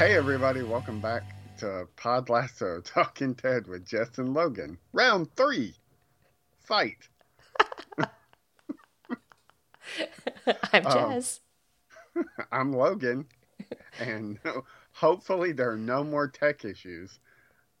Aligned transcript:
Hey, 0.00 0.16
everybody, 0.16 0.62
welcome 0.62 0.98
back 0.98 1.24
to 1.58 1.86
Pod 1.96 2.30
Lasso 2.30 2.80
Talking 2.84 3.34
Ted 3.34 3.66
with 3.66 3.84
Jess 3.84 4.16
and 4.16 4.32
Logan. 4.32 4.78
Round 4.94 5.30
three. 5.36 5.74
Fight. 6.60 6.96
I'm 10.72 10.86
Um, 10.86 11.10
Jess. 11.12 11.40
I'm 12.50 12.72
Logan, 12.72 13.26
and 13.98 14.38
hopefully, 14.92 15.52
there 15.52 15.70
are 15.70 15.76
no 15.76 16.02
more 16.02 16.28
tech 16.28 16.64
issues. 16.64 17.18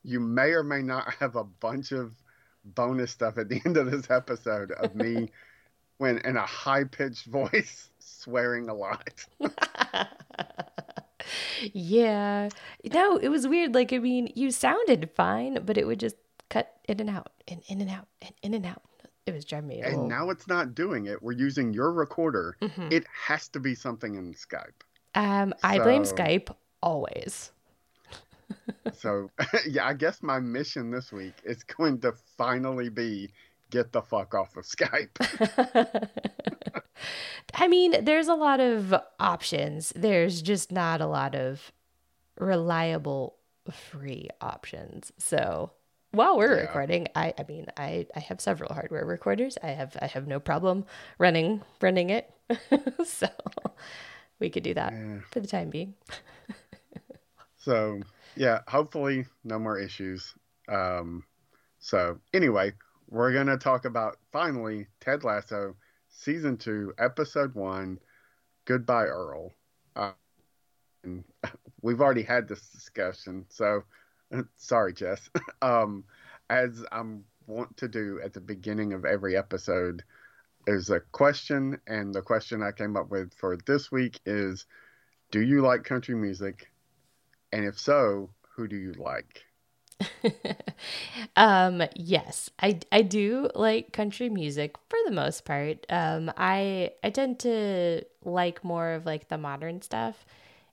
You 0.02 0.20
may 0.20 0.50
or 0.50 0.62
may 0.62 0.82
not 0.82 1.14
have 1.14 1.36
a 1.36 1.44
bunch 1.44 1.90
of 1.90 2.12
bonus 2.66 3.12
stuff 3.12 3.38
at 3.38 3.48
the 3.48 3.62
end 3.64 3.78
of 3.78 3.90
this 3.90 4.10
episode 4.10 4.72
of 4.72 4.94
me 4.94 5.30
when 5.96 6.18
in 6.18 6.36
a 6.36 6.44
high 6.44 6.84
pitched 6.84 7.24
voice 7.24 7.88
swearing 7.98 8.68
a 8.68 8.74
lot. 8.74 9.24
Yeah. 11.72 12.48
No, 12.92 13.16
it 13.16 13.28
was 13.28 13.46
weird. 13.46 13.74
Like, 13.74 13.92
I 13.92 13.98
mean, 13.98 14.32
you 14.34 14.50
sounded 14.50 15.10
fine, 15.14 15.64
but 15.64 15.76
it 15.78 15.86
would 15.86 16.00
just 16.00 16.16
cut 16.48 16.76
in 16.88 17.00
and 17.00 17.10
out 17.10 17.32
and 17.48 17.62
in 17.68 17.80
and 17.80 17.90
out 17.90 18.08
and 18.22 18.34
in 18.42 18.54
and 18.54 18.66
out. 18.66 18.82
It 19.26 19.34
was 19.34 19.44
driving 19.44 19.68
me 19.68 19.80
And 19.82 20.08
now 20.08 20.30
it's 20.30 20.48
not 20.48 20.74
doing 20.74 21.06
it. 21.06 21.22
We're 21.22 21.32
using 21.32 21.72
your 21.72 21.92
recorder. 21.92 22.56
Mhm. 22.60 22.90
It 22.90 23.06
has 23.26 23.48
to 23.48 23.60
be 23.60 23.74
something 23.74 24.14
in 24.16 24.34
Skype. 24.34 24.82
Um, 25.14 25.54
I 25.62 25.78
blame 25.78 26.02
Skype 26.02 26.54
always. 26.82 27.52
So, 28.92 29.30
yeah, 29.68 29.86
I 29.86 29.94
guess 29.94 30.22
my 30.22 30.40
mission 30.40 30.90
this 30.90 31.12
week 31.12 31.34
is 31.44 31.62
going 31.62 32.00
to 32.00 32.12
finally 32.36 32.88
be 32.88 33.30
get 33.70 33.92
the 33.92 34.02
fuck 34.02 34.34
off 34.34 34.56
of 34.56 34.64
Skype. 34.64 35.16
I 37.54 37.68
mean, 37.68 38.04
there's 38.04 38.28
a 38.28 38.34
lot 38.34 38.60
of 38.60 38.94
options. 39.18 39.92
There's 39.96 40.42
just 40.42 40.70
not 40.72 41.00
a 41.00 41.06
lot 41.06 41.34
of 41.34 41.72
reliable 42.38 43.36
free 43.70 44.28
options. 44.40 45.12
So 45.18 45.72
while 46.12 46.36
we're 46.36 46.54
Yeah. 46.56 46.62
recording, 46.62 47.08
I, 47.14 47.34
I 47.38 47.44
mean, 47.48 47.66
I, 47.76 48.06
I 48.14 48.20
have 48.20 48.40
several 48.40 48.72
hardware 48.74 49.04
recorders. 49.04 49.56
I 49.62 49.68
have 49.68 49.96
I 50.02 50.06
have 50.06 50.26
no 50.26 50.40
problem 50.40 50.84
running 51.18 51.62
running 51.80 52.10
it. 52.10 52.30
so 53.04 53.28
we 54.38 54.50
could 54.50 54.62
do 54.62 54.74
that 54.74 54.92
Yeah. 54.92 55.20
for 55.30 55.40
the 55.40 55.46
time 55.46 55.70
being. 55.70 55.94
So, 57.56 58.00
yeah, 58.36 58.60
hopefully 58.68 59.26
no 59.44 59.58
more 59.58 59.78
issues. 59.78 60.34
Um, 60.68 61.24
so, 61.78 62.18
anyway, 62.32 62.72
we're 63.10 63.32
going 63.32 63.48
to 63.48 63.58
talk 63.58 63.84
about 63.84 64.16
finally 64.32 64.86
Ted 65.00 65.24
Lasso 65.24 65.76
season 66.08 66.56
two, 66.56 66.94
episode 66.98 67.54
one, 67.54 67.98
Goodbye 68.64 69.06
Earl. 69.06 69.52
Uh, 69.96 70.12
and 71.04 71.24
we've 71.82 72.00
already 72.00 72.22
had 72.22 72.48
this 72.48 72.68
discussion, 72.68 73.46
so 73.48 73.82
sorry, 74.56 74.92
Jess. 74.94 75.28
um, 75.62 76.04
as 76.48 76.84
I'm 76.92 77.24
want 77.46 77.76
to 77.78 77.88
do 77.88 78.20
at 78.24 78.32
the 78.32 78.40
beginning 78.40 78.92
of 78.92 79.04
every 79.04 79.36
episode, 79.36 80.04
is 80.66 80.90
a 80.90 81.00
question, 81.00 81.80
and 81.86 82.14
the 82.14 82.22
question 82.22 82.62
I 82.62 82.70
came 82.70 82.96
up 82.96 83.10
with 83.10 83.34
for 83.34 83.56
this 83.66 83.90
week 83.90 84.20
is 84.24 84.66
Do 85.32 85.40
you 85.40 85.62
like 85.62 85.84
country 85.84 86.14
music? 86.14 86.70
And 87.52 87.64
if 87.64 87.78
so, 87.78 88.30
who 88.54 88.68
do 88.68 88.76
you 88.76 88.92
like? 88.92 89.49
um 91.36 91.82
yes 91.94 92.50
i 92.60 92.78
i 92.92 93.02
do 93.02 93.48
like 93.54 93.92
country 93.92 94.28
music 94.28 94.76
for 94.88 94.98
the 95.06 95.12
most 95.12 95.44
part. 95.44 95.84
Um 95.90 96.32
i 96.36 96.90
i 97.04 97.10
tend 97.10 97.38
to 97.40 98.02
like 98.24 98.64
more 98.64 98.92
of 98.92 99.06
like 99.06 99.28
the 99.28 99.38
modern 99.38 99.82
stuff. 99.82 100.24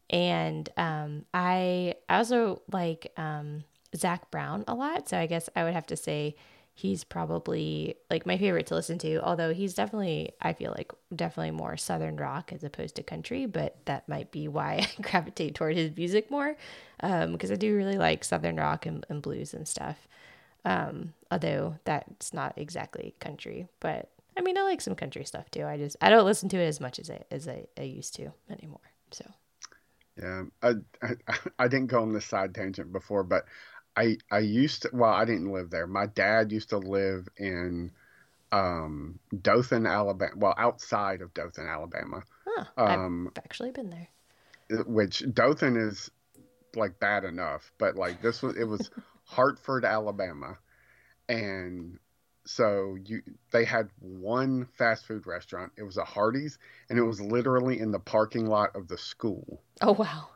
And 0.09 0.69
um 0.77 1.25
i 1.33 1.95
I 2.09 2.17
also 2.17 2.61
like 2.71 3.11
um 3.17 3.63
Zac 3.95 4.31
Brown 4.31 4.63
a 4.67 4.75
lot. 4.75 5.09
So 5.09 5.17
i 5.17 5.25
guess 5.27 5.49
i 5.55 5.63
would 5.63 5.73
have 5.73 5.87
to 5.87 5.97
say 5.97 6.35
he's 6.79 7.03
probably 7.03 7.95
like 8.11 8.25
my 8.25 8.37
favorite 8.37 8.67
to 8.67 8.75
listen 8.75 8.99
to 8.99 9.17
although 9.23 9.51
he's 9.53 9.73
definitely 9.73 10.31
i 10.41 10.53
feel 10.53 10.71
like 10.77 10.91
definitely 11.15 11.49
more 11.51 11.75
southern 11.75 12.15
rock 12.17 12.53
as 12.53 12.63
opposed 12.63 12.95
to 12.95 13.01
country 13.03 13.45
but 13.47 13.77
that 13.85 14.07
might 14.07 14.31
be 14.31 14.47
why 14.47 14.87
i 14.99 15.01
gravitate 15.01 15.55
toward 15.55 15.75
his 15.75 15.95
music 15.97 16.29
more 16.29 16.55
because 16.99 17.51
I 17.51 17.55
do 17.55 17.75
really 17.75 17.97
like 17.97 18.23
southern 18.23 18.57
rock 18.57 18.85
and, 18.85 19.05
and 19.09 19.21
blues 19.21 19.53
and 19.53 19.67
stuff. 19.67 20.07
Um, 20.65 21.13
although 21.31 21.75
that's 21.85 22.33
not 22.33 22.53
exactly 22.57 23.15
country, 23.19 23.67
but 23.79 24.09
I 24.35 24.41
mean 24.41 24.57
I 24.57 24.63
like 24.63 24.81
some 24.81 24.95
country 24.95 25.23
stuff 25.23 25.49
too. 25.51 25.65
I 25.65 25.77
just 25.77 25.95
I 26.01 26.09
don't 26.09 26.25
listen 26.25 26.49
to 26.49 26.57
it 26.57 26.67
as 26.67 26.79
much 26.79 26.99
as 26.99 27.09
I 27.09 27.23
as 27.31 27.47
I, 27.47 27.67
I 27.77 27.83
used 27.83 28.15
to 28.15 28.33
anymore. 28.49 28.81
So 29.11 29.25
Yeah, 30.21 30.43
I, 30.63 30.73
I 31.01 31.15
I 31.59 31.67
didn't 31.67 31.87
go 31.87 32.01
on 32.01 32.13
this 32.13 32.25
side 32.25 32.55
tangent 32.55 32.91
before, 32.91 33.23
but 33.23 33.45
I 33.97 34.17
I 34.31 34.39
used 34.39 34.83
to. 34.83 34.89
Well, 34.93 35.11
I 35.11 35.25
didn't 35.25 35.51
live 35.51 35.71
there. 35.71 35.87
My 35.87 36.05
dad 36.05 36.51
used 36.51 36.69
to 36.69 36.77
live 36.77 37.27
in 37.35 37.91
um, 38.51 39.19
Dothan, 39.41 39.87
Alabama. 39.87 40.31
Well, 40.35 40.53
outside 40.57 41.21
of 41.21 41.33
Dothan, 41.33 41.67
Alabama, 41.67 42.21
huh, 42.45 42.65
um, 42.77 43.31
I've 43.35 43.43
actually 43.43 43.71
been 43.71 43.89
there. 43.89 44.07
which 44.85 45.23
Dothan 45.33 45.75
is 45.77 46.11
like 46.75 46.99
bad 46.99 47.23
enough, 47.23 47.71
but 47.79 47.95
like 47.95 48.21
this 48.21 48.41
was 48.43 48.55
it 48.55 48.65
was 48.65 48.91
Hartford, 49.23 49.83
Alabama, 49.83 50.57
and 51.27 51.97
so 52.45 52.97
you 53.03 53.23
they 53.51 53.65
had 53.65 53.89
one 53.99 54.67
fast 54.77 55.07
food 55.07 55.25
restaurant. 55.25 55.71
It 55.75 55.83
was 55.83 55.97
a 55.97 56.05
Hardee's, 56.05 56.59
and 56.89 56.99
it 56.99 57.03
was 57.03 57.19
literally 57.19 57.79
in 57.79 57.91
the 57.91 57.99
parking 57.99 58.45
lot 58.45 58.75
of 58.75 58.87
the 58.87 58.97
school. 58.97 59.63
Oh 59.81 59.93
wow. 59.93 60.29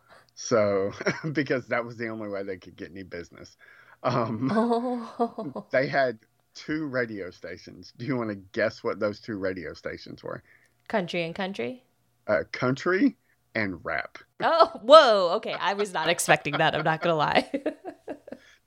So, 0.44 0.92
because 1.34 1.68
that 1.68 1.86
was 1.86 1.98
the 1.98 2.08
only 2.08 2.28
way 2.28 2.42
they 2.42 2.58
could 2.58 2.76
get 2.76 2.90
any 2.90 3.04
business. 3.04 3.56
Um, 4.02 4.50
Oh 4.52 5.68
they 5.72 5.88
had 5.88 6.18
two 6.56 6.88
radio 6.88 7.30
stations. 7.30 7.94
Do 7.96 8.06
you 8.06 8.18
want 8.18 8.32
to 8.32 8.36
guess 8.36 8.84
what 8.84 9.00
those 9.00 9.20
two 9.20 9.38
radio 9.38 9.74
stations 9.74 10.24
were? 10.24 10.42
country 10.88 11.24
and 11.24 11.36
country. 11.36 11.84
Uh, 12.28 12.44
country 12.52 13.18
and 13.54 13.86
rap. 13.86 14.18
Oh 14.42 14.72
whoa. 14.82 15.36
Okay, 15.36 15.54
I 15.54 15.74
was 15.74 15.94
not 15.94 16.10
expecting 16.10 16.58
that. 16.58 16.74
I'm 16.74 16.84
not 16.84 17.02
gonna 17.02 17.16
lie. 17.16 17.50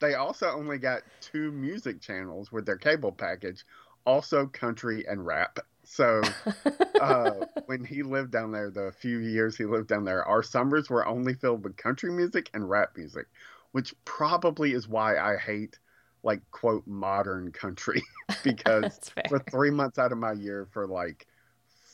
They 0.01 0.15
also 0.15 0.49
only 0.49 0.79
got 0.79 1.03
two 1.21 1.51
music 1.53 2.01
channels 2.01 2.53
with 2.53 2.67
their 2.67 2.77
cable 2.77 3.13
package, 3.13 3.65
also 4.05 4.47
country 4.47 5.07
and 5.09 5.25
rap. 5.25 5.61
So, 5.85 6.37
uh, 7.01 7.43
when 7.67 7.85
he 7.85 8.03
lived 8.03 8.33
down 8.33 8.53
there, 8.53 8.71
the 8.71 8.93
few 8.93 9.19
years 9.19 9.57
he 9.57 9.65
lived 9.65 9.89
down 9.89 10.05
there, 10.05 10.25
our 10.25 10.43
summers 10.43 10.91
were 10.91 11.07
only 11.07 11.35
filled 11.35 11.65
with 11.65 11.77
country 11.77 12.13
music 12.13 12.51
and 12.55 12.69
rap 12.69 12.97
music, 12.97 13.27
which 13.73 13.95
probably 14.05 14.73
is 14.73 14.89
why 14.89 15.19
I 15.19 15.37
hate, 15.37 15.79
like, 16.23 16.43
quote, 16.51 16.87
modern 16.87 17.53
country. 17.53 18.03
because 18.43 19.01
for 19.29 19.39
three 19.51 19.71
months 19.71 19.99
out 19.99 20.13
of 20.13 20.19
my 20.19 20.33
year, 20.33 20.69
for 20.73 20.87
like 20.87 21.27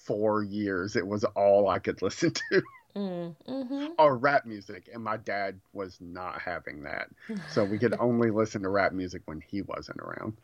four 0.05 0.43
years, 0.43 0.97
it 0.97 1.07
was 1.07 1.25
all 1.25 1.69
I 1.69 1.79
could 1.79 2.03
listen 2.03 2.33
to, 2.51 2.63
Mm, 2.97 3.37
hmm 3.47 3.87
or 3.99 4.17
rap 4.17 4.47
music. 4.47 4.89
And 4.93 5.03
my 5.03 5.17
dad 5.17 5.61
was 5.73 5.99
not 6.01 6.41
having 6.41 6.83
that. 6.83 7.09
So 7.47 7.65
we 7.65 7.79
could 7.79 7.95
only 7.99 8.31
listen 8.31 8.63
to 8.63 8.69
rap 8.69 8.93
music 8.93 9.23
when 9.27 9.41
he 9.41 9.63
wasn't 9.63 9.99
around. 10.01 10.39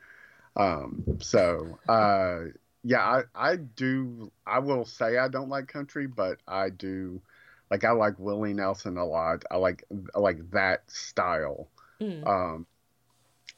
Um, 0.57 1.05
so, 1.21 1.79
uh, 1.89 2.41
yeah, 2.89 3.01
I, 3.35 3.51
I 3.53 3.57
do. 3.57 4.31
I 4.47 4.61
will 4.61 4.85
say 4.85 5.19
I 5.19 5.27
don't 5.27 5.49
like 5.49 5.67
country, 5.67 6.07
but 6.07 6.39
I 6.47 6.71
do. 6.71 7.21
Like 7.69 7.83
I 7.85 7.91
like 7.91 8.17
Willie 8.21 8.55
Nelson 8.55 8.97
a 8.97 9.05
lot. 9.05 9.43
I 9.51 9.57
like 9.57 9.83
I 10.15 10.21
like 10.21 10.49
that 10.53 10.89
style. 10.89 11.67
Mm. 12.01 12.25
Um, 12.27 12.67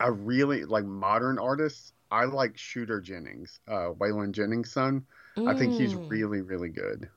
I 0.00 0.06
really 0.06 0.64
like 0.64 0.84
modern 0.86 1.38
artists. 1.38 1.92
I 2.10 2.24
like 2.24 2.56
Shooter 2.56 3.02
Jennings, 3.02 3.60
uh, 3.68 3.90
Waylon 3.98 4.32
Jennings' 4.32 4.72
son. 4.72 5.04
I 5.36 5.54
think 5.54 5.74
he's 5.74 5.92
Mm. 5.94 6.08
really 6.10 6.40
really 6.40 6.70
good. 6.70 7.08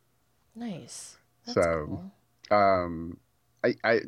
nice. 0.53 1.17
That's 1.45 1.53
So- 1.55 1.85
cool. 1.87 2.11
Um, 2.57 3.17
I 3.63 3.75
I 3.85 3.99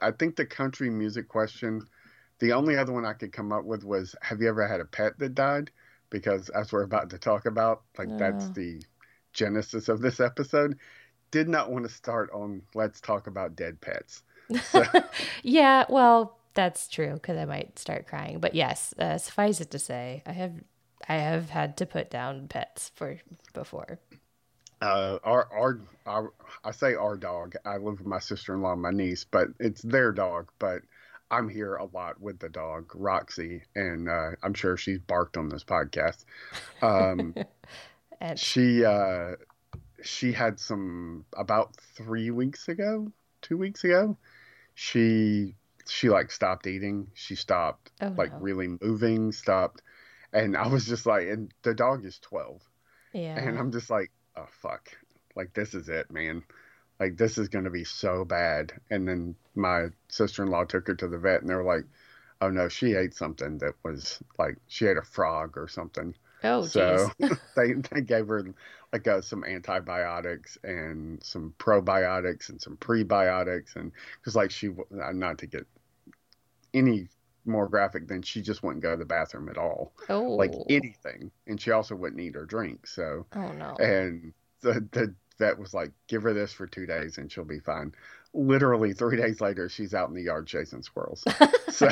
I 0.00 0.10
think 0.12 0.36
the 0.36 0.46
country 0.46 0.90
music 0.90 1.26
question. 1.28 1.86
The 2.38 2.52
only 2.52 2.76
other 2.76 2.92
one 2.92 3.04
I 3.04 3.14
could 3.14 3.32
come 3.32 3.50
up 3.50 3.64
with 3.64 3.82
was, 3.82 4.14
have 4.22 4.40
you 4.40 4.48
ever 4.48 4.64
had 4.68 4.80
a 4.80 4.84
pet 4.84 5.18
that 5.18 5.34
died? 5.34 5.72
Because 6.10 6.48
as 6.50 6.72
we're 6.72 6.82
about 6.82 7.10
to 7.10 7.18
talk 7.18 7.46
about, 7.46 7.82
like 7.98 8.16
that's 8.16 8.46
Oh. 8.46 8.52
the 8.54 8.82
genesis 9.32 9.88
of 9.88 10.00
this 10.00 10.20
episode. 10.20 10.78
Did 11.30 11.48
not 11.48 11.70
want 11.70 11.84
to 11.86 11.92
start 11.92 12.30
on 12.32 12.62
let's 12.74 13.00
talk 13.00 13.26
about 13.26 13.54
dead 13.56 13.80
pets. 13.80 14.22
So, 14.62 14.82
yeah, 15.42 15.84
well, 15.90 16.38
that's 16.54 16.88
true 16.88 17.14
because 17.14 17.36
I 17.36 17.44
might 17.44 17.78
start 17.78 18.06
crying. 18.06 18.40
But 18.40 18.54
yes, 18.54 18.94
uh, 18.98 19.18
suffice 19.18 19.60
it 19.60 19.70
to 19.72 19.78
say, 19.78 20.22
I 20.26 20.32
have 20.32 20.54
I 21.06 21.16
have 21.16 21.50
had 21.50 21.76
to 21.78 21.86
put 21.86 22.10
down 22.10 22.48
pets 22.48 22.90
for 22.94 23.18
before. 23.52 23.98
uh, 24.80 25.18
our, 25.24 25.48
our 25.52 25.80
our 26.06 26.32
I 26.64 26.70
say 26.70 26.94
our 26.94 27.16
dog. 27.16 27.54
I 27.64 27.76
live 27.76 27.98
with 27.98 28.06
my 28.06 28.20
sister 28.20 28.54
in 28.54 28.62
law 28.62 28.72
and 28.72 28.82
my 28.82 28.90
niece, 28.90 29.24
but 29.24 29.48
it's 29.58 29.82
their 29.82 30.12
dog. 30.12 30.50
But 30.58 30.82
I'm 31.30 31.48
here 31.48 31.74
a 31.74 31.84
lot 31.84 32.20
with 32.20 32.38
the 32.38 32.48
dog, 32.48 32.90
Roxy, 32.94 33.62
and 33.74 34.08
uh, 34.08 34.30
I'm 34.42 34.54
sure 34.54 34.76
she's 34.76 34.98
barked 34.98 35.36
on 35.36 35.48
this 35.48 35.64
podcast. 35.64 36.24
Um, 36.82 37.34
And 38.20 38.36
she 38.36 38.84
uh, 38.84 39.36
she 40.02 40.32
had 40.32 40.58
some 40.58 41.24
about 41.36 41.76
three 41.76 42.32
weeks 42.32 42.66
ago, 42.68 43.12
two 43.42 43.56
weeks 43.56 43.84
ago. 43.84 44.16
she 44.74 45.54
she 45.86 46.08
like 46.08 46.30
stopped 46.32 46.66
eating. 46.66 47.06
She 47.14 47.36
stopped 47.36 47.90
Oh, 48.00 48.12
like 48.16 48.32
no. 48.32 48.38
really 48.40 48.68
moving, 48.80 49.30
stopped. 49.32 49.82
And 50.32 50.56
I 50.56 50.66
was 50.66 50.84
just 50.86 51.06
like 51.06 51.28
and 51.28 51.52
the 51.62 51.74
dog 51.74 52.04
is 52.04 52.18
12. 52.18 52.60
Yeah. 53.12 53.38
And 53.38 53.56
I'm 53.58 53.70
just 53.72 53.88
like, 53.88 54.10
"Oh 54.36 54.48
fuck. 54.62 54.88
Like 55.36 55.54
this 55.54 55.74
is 55.74 55.88
it, 55.88 56.10
man. 56.10 56.42
Like 56.98 57.16
this 57.16 57.38
is 57.38 57.48
going 57.48 57.64
to 57.66 57.70
be 57.70 57.84
so 57.84 58.24
bad." 58.24 58.72
And 58.90 59.06
then 59.06 59.36
my 59.58 59.88
sister-in-law 60.08 60.64
took 60.64 60.86
her 60.86 60.94
to 60.94 61.08
the 61.08 61.18
vet 61.18 61.40
and 61.40 61.50
they 61.50 61.54
were 61.54 61.64
like, 61.64 61.84
"Oh 62.40 62.50
no, 62.50 62.68
she 62.68 62.94
ate 62.94 63.14
something 63.14 63.58
that 63.58 63.74
was 63.84 64.18
like 64.38 64.56
she 64.68 64.86
ate 64.86 64.96
a 64.96 65.02
frog 65.02 65.58
or 65.58 65.68
something." 65.68 66.14
oh, 66.44 66.64
so 66.64 67.10
they 67.56 67.72
they 67.90 68.00
gave 68.00 68.28
her 68.28 68.54
like 68.92 69.06
uh, 69.06 69.20
some 69.20 69.44
antibiotics 69.44 70.58
and 70.64 71.22
some 71.22 71.54
probiotics 71.58 72.48
and 72.48 72.60
some 72.60 72.76
prebiotics 72.76 73.76
and 73.76 73.92
because 74.18 74.34
like 74.36 74.50
she 74.50 74.68
uh, 74.68 75.12
not 75.12 75.38
to 75.38 75.46
get 75.46 75.66
any 76.74 77.08
more 77.44 77.68
graphic 77.68 78.06
than 78.08 78.22
she 78.22 78.42
just 78.42 78.62
wouldn't 78.62 78.82
go 78.82 78.92
to 78.92 78.96
the 78.96 79.04
bathroom 79.04 79.48
at 79.48 79.58
all 79.58 79.92
oh. 80.10 80.22
like 80.22 80.52
anything 80.68 81.30
and 81.46 81.60
she 81.60 81.70
also 81.70 81.94
wouldn't 81.94 82.20
eat 82.20 82.36
or 82.36 82.44
drink 82.44 82.86
so 82.86 83.26
Oh 83.34 83.52
no. 83.52 83.74
and 83.76 84.32
the 84.60 84.86
the 84.92 85.14
vet 85.38 85.58
was 85.58 85.72
like 85.72 85.92
give 86.08 86.22
her 86.22 86.34
this 86.34 86.52
for 86.52 86.66
two 86.66 86.84
days 86.84 87.18
and 87.18 87.30
she'll 87.30 87.44
be 87.44 87.60
fine 87.60 87.92
literally 88.34 88.92
three 88.92 89.16
days 89.16 89.40
later 89.40 89.68
she's 89.68 89.94
out 89.94 90.08
in 90.08 90.14
the 90.14 90.22
yard 90.22 90.46
chasing 90.46 90.82
squirrels 90.82 91.28
so 91.68 91.88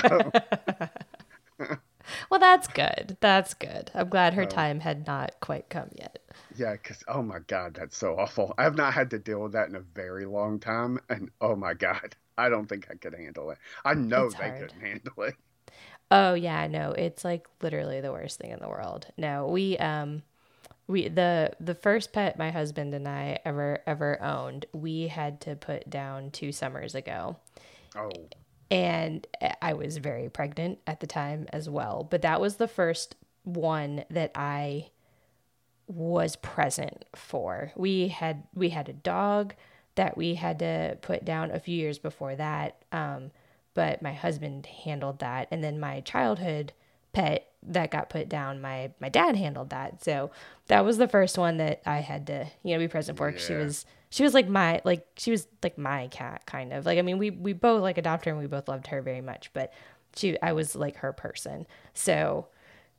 well, 2.31 2.41
that's 2.41 2.69
good. 2.69 3.17
That's 3.21 3.55
good. 3.55 3.91
I'm 3.94 4.09
glad 4.09 4.35
her 4.35 4.47
Um, 4.47 4.47
time 4.47 4.81
had 4.81 5.06
not 5.06 5.33
quite 5.41 5.69
come 5.69 5.91
yet. 5.94 6.19
Yeah, 6.50 6.73
because 6.73 7.05
oh 7.06 7.23
my 7.23 7.38
god, 7.41 7.75
that's 7.75 7.97
so 7.97 8.19
awful. 8.19 8.53
I've 8.59 8.75
not 8.77 8.94
had 8.94 9.11
to 9.11 9.19
deal 9.21 9.43
with 9.43 9.53
that 9.53 9.69
in 9.69 9.77
a 9.77 9.81
very 9.81 10.25
long 10.27 10.59
time, 10.59 10.99
and 11.09 11.31
oh 11.41 11.55
my 11.56 11.75
god, 11.75 12.17
I 12.37 12.49
don't 12.49 12.67
think 12.67 12.89
I 12.91 12.94
could 12.97 13.15
handle 13.15 13.50
it. 13.50 13.59
I 13.85 13.94
know 13.94 14.31
It's 14.31 14.35
they 14.35 14.50
hard. 14.50 14.53
couldn't 14.53 14.81
handle 14.81 15.23
it. 15.23 15.37
Oh 16.11 16.35
yeah, 16.35 16.67
no, 16.67 16.93
it's 16.93 17.25
like 17.25 17.47
literally 17.62 18.00
the 18.00 18.12
worst 18.12 18.39
thing 18.39 18.50
in 18.50 18.61
the 18.61 18.69
world. 18.69 19.06
No, 19.17 19.47
we 19.49 19.77
um 19.79 20.23
we 20.87 21.09
the 21.09 21.53
the 21.61 21.75
first 21.75 22.12
pet 22.12 22.38
my 22.38 22.50
husband 22.50 22.94
and 22.94 23.09
I 23.09 23.38
ever 23.44 23.81
ever 23.87 24.21
owned, 24.23 24.67
we 24.73 25.09
had 25.09 25.41
to 25.43 25.56
put 25.56 25.88
down 25.91 26.31
2 26.31 26.53
summers 26.53 26.94
ago. 26.94 27.37
Oh, 27.97 28.29
And 28.71 29.27
I 29.62 29.75
was 29.75 29.99
very 29.99 30.29
pregnant 30.29 30.81
at 30.87 31.00
the 31.00 31.06
time 31.06 31.47
as 31.53 31.69
well, 31.71 32.06
but 32.09 32.23
that 32.23 32.41
was 32.41 32.56
the 32.56 32.69
first 32.69 33.15
one 33.44 34.05
that 34.11 34.33
I 34.35 34.91
was 35.87 36.37
present 36.37 37.05
for. 37.15 37.73
We 37.77 38.09
had 38.09 38.44
we 38.55 38.71
had 38.71 38.89
a 38.89 38.93
dog 38.93 39.55
that 39.94 40.17
we 40.17 40.35
had 40.35 40.59
to 40.59 40.99
put 41.00 41.25
down 41.25 41.50
a 41.50 41.61
few 41.61 41.77
years 41.77 41.99
before 41.99 42.37
that. 42.37 42.85
Um, 42.93 43.31
but 43.75 44.03
my 44.03 44.12
husband 44.12 44.67
handled 44.67 45.19
that 45.21 45.49
and 45.50 45.62
then 45.62 45.79
my 45.79 46.00
childhood 46.00 46.73
pet 47.17 47.49
that 47.69 47.91
got 47.91 48.09
put 48.11 48.29
down 48.29 48.61
my 48.61 48.91
my 49.01 49.09
dad 49.09 49.37
handled 49.37 49.71
that. 49.71 50.03
So 50.05 50.31
that 50.69 50.85
was 50.85 50.99
the 50.99 51.09
first 51.09 51.37
one 51.39 51.57
that 51.57 51.81
I 51.87 51.99
had 51.99 52.27
to, 52.29 52.47
you 52.63 52.75
know, 52.75 52.79
be 52.79 52.89
present 52.89 53.17
for 53.19 53.31
'cause 53.33 53.41
she 53.45 53.55
Yeah. 53.55 53.61
was 53.65 53.87
she 54.11 54.23
was 54.23 54.35
like 54.35 54.49
my 54.49 54.81
like 54.85 55.07
she 55.17 55.31
was 55.31 55.49
like 55.63 55.77
my 55.79 56.09
cat 56.09 56.45
kind 56.47 56.73
of. 56.73 56.87
Like 56.87 56.99
I 56.99 57.03
mean 57.03 57.19
we 57.19 57.31
we 57.31 57.53
both 57.53 57.83
like 57.83 57.99
adopted 57.99 58.27
her 58.27 58.33
and 58.33 58.41
we 58.41 58.47
both 58.47 58.69
loved 58.69 58.87
her 58.89 59.01
very 59.03 59.21
much, 59.21 59.51
but 59.53 59.73
she 60.15 60.41
I 60.43 60.53
was 60.53 60.77
like 60.77 60.97
her 60.97 61.13
person. 61.13 61.67
So 61.95 62.47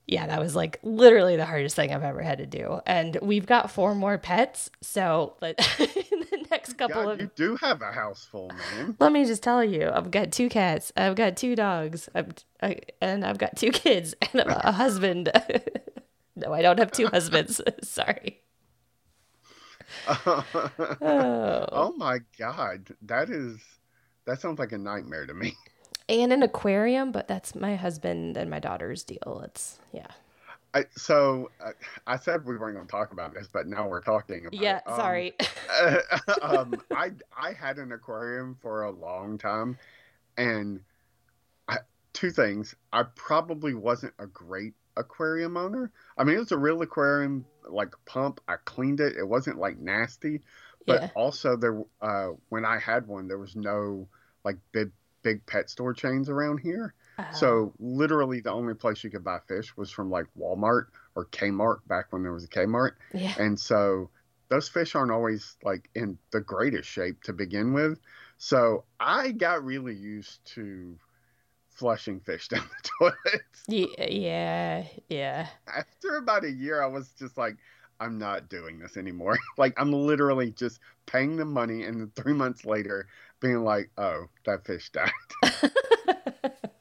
yeah, 0.07 0.25
that 0.25 0.39
was 0.39 0.55
like 0.55 0.79
literally 0.83 1.35
the 1.35 1.45
hardest 1.45 1.75
thing 1.75 1.93
I've 1.93 2.03
ever 2.03 2.21
had 2.21 2.37
to 2.37 2.45
do. 2.45 2.79
And 2.85 3.17
we've 3.21 3.45
got 3.45 3.69
four 3.69 3.93
more 3.93 4.17
pets. 4.17 4.71
So 4.81 5.35
but 5.41 5.59
in 5.79 6.19
the 6.21 6.45
next 6.49 6.77
couple 6.77 7.03
God, 7.03 7.11
of 7.13 7.21
you 7.21 7.31
do 7.35 7.57
have 7.57 7.81
a 7.81 7.91
house 7.91 8.25
full, 8.25 8.49
man. 8.49 8.95
let 8.99 9.11
me 9.11 9.25
just 9.25 9.43
tell 9.43 9.63
you, 9.63 9.91
I've 9.93 10.09
got 10.09 10.31
two 10.31 10.47
cats, 10.47 10.93
I've 10.95 11.15
got 11.15 11.35
two 11.35 11.55
dogs, 11.55 12.07
I've, 12.15 12.31
I, 12.63 12.79
and 13.01 13.25
I've 13.25 13.37
got 13.37 13.57
two 13.57 13.71
kids 13.71 14.15
and 14.21 14.41
a, 14.41 14.69
a 14.69 14.71
husband. 14.71 15.29
no, 16.37 16.53
I 16.53 16.61
don't 16.61 16.79
have 16.79 16.91
two 16.91 17.07
husbands. 17.07 17.59
Sorry. 17.83 18.41
Oh. 20.07 20.45
oh 21.01 21.93
my 21.97 22.19
god, 22.39 22.89
that 23.01 23.29
is 23.29 23.59
that 24.25 24.39
sounds 24.39 24.59
like 24.59 24.71
a 24.71 24.77
nightmare 24.77 25.25
to 25.25 25.33
me. 25.33 25.55
And 26.09 26.31
an 26.31 26.41
aquarium, 26.41 27.11
but 27.11 27.27
that's 27.27 27.53
my 27.53 27.75
husband 27.75 28.37
and 28.37 28.49
my 28.49 28.59
daughter's 28.59 29.03
deal. 29.03 29.41
It's 29.43 29.79
yeah. 29.91 30.07
I, 30.73 30.85
so 30.95 31.49
uh, 31.63 31.71
I 32.05 32.17
said 32.17 32.45
we 32.45 32.57
weren't 32.57 32.75
going 32.75 32.85
to 32.85 32.91
talk 32.91 33.11
about 33.11 33.33
this, 33.33 33.47
but 33.51 33.67
now 33.67 33.87
we're 33.87 34.01
talking 34.01 34.45
about. 34.45 34.53
Yeah, 34.53 34.77
it. 34.77 34.83
Um, 34.87 34.95
sorry. 34.95 35.35
um, 36.41 36.75
I 36.91 37.11
I 37.37 37.53
had 37.53 37.77
an 37.77 37.91
aquarium 37.91 38.57
for 38.61 38.83
a 38.83 38.91
long 38.91 39.37
time, 39.37 39.77
and 40.37 40.81
I, 41.67 41.77
two 42.13 42.31
things. 42.31 42.75
I 42.93 43.03
probably 43.15 43.73
wasn't 43.73 44.13
a 44.19 44.27
great 44.27 44.73
aquarium 44.95 45.57
owner. 45.57 45.91
I 46.17 46.23
mean, 46.23 46.35
it 46.35 46.39
was 46.39 46.51
a 46.51 46.57
real 46.57 46.81
aquarium, 46.81 47.45
like 47.67 47.93
pump. 48.05 48.39
I 48.47 48.55
cleaned 48.63 48.99
it. 48.99 49.15
It 49.17 49.27
wasn't 49.27 49.57
like 49.57 49.79
nasty, 49.79 50.41
but 50.85 51.01
yeah. 51.01 51.09
also 51.15 51.55
there. 51.55 51.81
Uh, 52.01 52.29
when 52.49 52.65
I 52.65 52.79
had 52.79 53.07
one, 53.07 53.27
there 53.27 53.39
was 53.39 53.55
no 53.55 54.07
like 54.43 54.57
big 54.71 54.91
big 55.27 55.45
pet 55.45 55.69
store 55.69 55.93
chains 55.93 56.29
around 56.29 56.59
here. 56.59 56.93
Oh, 57.19 57.25
So 57.33 57.47
uh-huh. 57.47 57.71
literally, 57.79 58.39
the 58.41 58.51
only 58.51 58.73
place 58.75 59.03
you 59.03 59.09
could 59.09 59.23
buy 59.23 59.39
fish 59.47 59.75
was 59.75 59.91
from 59.91 60.09
like 60.09 60.27
Walmart 60.39 60.85
or 61.15 61.25
Kmart 61.25 61.79
back 61.87 62.05
when 62.11 62.23
there 62.23 62.33
was 62.33 62.45
a 62.45 62.47
Kmart. 62.47 62.91
yeah. 63.13 63.33
And 63.37 63.59
so 63.59 64.09
those 64.49 64.69
fish 64.69 64.95
aren't 64.95 65.11
always 65.11 65.57
like 65.63 65.89
in 65.95 66.17
the 66.31 66.41
greatest 66.41 66.89
shape 66.89 67.23
to 67.23 67.33
begin 67.33 67.73
with. 67.73 67.99
So 68.37 68.85
I 68.99 69.31
got 69.31 69.65
really 69.65 69.95
used 69.95 70.45
to 70.55 70.97
flushing 71.69 72.19
fish 72.19 72.47
down 72.53 72.63
the 72.69 72.89
toilet. 72.99 73.41
Yeah, 73.67 74.09
yeah, 74.09 74.83
yeah. 75.09 75.47
After 75.67 76.17
about 76.17 76.45
a 76.45 76.51
year, 76.51 76.81
I 76.81 76.87
was 76.87 77.09
just 77.19 77.37
like, 77.37 77.57
I'm 77.99 78.17
not 78.17 78.49
doing 78.49 78.79
this 78.79 78.97
anymore. 78.97 79.37
like 79.57 79.73
I'm 79.77 79.91
literally 79.91 80.51
just 80.51 80.79
paying 81.05 81.35
the 81.37 81.45
money, 81.45 81.83
and 81.83 81.99
then 82.01 82.11
three 82.15 82.33
months 82.33 82.65
later, 82.65 83.07
being 83.41 83.63
like, 83.63 83.89
oh, 83.97 84.25
that 84.45 84.65
fish 84.65 84.89
died. 84.91 85.11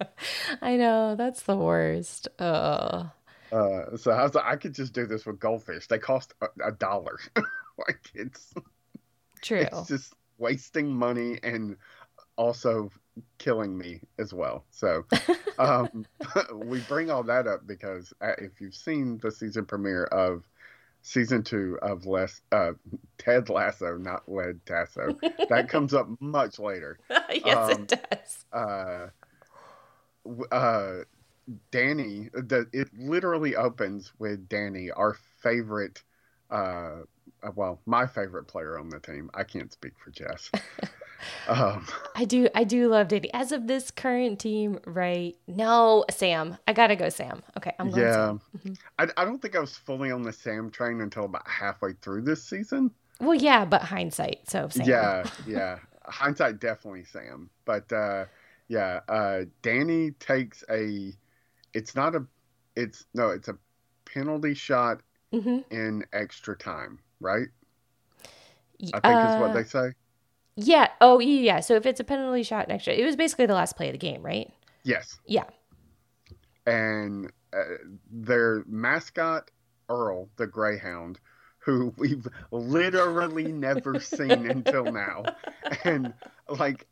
I 0.62 0.76
know 0.76 1.14
that's 1.16 1.42
the 1.42 1.56
worst. 1.56 2.28
Oh, 2.38 3.10
Uh, 3.52 3.96
so 3.96 4.10
I 4.10 4.22
was 4.22 4.34
like, 4.34 4.44
I 4.44 4.56
could 4.56 4.74
just 4.74 4.92
do 4.92 5.06
this 5.06 5.24
with 5.24 5.38
goldfish. 5.38 5.86
They 5.86 5.98
cost 5.98 6.34
a, 6.40 6.48
a 6.68 6.72
dollar. 6.72 7.18
like 7.78 8.00
it's 8.14 8.52
true. 9.42 9.58
it's 9.58 9.82
just 9.82 10.14
wasting 10.38 10.92
money 10.92 11.38
and 11.42 11.76
also 12.36 12.90
killing 13.38 13.76
me 13.76 14.00
as 14.18 14.34
well. 14.34 14.64
So 14.70 15.06
um, 15.58 16.06
we 16.54 16.80
bring 16.80 17.10
all 17.10 17.22
that 17.24 17.46
up 17.46 17.66
because 17.66 18.12
uh, 18.20 18.32
if 18.38 18.60
you've 18.60 18.74
seen 18.74 19.18
the 19.18 19.30
season 19.30 19.64
premiere 19.64 20.04
of 20.04 20.48
season 21.06 21.44
two 21.44 21.78
of 21.82 22.04
Les 22.04 22.40
uh, 22.50 22.72
Ted 23.16 23.48
Lasso, 23.48 23.96
not 23.96 24.28
Led 24.28 24.58
Tasso, 24.66 25.16
that 25.48 25.68
comes 25.70 25.94
up 25.94 26.08
much 26.20 26.58
later. 26.58 26.98
yes, 27.30 27.74
um, 27.76 27.82
it 27.82 28.10
does. 28.10 28.44
Uh, 28.52 29.06
uh, 30.50 31.04
Danny, 31.70 32.28
the 32.32 32.66
it 32.72 32.88
literally 32.98 33.54
opens 33.54 34.12
with 34.18 34.48
Danny, 34.48 34.90
our 34.90 35.16
favorite. 35.42 36.02
Uh, 36.50 36.54
uh, 36.54 37.02
well, 37.54 37.80
my 37.86 38.06
favorite 38.06 38.44
player 38.44 38.78
on 38.78 38.88
the 38.90 39.00
team. 39.00 39.30
I 39.34 39.44
can't 39.44 39.72
speak 39.72 39.92
for 39.98 40.10
Jess. 40.10 40.52
um, 41.46 41.86
I 42.14 42.24
do. 42.24 42.48
I 42.54 42.64
do 42.64 42.88
love 42.88 43.08
Danny. 43.08 43.32
As 43.34 43.52
of 43.52 43.66
this 43.66 43.90
current 43.90 44.40
team, 44.40 44.78
right? 44.86 45.36
No, 45.46 46.04
Sam. 46.10 46.56
I 46.66 46.72
gotta 46.72 46.96
go, 46.96 47.08
Sam. 47.10 47.42
Okay, 47.56 47.72
I'm 47.78 47.90
going. 47.90 48.10
yeah, 48.10 48.12
Sam. 48.12 48.40
Mhm. 48.56 48.78
I, 48.98 49.08
I 49.16 49.24
don't 49.24 49.40
think 49.40 49.56
I 49.56 49.60
was 49.60 49.76
fully 49.76 50.10
on 50.10 50.22
the 50.22 50.32
Sam 50.32 50.70
train 50.70 51.00
until 51.00 51.24
about 51.24 51.48
halfway 51.48 51.94
through 51.94 52.22
this 52.22 52.44
season. 52.44 52.92
Well, 53.20 53.34
yeah, 53.34 53.64
but 53.64 53.82
hindsight. 53.82 54.48
So 54.48 54.68
Sam. 54.68 54.94
Yeah, 54.94 55.26
yeah. 55.44 55.78
Hindsight, 56.04 56.60
definitely 56.60 57.04
Sam. 57.04 57.50
But 57.64 57.92
uh, 57.92 58.26
yeah, 58.68 59.00
uh, 59.08 59.44
Danny 59.62 60.12
takes 60.12 60.62
a. 60.70 61.12
It's 61.74 61.94
not 61.96 62.14
a. 62.16 62.26
It's 62.76 63.06
no. 63.14 63.30
It's 63.30 63.48
a 63.48 63.58
penalty 64.06 64.54
shot 64.54 65.02
hmm 65.32 65.58
in 65.70 66.04
extra 66.12 66.56
time, 66.56 67.00
right? 67.20 67.48
I 68.94 68.98
I 69.02 69.18
think 69.18 69.30
is 69.30 69.40
what 69.40 69.54
they 69.54 69.64
say. 69.64 69.94
Yeah. 70.56 70.88
Oh, 71.00 71.18
yeah. 71.18 71.60
So 71.60 71.74
if 71.74 71.86
it's 71.86 72.00
a 72.00 72.04
penalty 72.04 72.42
shot 72.42 72.70
extra, 72.70 72.94
it 72.94 73.04
was 73.04 73.16
basically 73.16 73.46
the 73.46 73.54
last 73.54 73.76
play 73.76 73.88
of 73.88 73.92
the 73.92 73.98
game, 73.98 74.22
right? 74.22 74.50
Yes. 74.84 75.18
Yeah. 75.26 75.44
And 76.66 77.30
uh, 77.52 77.62
their 78.10 78.64
mascot, 78.66 79.50
Earl, 79.88 80.28
the 80.36 80.46
Greyhound, 80.46 81.20
who 81.58 81.92
we've 81.96 82.26
literally 82.50 83.52
never 83.52 84.00
seen 84.00 84.50
until 84.50 84.84
now. 84.84 85.24
And 85.84 86.14
like, 86.48 86.86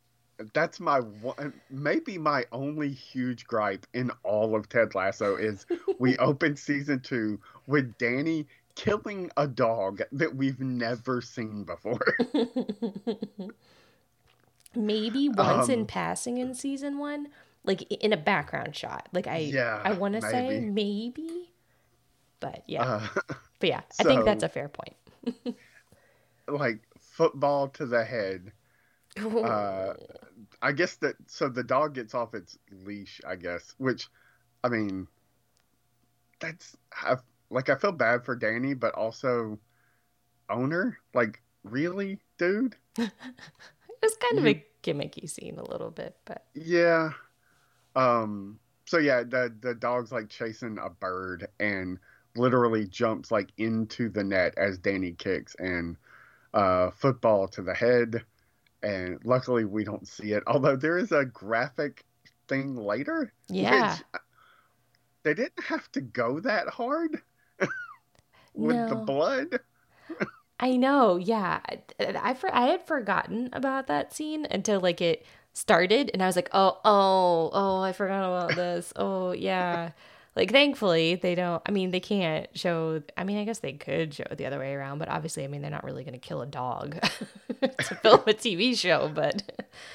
that's 0.53 0.79
my 0.79 0.99
one, 0.99 1.53
maybe 1.69 2.17
my 2.17 2.45
only 2.51 2.89
huge 2.89 3.47
gripe 3.47 3.87
in 3.93 4.11
all 4.23 4.55
of 4.55 4.67
Ted 4.67 4.93
Lasso 4.93 5.37
is 5.37 5.65
we 5.97 6.17
opened 6.19 6.59
season 6.59 6.99
two 6.99 7.39
with 7.67 7.97
Danny 7.97 8.45
killing 8.75 9.31
a 9.37 9.47
dog 9.47 10.01
that 10.11 10.35
we've 10.35 10.59
never 10.59 11.21
seen 11.21 11.63
before. 11.63 11.99
maybe 14.75 15.29
once 15.29 15.69
in 15.69 15.85
Um, 15.85 15.87
passing 15.87 16.37
in 16.37 16.53
season 16.53 16.97
one, 16.97 17.29
like 17.63 17.81
in 17.91 18.13
a 18.13 18.17
background 18.17 18.75
shot. 18.75 19.07
Like 19.13 19.27
I, 19.27 19.55
Yeah, 19.55 19.83
I 19.83 19.93
want 19.93 20.13
to 20.15 20.21
say 20.21 20.59
maybe. 20.59 21.51
but 22.39 22.63
yeah, 22.67 22.87
Uh, 22.87 23.07
but 23.59 23.69
yeah, 23.69 23.81
I 23.99 24.03
think 24.03 24.25
that's 24.25 24.43
a 24.43 24.49
fair 24.49 24.69
point. 24.69 24.95
like 26.47 26.81
football 26.99 27.69
to 27.69 27.85
the 27.85 28.03
head. 28.03 28.51
Uh, 29.41 29.95
I 30.61 30.73
guess 30.73 30.97
that 30.97 31.15
so 31.27 31.49
the 31.49 31.63
dog 31.63 31.95
gets 31.95 32.15
off 32.15 32.35
its 32.35 32.57
leash, 32.71 33.21
I 33.27 33.35
guess, 33.37 33.75
which 33.79 34.09
I 34.63 34.69
mean 34.69 35.07
that's 36.39 36.75
I, 36.93 37.15
like 37.49 37.69
I 37.69 37.75
feel 37.75 37.91
bad 37.91 38.25
for 38.25 38.35
Danny, 38.35 38.73
but 38.73 38.93
also 38.95 39.59
owner, 40.49 40.97
like 41.13 41.41
really, 41.63 42.19
dude? 42.37 42.75
it 42.97 43.11
was 44.01 44.17
kind 44.17 44.39
of 44.39 44.45
you- 44.45 44.51
a 44.51 44.65
gimmicky 44.83 45.29
scene 45.29 45.57
a 45.57 45.63
little 45.63 45.91
bit, 45.91 46.15
but 46.25 46.45
Yeah. 46.53 47.11
Um 47.95 48.59
so 48.85 48.97
yeah, 48.97 49.23
the 49.23 49.53
the 49.61 49.73
dog's 49.75 50.11
like 50.11 50.29
chasing 50.29 50.77
a 50.79 50.89
bird 50.89 51.47
and 51.59 51.99
literally 52.35 52.87
jumps 52.87 53.31
like 53.31 53.51
into 53.57 54.09
the 54.09 54.23
net 54.23 54.53
as 54.57 54.77
Danny 54.77 55.13
kicks 55.13 55.55
and 55.59 55.97
uh 56.53 56.91
football 56.91 57.47
to 57.49 57.61
the 57.61 57.73
head 57.73 58.23
and 58.83 59.19
luckily 59.25 59.65
we 59.65 59.83
don't 59.83 60.07
see 60.07 60.33
it 60.33 60.43
although 60.47 60.75
there 60.75 60.97
is 60.97 61.11
a 61.11 61.25
graphic 61.25 62.05
thing 62.47 62.75
later 62.75 63.33
yeah, 63.49 63.97
which 63.97 64.21
they 65.23 65.33
didn't 65.33 65.63
have 65.63 65.91
to 65.93 66.01
go 66.01 66.39
that 66.39 66.67
hard 66.69 67.21
with 68.55 68.87
the 68.87 68.95
blood 68.95 69.59
I 70.59 70.77
know, 70.77 71.17
yeah. 71.17 71.59
I, 71.67 71.81
I 71.99 72.33
for 72.33 72.53
I 72.53 72.67
had 72.67 72.85
forgotten 72.87 73.49
about 73.53 73.87
that 73.87 74.13
scene 74.13 74.47
until 74.49 74.79
like 74.79 75.01
it 75.01 75.25
started, 75.53 76.09
and 76.13 76.23
I 76.23 76.27
was 76.27 76.35
like, 76.35 76.49
oh, 76.53 76.79
oh, 76.85 77.49
oh, 77.53 77.81
I 77.81 77.91
forgot 77.93 78.23
about 78.25 78.55
this. 78.55 78.93
Oh, 78.95 79.31
yeah. 79.33 79.91
Like, 80.35 80.51
thankfully, 80.51 81.15
they 81.15 81.35
don't. 81.35 81.61
I 81.65 81.71
mean, 81.71 81.91
they 81.91 81.99
can't 81.99 82.47
show. 82.57 83.01
I 83.17 83.23
mean, 83.23 83.37
I 83.37 83.45
guess 83.45 83.59
they 83.59 83.73
could 83.73 84.13
show 84.13 84.25
it 84.29 84.37
the 84.37 84.45
other 84.45 84.59
way 84.59 84.73
around, 84.73 84.99
but 84.99 85.09
obviously, 85.09 85.43
I 85.45 85.47
mean, 85.47 85.61
they're 85.61 85.71
not 85.71 85.83
really 85.85 86.03
going 86.03 86.13
to 86.13 86.19
kill 86.19 86.41
a 86.41 86.45
dog 86.45 86.99
to 87.61 87.95
film 87.95 88.21
a 88.27 88.33
TV 88.33 88.75
show. 88.75 89.09
But 89.13 89.43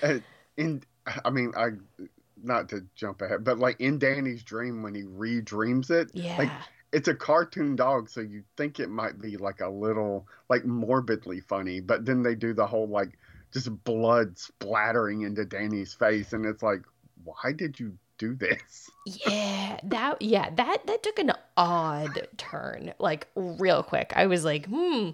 Uh, 0.02 0.19
in 0.57 0.83
I 1.25 1.31
mean 1.31 1.52
I 1.57 1.71
not 2.43 2.69
to 2.71 2.87
jump 2.95 3.23
ahead 3.23 3.45
but 3.45 3.59
like 3.59 3.81
in 3.81 3.99
Danny's 3.99 4.43
dream 4.43 4.83
when 4.83 4.95
he 4.95 5.02
redreams 5.02 5.90
it 5.90 6.11
yeah, 6.12 6.37
like 6.38 6.50
it's 6.92 7.09
a 7.09 7.14
cartoon 7.14 7.76
dog, 7.76 8.09
so 8.09 8.20
you 8.20 8.42
think 8.56 8.80
it 8.80 8.90
might 8.90 9.20
be 9.20 9.37
like 9.37 9.61
a 9.61 9.68
little 9.68 10.26
like 10.49 10.64
morbidly 10.64 11.40
funny, 11.40 11.80
but 11.80 12.04
then 12.04 12.23
they 12.23 12.35
do 12.35 12.52
the 12.52 12.66
whole 12.66 12.88
like 12.88 13.18
just 13.52 13.85
blood 13.85 14.38
splattering 14.38 15.23
into 15.23 15.44
Danny's 15.44 15.94
face, 15.94 16.32
and 16.32 16.44
it's 16.47 16.62
like, 16.62 16.82
why 17.25 17.52
did 17.52 17.78
you 17.78 17.97
do 18.18 18.35
this? 18.35 18.90
yeah, 19.06 19.78
that 19.85 20.20
yeah 20.20 20.50
that 20.50 20.87
that 20.87 21.02
took 21.02 21.18
an 21.18 21.32
odd 21.56 22.28
turn, 22.37 22.92
like 22.99 23.28
real 23.35 23.82
quick. 23.82 24.12
I 24.16 24.26
was 24.26 24.44
like, 24.44 24.66
hmm. 24.66 25.11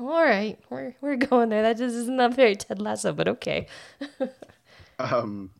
All 0.00 0.20
right, 0.20 0.58
we're 0.68 0.96
we're 1.00 1.16
going 1.16 1.48
there. 1.48 1.62
That 1.62 1.78
just 1.78 1.94
is 1.94 2.08
not 2.08 2.34
very 2.34 2.56
Ted 2.56 2.80
Lasso, 2.80 3.12
but 3.12 3.28
okay. 3.28 3.68
Um, 5.00 5.50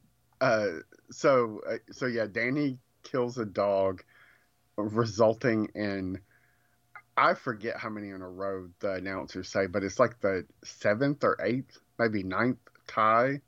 uh, 0.40 0.66
so 1.10 1.60
uh, 1.68 1.78
so 1.90 2.06
yeah, 2.06 2.26
Danny 2.30 2.78
kills 3.02 3.38
a 3.38 3.46
dog, 3.46 4.04
resulting 4.82 5.66
in 5.74 6.20
I 7.16 7.34
forget 7.34 7.76
how 7.76 7.90
many 7.90 8.08
in 8.10 8.22
a 8.22 8.28
row 8.28 8.68
the 8.80 8.94
announcers 8.94 9.48
say, 9.48 9.66
but 9.66 9.84
it's 9.84 9.98
like 9.98 10.20
the 10.20 10.46
seventh 10.64 11.22
or 11.22 11.36
eighth, 11.42 11.78
maybe 11.98 12.22
ninth 12.22 12.58
tie. 12.86 13.42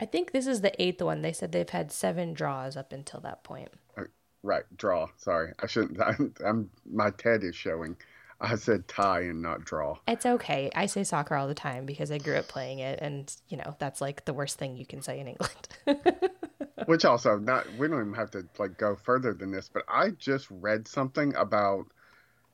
I 0.00 0.06
think 0.06 0.32
this 0.32 0.48
is 0.48 0.62
the 0.62 0.82
eighth 0.82 1.00
one. 1.00 1.22
They 1.22 1.32
said 1.32 1.52
they've 1.52 1.68
had 1.68 1.92
seven 1.92 2.32
draws 2.32 2.76
up 2.76 2.92
until 2.92 3.20
that 3.20 3.44
point. 3.44 3.68
Uh, 3.96 4.04
right, 4.42 4.64
draw. 4.76 5.08
Sorry, 5.16 5.52
I 5.60 5.68
shouldn't. 5.68 6.00
I'm, 6.02 6.34
I'm 6.44 6.70
my 6.90 7.10
TED 7.10 7.44
is 7.44 7.54
showing. 7.54 7.96
I 8.40 8.56
said 8.56 8.86
tie 8.88 9.22
and 9.22 9.42
not 9.42 9.64
draw. 9.64 9.98
It's 10.06 10.26
okay. 10.26 10.70
I 10.74 10.86
say 10.86 11.02
soccer 11.04 11.34
all 11.34 11.48
the 11.48 11.54
time 11.54 11.86
because 11.86 12.12
I 12.12 12.18
grew 12.18 12.36
up 12.36 12.48
playing 12.48 12.80
it, 12.80 12.98
and 13.00 13.32
you 13.48 13.56
know 13.56 13.76
that's 13.78 14.00
like 14.00 14.24
the 14.24 14.34
worst 14.34 14.58
thing 14.58 14.76
you 14.76 14.86
can 14.86 15.02
say 15.02 15.20
in 15.20 15.28
England. 15.28 15.68
Which 16.86 17.04
also 17.04 17.38
not. 17.38 17.66
We 17.78 17.88
don't 17.88 18.00
even 18.00 18.14
have 18.14 18.30
to 18.32 18.46
like 18.58 18.78
go 18.78 18.96
further 18.96 19.34
than 19.34 19.50
this. 19.50 19.68
But 19.72 19.84
I 19.88 20.10
just 20.10 20.46
read 20.50 20.86
something 20.88 21.34
about 21.34 21.86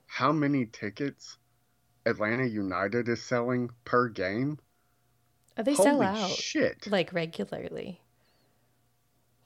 how 0.07 0.33
many 0.33 0.67
tickets 0.67 1.39
Atlanta 2.07 2.47
United 2.47 3.09
is 3.09 3.23
selling 3.23 3.71
per 3.85 4.09
game. 4.09 4.59
Oh, 5.57 5.63
they 5.63 5.75
sell 5.75 5.95
Holy 5.95 6.07
out 6.07 6.31
shit! 6.31 6.87
like 6.91 7.13
regularly, 7.13 8.01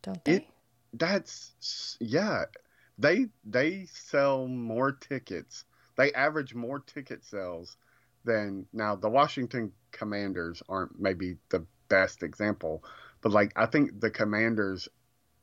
don't 0.02 0.24
they? 0.24 0.32
It- 0.36 0.46
That's 0.94 1.96
yeah. 2.00 2.44
They 2.98 3.26
they 3.44 3.86
sell 3.92 4.46
more 4.48 4.92
tickets. 4.92 5.64
They 5.96 6.12
average 6.12 6.54
more 6.54 6.80
ticket 6.80 7.24
sales 7.24 7.76
than 8.24 8.66
now. 8.72 8.96
The 8.96 9.08
Washington 9.10 9.72
Commanders 9.92 10.62
aren't 10.68 10.98
maybe 10.98 11.36
the 11.50 11.64
best 11.88 12.22
example, 12.22 12.84
but 13.20 13.32
like 13.32 13.52
I 13.56 13.66
think 13.66 14.00
the 14.00 14.10
Commanders, 14.10 14.88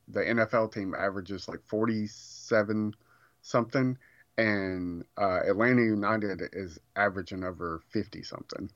the 0.08 0.22
NFL 0.22 0.74
team 0.74 0.94
averages 0.98 1.48
like 1.48 1.62
forty 1.65 2.08
seven 2.08 2.94
something, 3.41 3.98
and 4.38 5.03
uh, 5.17 5.41
Atlanta 5.48 5.82
United 5.84 6.41
is 6.53 6.79
averaging 6.96 7.44
over 7.44 7.82
fifty 7.89 8.24
something. 8.24 8.70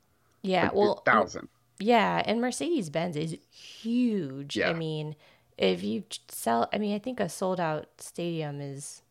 yeah. 0.43 0.63
Like, 0.65 0.75
Well, 0.75 1.01
thousand. 1.05 1.49
yeah, 1.79 2.21
and 2.25 2.41
Mercedes 2.41 2.89
Benz 2.89 3.15
is 3.15 3.37
huge. 3.51 4.57
Yeah. 4.57 4.69
I 4.69 4.73
mean, 4.73 5.15
if 5.57 5.83
you 5.83 6.03
sell, 6.29 6.69
I 6.73 6.77
mean, 6.77 6.95
I 6.95 6.99
think 6.99 7.19
a 7.19 7.29
sold 7.29 7.59
out 7.59 7.87
stadium 7.99 8.61
is 8.61 9.01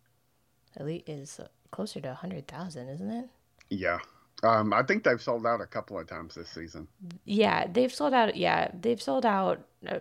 at 0.77 0.87
least 0.87 1.09
is 1.09 1.41
closer 1.71 2.01
to 2.01 2.11
a 2.11 2.15
hundred 2.15 2.47
thousand, 2.49 2.89
isn't 2.89 3.11
it? 3.11 3.29
Yeah. 3.71 3.99
Um, 4.43 4.73
I 4.73 4.83
think 4.83 5.03
they've 5.05 5.21
sold 5.21 5.47
out 5.47 5.61
a 5.61 5.67
couple 5.67 5.99
of 5.99 6.07
times 6.07 6.35
this 6.35 6.49
season. 6.49 6.87
Yeah, 7.25 7.67
they've 7.67 7.93
sold 7.93 8.15
out. 8.15 8.37
Yeah, 8.37 8.71
they've 8.79 9.01
sold 9.03 9.27
out 9.27 9.61
uh, 9.87 9.99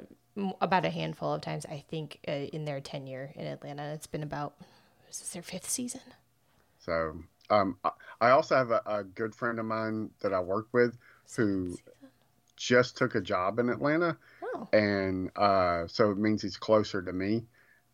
about 0.62 0.86
a 0.86 0.89
handful 0.89 1.34
of 1.34 1.41
times. 1.41 1.65
I 1.65 1.84
think 1.89 2.20
uh, 2.27 2.32
in 2.32 2.65
their 2.65 2.79
tenure 2.79 3.32
in 3.36 3.48
Atlanta, 3.48 3.94
it's 3.94 4.08
been 4.08 4.24
about. 4.24 4.53
Is 5.10 5.20
this 5.20 5.29
their 5.29 5.41
fifth 5.41 5.70
season? 5.70 6.01
So 6.79 7.17
um, 7.50 7.77
I- 8.22 8.29
also 8.32 8.56
have 8.56 8.72
a, 8.72 8.82
a 8.86 9.03
good 9.03 9.34
friend 9.36 9.60
of 9.60 9.65
mine 9.65 10.10
that 10.22 10.34
I 10.34 10.39
work 10.39 10.67
with 10.72 10.98
who 11.36 11.77
just 12.56 12.98
took 12.98 13.15
a 13.15 13.22
job 13.22 13.60
in 13.60 13.70
Atlanta, 13.70 14.17
Oh, 14.44 14.67
and 14.74 15.32
uh, 15.36 15.88
so 15.88 16.12
it 16.12 16.17
means 16.17 16.41
he's 16.41 16.58
closer 16.58 17.01
to 17.01 17.13
me. 17.13 17.46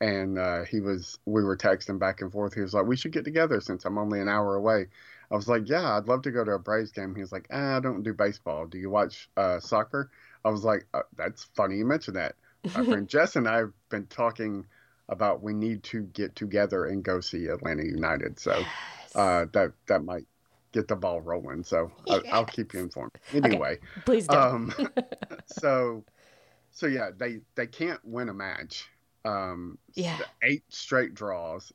And 0.01 0.37
uh, 0.37 0.63
he 0.65 0.81
was, 0.81 1.17
we 1.25 1.43
were 1.43 1.55
texting 1.55 1.97
back 1.97 2.21
and 2.21 2.31
forth. 2.31 2.53
He 2.53 2.59
was 2.61 2.73
like, 2.73 2.85
"We 2.85 2.97
should 2.97 3.13
get 3.13 3.23
together 3.23 3.61
since 3.61 3.85
I'm 3.85 3.97
only 3.97 4.19
an 4.19 4.27
hour 4.27 4.55
away." 4.55 4.87
I 5.33 5.35
was 5.35 5.47
like, 5.47 5.67
"Yeah, 5.67 5.97
I'd 5.97 6.07
love 6.07 6.21
to 6.21 6.31
go 6.31 6.43
to 6.43 6.51
a 6.51 6.59
Braves 6.59 6.91
game." 6.91 7.15
He 7.15 7.21
was 7.21 7.31
like, 7.31 7.47
ah, 7.51 7.77
"I 7.77 7.79
don't 7.79 8.03
do 8.03 8.13
baseball. 8.13 8.67
Do 8.67 8.77
you 8.77 8.91
watch 8.91 9.29
uh, 9.35 9.59
soccer?" 9.59 10.11
I 10.45 10.49
was 10.51 10.63
like, 10.63 10.85
uh, 10.93 11.01
"That's 11.17 11.43
funny 11.55 11.77
you 11.77 11.85
mentioned 11.85 12.17
that." 12.17 12.35
My 12.75 12.83
friend 12.85 13.07
Jess 13.09 13.35
and 13.35 13.47
I 13.47 13.57
have 13.57 13.73
been 13.89 14.05
talking 14.05 14.65
about 15.09 15.41
we 15.41 15.53
need 15.53 15.81
to 15.83 16.03
get 16.03 16.35
together 16.35 16.85
and 16.85 17.03
go 17.03 17.19
see 17.19 17.47
Atlanta 17.47 17.83
United. 17.83 18.39
So 18.39 18.51
yes. 18.51 19.15
uh, 19.15 19.45
that 19.53 19.73
that 19.87 20.03
might 20.03 20.27
get 20.71 20.87
the 20.87 20.95
ball 20.95 21.19
rolling. 21.19 21.63
So 21.63 21.91
I, 22.07 22.21
I'll 22.31 22.45
keep 22.45 22.71
you 22.75 22.81
informed. 22.81 23.11
Anyway, 23.33 23.79
please 24.05 24.27
don't. 24.27 24.37
um, 24.37 24.73
so 25.47 26.03
so 26.71 26.85
yeah, 26.85 27.09
they 27.17 27.39
they 27.55 27.65
can't 27.65 27.99
win 28.05 28.29
a 28.29 28.33
match. 28.35 28.87
Um, 29.25 29.79
Yeah. 29.95 30.19
eight 30.43 30.63
straight 30.69 31.15
draws, 31.15 31.73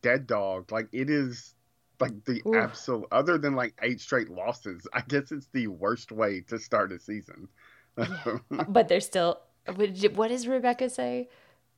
dead 0.00 0.28
dog. 0.28 0.70
Like 0.70 0.88
it 0.92 1.10
is 1.10 1.56
like 2.00 2.24
the 2.24 2.42
Oof. 2.46 2.56
absolute. 2.56 3.08
Other 3.12 3.38
than 3.38 3.54
like 3.54 3.74
eight 3.82 4.00
straight 4.00 4.30
losses, 4.30 4.86
I 4.92 5.02
guess 5.02 5.32
it's 5.32 5.48
the 5.52 5.66
worst 5.68 6.12
way 6.12 6.40
to 6.48 6.58
start 6.58 6.92
a 6.92 6.98
season. 6.98 7.48
but 8.68 8.88
they're 8.88 9.00
still. 9.00 9.40
what 9.66 10.28
does 10.28 10.46
Rebecca 10.46 10.88
say? 10.90 11.28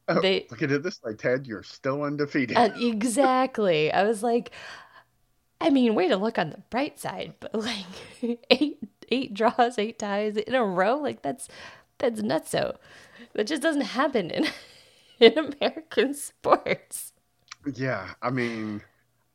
Oh, 0.09 0.21
They 0.21 0.47
Look 0.51 0.63
at 0.63 0.73
it 0.73 0.83
this 0.83 1.01
way, 1.03 1.15
Ted. 1.15 1.47
You're 1.47 1.63
still 1.63 2.03
undefeated. 2.03 2.57
uh, 2.57 2.71
exactly. 2.77 3.93
I 3.93 4.03
was 4.05 4.23
like, 4.23 4.51
I 5.61 5.71
mean, 5.71 5.95
way 5.95 6.09
to 6.09 6.17
look 6.17 6.39
on 6.39 6.51
the 6.51 6.59
bright 6.71 6.99
side, 6.99 7.35
but 7.41 7.55
like 7.55 7.87
eight 8.51 8.79
eight 9.09 9.35
draws, 9.35 9.79
eight 9.79 9.99
ties 9.99 10.37
in 10.37 10.55
a 10.55 10.65
row, 10.65 10.97
like 10.97 11.23
that's 11.23 11.49
that's 11.99 12.23
nutso. 12.23 12.77
That 13.35 13.47
just 13.47 13.63
doesn't 13.63 13.83
happen 13.83 14.31
in 14.31 14.47
in 15.21 15.39
American 15.39 16.15
sports. 16.15 17.13
Yeah, 17.75 18.15
I 18.23 18.31
mean, 18.31 18.83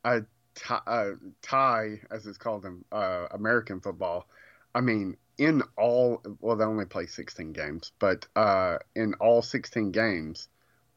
a 0.04 0.22
tie, 0.56 0.80
uh, 0.86 1.10
tie 1.42 2.00
as 2.10 2.26
it's 2.26 2.38
called 2.38 2.64
in 2.64 2.84
uh, 2.90 3.26
American 3.30 3.80
football. 3.80 4.26
I 4.74 4.80
mean, 4.80 5.16
in 5.38 5.62
all, 5.76 6.22
well, 6.40 6.56
they 6.56 6.64
only 6.64 6.86
play 6.86 7.06
16 7.06 7.52
games, 7.52 7.92
but 7.98 8.26
uh, 8.34 8.78
in 8.94 9.14
all 9.14 9.42
16 9.42 9.92
games, 9.92 10.48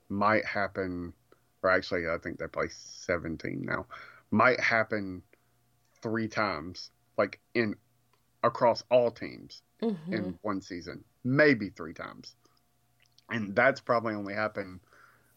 might 0.09 0.45
happen, 0.45 1.13
or 1.61 1.69
actually, 1.69 2.07
I 2.09 2.17
think 2.17 2.39
they 2.39 2.47
play 2.47 2.69
17 2.69 3.61
now, 3.63 3.85
might 4.31 4.59
happen 4.59 5.21
three 6.01 6.27
times, 6.27 6.89
like 7.17 7.39
in 7.53 7.75
across 8.43 8.83
all 8.89 9.11
teams 9.11 9.61
Mhm. 9.81 10.13
in 10.13 10.39
one 10.41 10.61
season. 10.61 11.03
maybe 11.21 11.69
three 11.69 11.93
times. 11.93 12.33
And 13.29 13.53
that's 13.53 13.81
probably 13.81 14.13
only 14.15 14.33
happened 14.33 14.79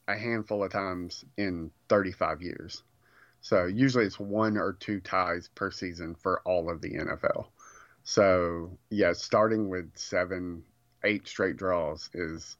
a 0.06 0.16
handful 0.16 0.62
of 0.62 0.70
times 0.70 1.24
in 1.36 1.72
35 1.88 2.40
years. 2.40 2.84
So 3.42 3.66
usually 3.66 4.06
it's 4.06 4.20
one 4.20 4.58
or 4.58 4.74
two 4.74 5.00
ties 5.00 5.48
per 5.48 5.70
season 5.70 6.16
for 6.16 6.42
all 6.46 6.70
of 6.70 6.82
the 6.82 6.96
NFL. 6.96 7.52
So 8.04 8.78
yeah, 8.90 9.12
starting 9.14 9.70
with 9.70 9.96
seven, 9.96 10.64
eight 11.04 11.28
straight 11.28 11.56
draws 11.58 12.10
is 12.14 12.58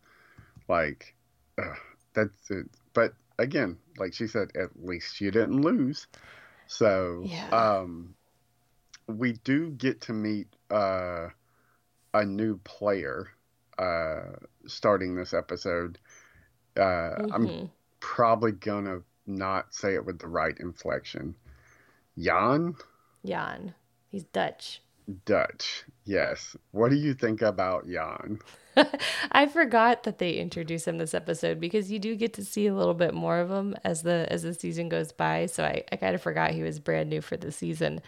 like 0.69 1.15
uh, 1.59 1.75
that's 2.15 2.51
it. 2.51 2.69
But 2.95 3.15
again, 3.39 3.79
like 3.99 4.15
she 4.15 4.27
said, 4.29 4.51
at 4.57 4.71
least 4.85 5.21
you 5.21 5.31
didn't 5.33 5.63
lose. 5.63 6.09
So 6.67 7.31
Yeah. 7.31 7.53
um, 7.53 8.15
we 9.09 9.35
do 9.45 9.71
get 9.73 10.01
to 10.03 10.13
meet 10.13 10.49
uh, 10.71 11.29
a 12.15 12.25
new 12.25 12.59
player 12.59 13.29
uh, 13.79 14.33
starting 14.67 15.15
this 15.17 15.35
episode. 15.35 15.99
Uh, 16.77 17.17
I'm 17.31 17.53
Mhm. 17.53 17.71
probably 18.01 18.53
gonna 18.53 19.01
not 19.27 19.75
say 19.75 19.95
it 19.95 20.05
with 20.05 20.19
the 20.19 20.29
right 20.29 20.57
inflection. 20.59 21.35
Jan 22.19 22.75
Jan. 23.25 23.75
He's 24.09 24.25
Dutch. 24.25 24.83
Dutch. 25.25 25.85
Yes. 26.05 26.57
What 26.71 26.91
do 26.91 26.97
you 26.97 27.15
think 27.15 27.43
about 27.43 27.89
Jan? 27.89 28.39
I 29.33 29.47
forgot 29.47 30.05
that 30.05 30.19
they 30.19 30.35
introduced 30.35 30.89
him 30.89 30.99
this 30.99 31.15
episode 31.15 31.61
because 31.61 31.91
you 31.91 31.99
do 31.99 32.15
get 32.17 32.33
to 32.35 32.45
see 32.45 32.67
a 32.67 32.75
little 32.75 32.95
bit 32.95 33.15
more 33.15 33.39
of 33.39 33.51
him 33.51 33.77
as 33.85 34.03
the 34.03 34.27
as 34.31 34.43
the 34.43 34.55
season 34.55 34.89
goes 34.89 35.13
by. 35.13 35.47
So 35.47 35.65
I, 35.65 35.85
I 35.91 35.97
kind 35.97 36.15
of 36.15 36.23
forgot 36.23 36.53
he 36.53 36.63
was 36.63 36.79
brand 36.79 37.11
new 37.11 37.21
for 37.21 37.37
the 37.37 37.53
season. 37.53 38.01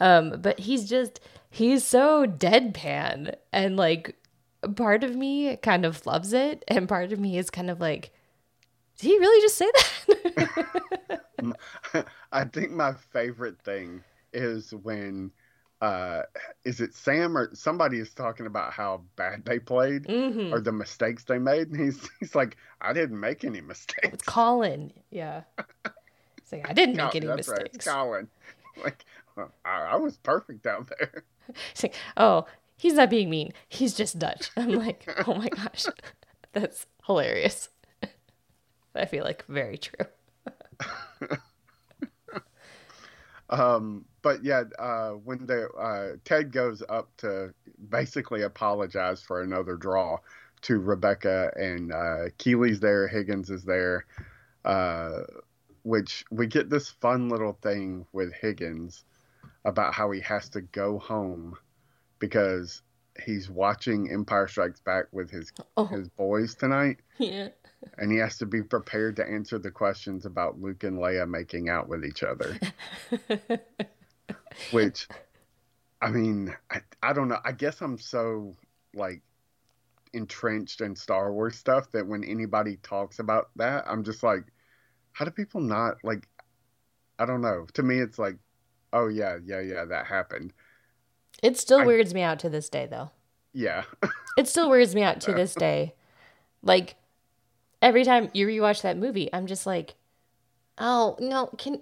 Um, 0.00 0.40
but 0.40 0.58
he's 0.58 0.88
just 0.88 1.20
he's 1.50 1.84
so 1.84 2.26
deadpan 2.26 3.34
and 3.52 3.76
like 3.76 4.16
part 4.76 5.04
of 5.04 5.16
me 5.16 5.56
kind 5.56 5.84
of 5.84 6.04
loves 6.06 6.32
it 6.32 6.64
and 6.68 6.88
part 6.88 7.12
of 7.12 7.20
me 7.20 7.36
is 7.36 7.50
kind 7.50 7.70
of 7.70 7.80
like 7.80 8.12
did 9.02 9.08
he 9.08 9.18
really 9.18 9.42
just 9.42 9.56
say 9.56 9.68
that? 9.74 12.06
I 12.32 12.44
think 12.44 12.70
my 12.70 12.92
favorite 13.12 13.60
thing 13.62 14.02
is 14.32 14.72
when 14.72 15.32
uh 15.80 16.22
is 16.64 16.80
it 16.80 16.94
Sam 16.94 17.36
or 17.36 17.52
somebody 17.52 17.98
is 17.98 18.14
talking 18.14 18.46
about 18.46 18.72
how 18.72 19.02
bad 19.16 19.44
they 19.44 19.58
played 19.58 20.06
hmm 20.06 20.52
or 20.52 20.60
the 20.60 20.70
mistakes 20.70 21.24
they 21.24 21.40
made 21.40 21.66
and 21.68 21.80
he's 21.80 22.08
he's 22.20 22.36
like 22.36 22.56
I 22.80 22.92
didn't 22.92 23.18
make 23.18 23.42
any 23.42 23.60
mistakes. 23.60 24.08
It's 24.12 24.22
Colin. 24.22 24.92
Yeah. 25.10 25.42
It's 26.38 26.52
like 26.52 26.68
I 26.68 26.72
didn't 26.72 26.96
make 26.96 27.14
any 27.16 27.26
that's 27.26 27.48
right, 27.48 27.62
mistakes. 27.62 27.86
Colin. 27.86 28.28
Like 28.82 29.04
I, 29.36 29.92
I 29.92 29.96
was 29.96 30.16
perfect 30.18 30.66
out 30.66 30.90
there. 30.98 31.24
It's 31.70 31.82
like, 31.82 31.94
oh, 32.16 32.46
he's 32.76 32.94
not 32.94 33.10
being 33.10 33.30
mean. 33.30 33.52
He's 33.68 33.94
just 33.94 34.18
Dutch. 34.18 34.50
I'm 34.56 34.70
like, 34.70 35.08
oh 35.26 35.34
my 35.34 35.48
gosh, 35.48 35.86
that's 36.52 36.86
hilarious. 37.06 37.68
I 38.94 39.06
feel 39.06 39.24
like 39.24 39.44
very 39.46 39.78
true. 39.78 40.06
Um, 43.52 44.06
but 44.22 44.42
yeah, 44.42 44.64
uh, 44.78 45.10
when 45.10 45.46
the 45.46 45.68
uh, 45.68 46.16
Ted 46.24 46.52
goes 46.52 46.82
up 46.88 47.14
to 47.18 47.52
basically 47.90 48.42
apologize 48.42 49.22
for 49.22 49.42
another 49.42 49.76
draw 49.76 50.16
to 50.62 50.78
Rebecca 50.78 51.52
and 51.54 51.92
uh, 51.92 52.30
Keeley's 52.38 52.80
there, 52.80 53.06
Higgins 53.06 53.50
is 53.50 53.62
there, 53.62 54.06
uh, 54.64 55.20
which 55.82 56.24
we 56.30 56.46
get 56.46 56.70
this 56.70 56.88
fun 56.88 57.28
little 57.28 57.58
thing 57.62 58.06
with 58.12 58.32
Higgins 58.32 59.04
about 59.66 59.92
how 59.92 60.10
he 60.10 60.20
has 60.20 60.48
to 60.50 60.62
go 60.62 60.98
home 60.98 61.54
because 62.20 62.80
he's 63.22 63.50
watching 63.50 64.10
Empire 64.10 64.48
Strikes 64.48 64.80
Back 64.80 65.06
with 65.12 65.30
his 65.30 65.52
Oh, 65.76 65.84
his 65.84 66.08
boys 66.08 66.54
tonight, 66.54 66.98
yeah. 67.18 67.48
And 67.98 68.10
he 68.12 68.18
has 68.18 68.38
to 68.38 68.46
be 68.46 68.62
prepared 68.62 69.16
to 69.16 69.24
answer 69.26 69.58
the 69.58 69.70
questions 69.70 70.24
about 70.26 70.60
Luke 70.60 70.84
and 70.84 70.98
Leia 70.98 71.28
making 71.28 71.68
out 71.68 71.88
with 71.88 72.04
each 72.04 72.22
other. 72.22 72.58
which 74.70 75.08
i 76.00 76.10
mean 76.10 76.54
I, 76.70 76.80
I 77.02 77.12
don't 77.12 77.28
know 77.28 77.38
i 77.44 77.52
guess 77.52 77.80
i'm 77.80 77.98
so 77.98 78.54
like 78.94 79.22
entrenched 80.12 80.80
in 80.82 80.94
star 80.94 81.32
wars 81.32 81.56
stuff 81.56 81.90
that 81.92 82.06
when 82.06 82.22
anybody 82.24 82.76
talks 82.82 83.18
about 83.18 83.50
that 83.56 83.84
i'm 83.86 84.04
just 84.04 84.22
like 84.22 84.44
how 85.12 85.24
do 85.24 85.30
people 85.30 85.60
not 85.60 85.96
like 86.04 86.28
i 87.18 87.24
don't 87.24 87.40
know 87.40 87.66
to 87.74 87.82
me 87.82 87.98
it's 87.98 88.18
like 88.18 88.36
oh 88.92 89.08
yeah 89.08 89.38
yeah 89.44 89.60
yeah 89.60 89.84
that 89.86 90.06
happened 90.06 90.52
It 91.42 91.56
still 91.56 91.80
I- 91.80 91.86
weirds 91.86 92.12
me 92.14 92.22
out 92.22 92.38
to 92.40 92.50
this 92.50 92.68
day, 92.68 92.86
though. 92.86 93.10
yeah 93.54 93.84
It 94.38 94.48
still 94.48 94.68
weirds 94.70 94.94
me 94.94 95.02
out 95.02 95.20
to 95.22 95.32
this 95.34 95.54
day. 95.54 95.94
Like 96.62 96.96
every 97.82 98.04
time 98.04 98.30
you 98.34 98.46
rewatch 98.46 98.82
that 98.82 98.98
movie, 98.98 99.30
I'm 99.34 99.46
just 99.46 99.66
like, 99.66 99.96
oh 100.78 101.16
no, 101.20 101.48
can 101.58 101.80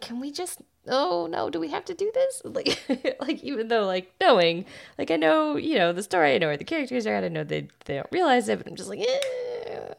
can 0.00 0.20
we 0.20 0.32
just? 0.32 0.62
Oh 0.88 1.28
no, 1.30 1.50
do 1.50 1.60
we 1.60 1.68
have 1.70 1.84
to 1.86 1.94
do 1.94 2.10
this? 2.14 2.42
Like, 2.46 2.80
like 3.20 3.42
even 3.44 3.68
though 3.68 3.86
like 3.86 4.12
knowing, 4.20 4.66
like 4.98 5.10
I 5.10 5.16
know 5.16 5.56
you 5.56 5.76
know 5.78 5.92
the 5.92 6.02
story, 6.02 6.34
I 6.34 6.38
know 6.38 6.48
where 6.48 6.56
the 6.56 6.64
characters 6.64 7.06
are, 7.06 7.14
at, 7.14 7.24
I 7.24 7.28
know 7.28 7.44
they 7.44 7.68
they 7.86 7.96
don't 7.96 8.08
realize 8.12 8.48
it, 8.48 8.58
but 8.58 8.68
I'm 8.68 8.76
just 8.76 8.90
like, 8.90 9.00
eh, 9.00 9.94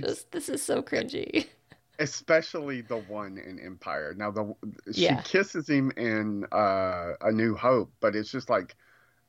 this, 0.00 0.24
this 0.30 0.48
is 0.48 0.62
so 0.62 0.82
cringy. 0.82 1.46
especially 2.00 2.80
the 2.80 2.96
one 2.98 3.38
in 3.38 3.60
empire 3.60 4.14
now 4.16 4.28
the 4.30 4.52
she 4.92 5.16
Yeah. 5.16 5.20
kisses 5.20 5.68
him 5.68 5.92
in 5.96 6.44
uh 6.50 7.12
a 7.20 7.30
new 7.30 7.54
hope 7.54 7.92
but 8.00 8.16
it's 8.16 8.32
just 8.32 8.50
like 8.50 8.74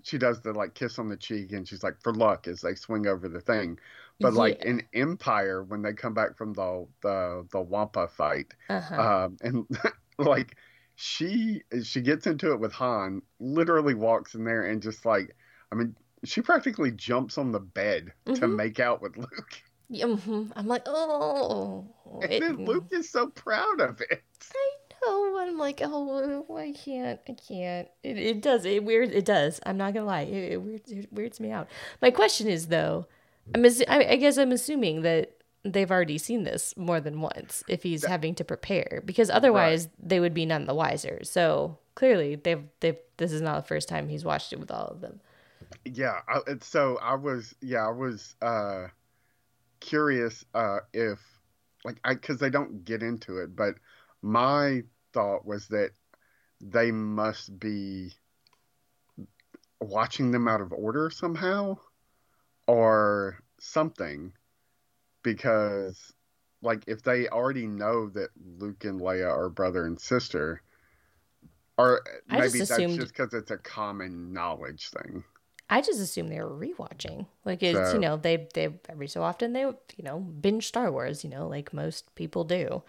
she 0.03 0.17
does 0.17 0.41
the 0.41 0.53
like 0.53 0.75
kiss 0.75 0.99
on 0.99 1.09
the 1.09 1.17
cheek 1.17 1.51
and 1.53 1.67
she's 1.67 1.83
like 1.83 1.99
for 2.01 2.13
luck 2.13 2.47
as 2.47 2.61
they 2.61 2.75
swing 2.75 3.07
over 3.07 3.29
the 3.29 3.41
thing 3.41 3.77
but 4.19 4.33
like 4.33 4.63
in 4.63 4.81
empire 4.93 5.63
when 5.63 5.81
they 5.81 5.93
come 5.93 6.13
back 6.13 6.37
from 6.37 6.53
the 6.53 6.87
the 7.01 7.47
the 7.51 7.61
wampa 7.61 8.07
fight 8.07 8.47
Uh-huh. 8.69 9.01
um 9.01 9.37
and 9.41 9.65
like 10.17 10.55
she 10.95 11.61
she 11.83 12.01
gets 12.01 12.25
into 12.27 12.51
it 12.53 12.59
with 12.59 12.71
han 12.71 13.21
literally 13.39 13.93
walks 13.93 14.35
in 14.35 14.43
there 14.45 14.63
and 14.63 14.81
just 14.81 15.05
like 15.05 15.35
i 15.71 15.75
mean 15.75 15.95
she 16.23 16.41
practically 16.41 16.91
jumps 16.91 17.37
on 17.37 17.51
the 17.51 17.59
bed 17.59 18.13
to 18.33 18.47
Mhm. 18.47 18.55
make 18.55 18.79
out 18.79 19.01
with 19.01 19.17
luke 19.17 19.61
Yeah, 19.89 20.05
mhm. 20.07 20.51
I'm 20.55 20.67
like, 20.67 20.83
oh, 20.87 21.85
and 22.21 22.31
it- 22.31 22.39
then 22.41 22.65
luke 22.65 22.87
is 22.91 23.09
so 23.11 23.27
proud 23.27 23.79
of 23.81 24.01
it 24.01 24.23
I 24.53 24.71
know. 25.05 25.37
I'm 25.39 25.57
like, 25.57 25.81
oh, 25.83 26.45
I 26.57 26.71
can't, 26.71 27.19
I 27.27 27.33
can't. 27.33 27.87
It, 28.03 28.17
it 28.17 28.41
does, 28.41 28.65
it 28.65 28.83
weird, 28.83 29.11
it 29.11 29.25
does. 29.25 29.59
I'm 29.65 29.77
not 29.77 29.93
gonna 29.93 30.05
lie, 30.05 30.21
it, 30.21 30.53
it 30.53 30.61
weirds, 30.61 30.91
it 30.91 31.11
weirds 31.13 31.39
me 31.39 31.51
out. 31.51 31.67
My 32.01 32.11
question 32.11 32.47
is 32.47 32.67
though, 32.67 33.07
I'm, 33.53 33.63
assu- 33.63 33.85
I, 33.87 34.05
I 34.05 34.15
guess 34.15 34.37
I'm 34.37 34.51
assuming 34.51 35.01
that 35.03 35.37
they've 35.63 35.91
already 35.91 36.17
seen 36.17 36.43
this 36.43 36.75
more 36.77 36.99
than 36.99 37.21
once 37.21 37.63
if 37.67 37.83
he's 37.83 38.05
having 38.05 38.35
to 38.35 38.43
prepare, 38.43 39.01
because 39.05 39.29
otherwise 39.29 39.89
they 40.01 40.19
would 40.19 40.33
be 40.33 40.45
none 40.45 40.65
the 40.65 40.75
wiser. 40.75 41.19
So 41.23 41.77
clearly, 41.95 42.35
they've, 42.35 42.63
they've, 42.79 42.97
this 43.17 43.31
is 43.31 43.41
not 43.41 43.55
the 43.55 43.67
first 43.67 43.89
time 43.89 44.09
he's 44.09 44.25
watched 44.25 44.53
it 44.53 44.59
with 44.59 44.71
all 44.71 44.87
of 44.87 45.01
them. 45.01 45.19
Yeah, 45.83 46.19
I, 46.27 46.41
so 46.61 46.97
I 47.01 47.15
was, 47.15 47.55
yeah, 47.61 47.87
I 47.87 47.91
was 47.91 48.35
uh, 48.41 48.87
curious 49.79 50.45
uh, 50.53 50.79
if, 50.93 51.19
like, 51.83 51.97
I 52.03 52.13
because 52.13 52.39
they 52.39 52.49
don't 52.49 52.85
get 52.85 53.03
into 53.03 53.37
it, 53.39 53.55
but 53.55 53.75
my 54.21 54.81
thought 55.13 55.45
was 55.45 55.67
that 55.67 55.91
they 56.61 56.91
must 56.91 57.59
be 57.59 58.11
watching 59.79 60.31
them 60.31 60.47
out 60.47 60.61
of 60.61 60.73
order 60.73 61.09
somehow, 61.09 61.77
or 62.67 63.39
something, 63.59 64.33
because, 65.23 66.13
like, 66.61 66.83
if 66.87 67.01
they 67.03 67.27
already 67.29 67.67
know 67.67 68.09
that 68.09 68.29
Luke 68.59 68.85
and 68.85 68.99
Leia 68.99 69.29
are 69.29 69.49
brother 69.49 69.85
and 69.85 69.99
sister. 69.99 70.61
Or 71.77 72.01
I 72.29 72.39
just 72.41 72.53
maybe 72.53 72.59
that's 72.59 72.71
assumed- 72.71 72.99
just 72.99 73.11
because 73.13 73.33
it's 73.33 73.51
a 73.51 73.57
common 73.57 74.31
knowledge 74.31 74.89
thing. 74.89 75.23
I 75.69 75.81
just 75.81 75.99
assume 75.99 76.27
they 76.29 76.39
were 76.39 76.49
rewatching. 76.57 77.25
Like 77.43 77.61
it's 77.63 77.89
So- 77.89 77.95
you 77.95 77.99
know 77.99 78.15
they 78.17 78.47
they 78.53 78.73
every 78.87 79.07
so 79.07 79.23
often 79.23 79.51
they 79.51 79.61
you 79.63 80.03
know 80.03 80.19
binge 80.19 80.67
Star 80.67 80.91
Wars. 80.91 81.23
You 81.23 81.29
know 81.31 81.47
like 81.49 81.73
most 81.73 82.13
people 82.15 82.43
do. 82.45 82.81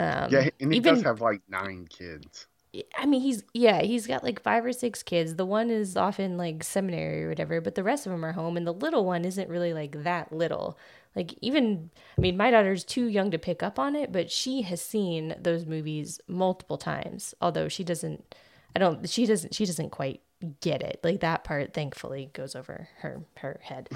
Um, 0.00 0.32
Yeah, 0.32 0.48
and 0.58 0.72
he 0.72 0.78
even 0.78 0.94
does 0.94 1.02
have 1.04 1.20
like 1.20 1.42
nine 1.48 1.86
kids. 1.86 2.48
I 2.96 3.06
mean 3.06 3.20
he's 3.20 3.44
yeah 3.52 3.82
he's 3.82 4.06
got 4.06 4.24
like 4.24 4.42
five 4.42 4.64
or 4.64 4.72
six 4.72 5.02
kids. 5.02 5.36
The 5.36 5.46
one 5.46 5.70
is 5.70 5.96
off 5.96 6.18
in 6.18 6.36
like 6.36 6.64
seminary 6.64 7.24
or 7.24 7.28
whatever, 7.28 7.60
but 7.60 7.74
the 7.74 7.84
rest 7.84 8.06
of 8.06 8.12
them 8.12 8.24
are 8.24 8.32
home, 8.32 8.56
and 8.56 8.66
the 8.66 8.72
little 8.72 9.04
one 9.04 9.24
isn't 9.24 9.48
really 9.48 9.72
like 9.72 10.02
that 10.02 10.32
little. 10.32 10.78
Like 11.14 11.34
even 11.40 11.90
I 12.18 12.20
mean 12.20 12.36
my 12.36 12.50
daughter's 12.50 12.84
too 12.84 13.06
young 13.06 13.30
to 13.30 13.38
pick 13.38 13.62
up 13.62 13.78
on 13.78 13.94
it, 13.94 14.12
but 14.12 14.30
she 14.30 14.62
has 14.62 14.80
seen 14.80 15.34
those 15.40 15.66
movies 15.66 16.20
multiple 16.26 16.78
times. 16.78 17.34
Although 17.40 17.68
she 17.68 17.84
doesn't, 17.84 18.34
I 18.74 18.78
don't 18.78 19.08
she 19.08 19.26
doesn't 19.26 19.54
she 19.54 19.66
doesn't 19.66 19.90
quite 19.90 20.20
get 20.60 20.82
it. 20.82 21.00
Like 21.04 21.20
that 21.20 21.44
part 21.44 21.74
thankfully 21.74 22.30
goes 22.32 22.56
over 22.56 22.88
her 22.98 23.22
her 23.38 23.60
head. 23.62 23.88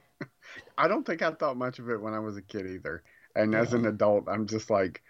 I 0.77 0.87
don't 0.87 1.05
think 1.05 1.21
I 1.21 1.31
thought 1.31 1.57
much 1.57 1.79
of 1.79 1.89
it 1.89 2.01
when 2.01 2.13
I 2.13 2.19
was 2.19 2.37
a 2.37 2.41
kid 2.41 2.65
either. 2.67 3.03
And 3.35 3.55
as 3.55 3.73
an 3.73 3.85
adult, 3.85 4.25
I'm 4.27 4.45
just 4.47 4.69
like, 4.69 5.01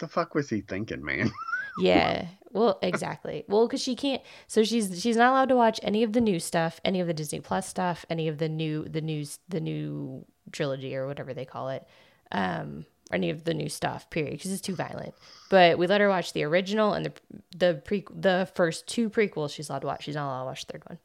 the 0.00 0.08
fuck 0.08 0.34
was 0.34 0.48
he 0.48 0.62
thinking, 0.62 1.04
man? 1.04 1.30
Yeah. 1.80 2.26
Well, 2.50 2.78
exactly. 2.82 3.44
Well, 3.48 3.66
because 3.66 3.82
she 3.82 3.94
can't. 3.94 4.22
So 4.46 4.64
she's 4.64 5.00
she's 5.00 5.16
not 5.16 5.30
allowed 5.30 5.48
to 5.50 5.56
watch 5.56 5.78
any 5.82 6.02
of 6.02 6.12
the 6.12 6.20
new 6.20 6.40
stuff, 6.40 6.80
any 6.84 7.00
of 7.00 7.06
the 7.06 7.14
Disney 7.14 7.40
Plus 7.40 7.68
stuff, 7.68 8.06
any 8.08 8.28
of 8.28 8.38
the 8.38 8.48
new 8.48 8.84
the 8.84 9.00
news 9.00 9.38
the 9.48 9.60
new 9.60 10.24
trilogy 10.52 10.96
or 10.96 11.06
whatever 11.06 11.34
they 11.34 11.44
call 11.44 11.68
it, 11.68 11.86
um, 12.32 12.86
or 13.10 13.16
any 13.16 13.30
of 13.30 13.44
the 13.44 13.52
new 13.54 13.68
stuff. 13.68 14.08
Period, 14.08 14.32
because 14.32 14.50
it's 14.50 14.62
too 14.62 14.74
violent. 14.74 15.14
But 15.50 15.78
we 15.78 15.86
let 15.86 16.00
her 16.00 16.08
watch 16.08 16.32
the 16.32 16.44
original 16.44 16.94
and 16.94 17.06
the 17.06 17.12
the 17.56 17.82
pre 17.84 18.04
the 18.10 18.48
first 18.54 18.86
two 18.86 19.10
prequels. 19.10 19.52
She's 19.52 19.68
allowed 19.68 19.80
to 19.80 19.86
watch. 19.86 20.04
She's 20.04 20.14
not 20.14 20.28
allowed 20.28 20.40
to 20.40 20.46
watch 20.46 20.66
the 20.66 20.72
third 20.72 20.84
one. 20.86 20.98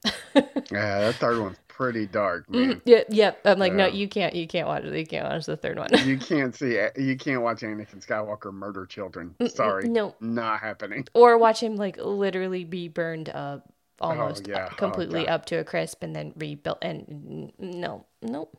yeah, 0.72 1.00
that 1.02 1.16
third 1.16 1.42
one's 1.42 1.58
pretty 1.74 2.06
dark, 2.06 2.50
man. 2.50 2.76
Mm-hmm. 2.76 2.90
Yep, 2.90 3.06
yep. 3.10 3.40
I'm 3.46 3.60
like, 3.60 3.74
no, 3.74 3.88
um, 3.88 3.94
you 3.94 4.08
can't, 4.08 4.36
you 4.36 4.48
can't 4.48 4.68
watch 4.68 4.84
it. 4.84 4.96
You 4.96 5.06
can't 5.06 5.28
watch 5.28 5.46
the 5.46 5.58
third 5.58 5.78
one. 5.78 5.90
you 6.06 6.18
can't 6.20 6.56
see, 6.56 6.80
you 6.98 7.18
can't 7.18 7.42
watch 7.42 7.62
Anakin 7.62 8.06
Skywalker 8.06 8.54
murder 8.54 8.86
children. 8.86 9.36
Sorry, 9.48 9.90
no, 9.90 10.16
not 10.20 10.60
happening. 10.60 11.08
Or 11.14 11.38
watch 11.38 11.62
him 11.62 11.76
like 11.76 11.98
literally 11.98 12.64
be 12.64 12.88
burned 12.88 13.30
up 13.30 13.72
almost 14.00 14.48
Oh, 14.48 14.52
yeah. 14.52 14.70
Oh, 14.72 14.76
completely 14.76 15.26
God. 15.26 15.32
up 15.32 15.46
to 15.48 15.56
a 15.58 15.64
crisp 15.64 16.04
and 16.04 16.16
then 16.16 16.34
rebuilt. 16.36 16.80
And 16.82 17.52
no, 17.58 18.06
nope. 18.22 18.56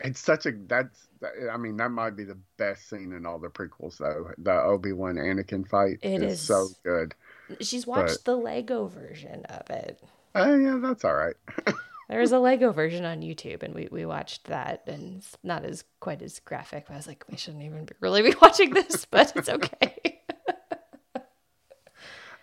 It's 0.00 0.20
such 0.20 0.46
a 0.46 0.52
that's. 0.66 1.08
I 1.52 1.56
mean, 1.56 1.76
that 1.76 1.90
might 1.90 2.16
be 2.16 2.24
the 2.24 2.38
best 2.56 2.88
scene 2.90 3.12
in 3.12 3.24
all 3.24 3.38
the 3.38 3.48
prequels, 3.48 3.98
though. 3.98 4.32
The 4.38 4.60
Obi 4.60 4.92
Wan 4.92 5.14
Anakin 5.14 5.68
fight 5.68 5.98
It 6.02 6.22
is, 6.22 6.34
is- 6.34 6.40
so 6.40 6.68
good. 6.82 7.14
She's 7.60 7.86
watched 7.86 8.24
the 8.24 8.36
Lego 8.36 8.86
version 8.86 9.44
of 9.44 9.68
it. 9.70 10.00
Oh 10.34 10.56
yeah, 10.56 10.78
that's 10.82 11.04
all 11.04 11.14
right. 11.14 11.34
There's 12.08 12.32
a 12.32 12.38
Lego 12.38 12.72
version 12.72 13.04
on 13.04 13.20
YouTube, 13.22 13.62
and 13.62 13.74
we, 13.74 13.88
we 13.90 14.04
watched 14.04 14.44
that, 14.44 14.82
and 14.86 15.16
it's 15.18 15.36
not 15.42 15.64
as 15.64 15.84
quite 16.00 16.20
as 16.20 16.40
graphic. 16.40 16.84
But 16.86 16.94
I 16.94 16.96
was 16.96 17.06
like, 17.06 17.24
we 17.30 17.36
shouldn't 17.36 17.62
even 17.62 17.84
be, 17.86 17.94
really 18.00 18.22
be 18.22 18.34
watching 18.42 18.74
this, 18.74 19.04
but 19.06 19.32
it's 19.36 19.48
okay. 19.48 20.20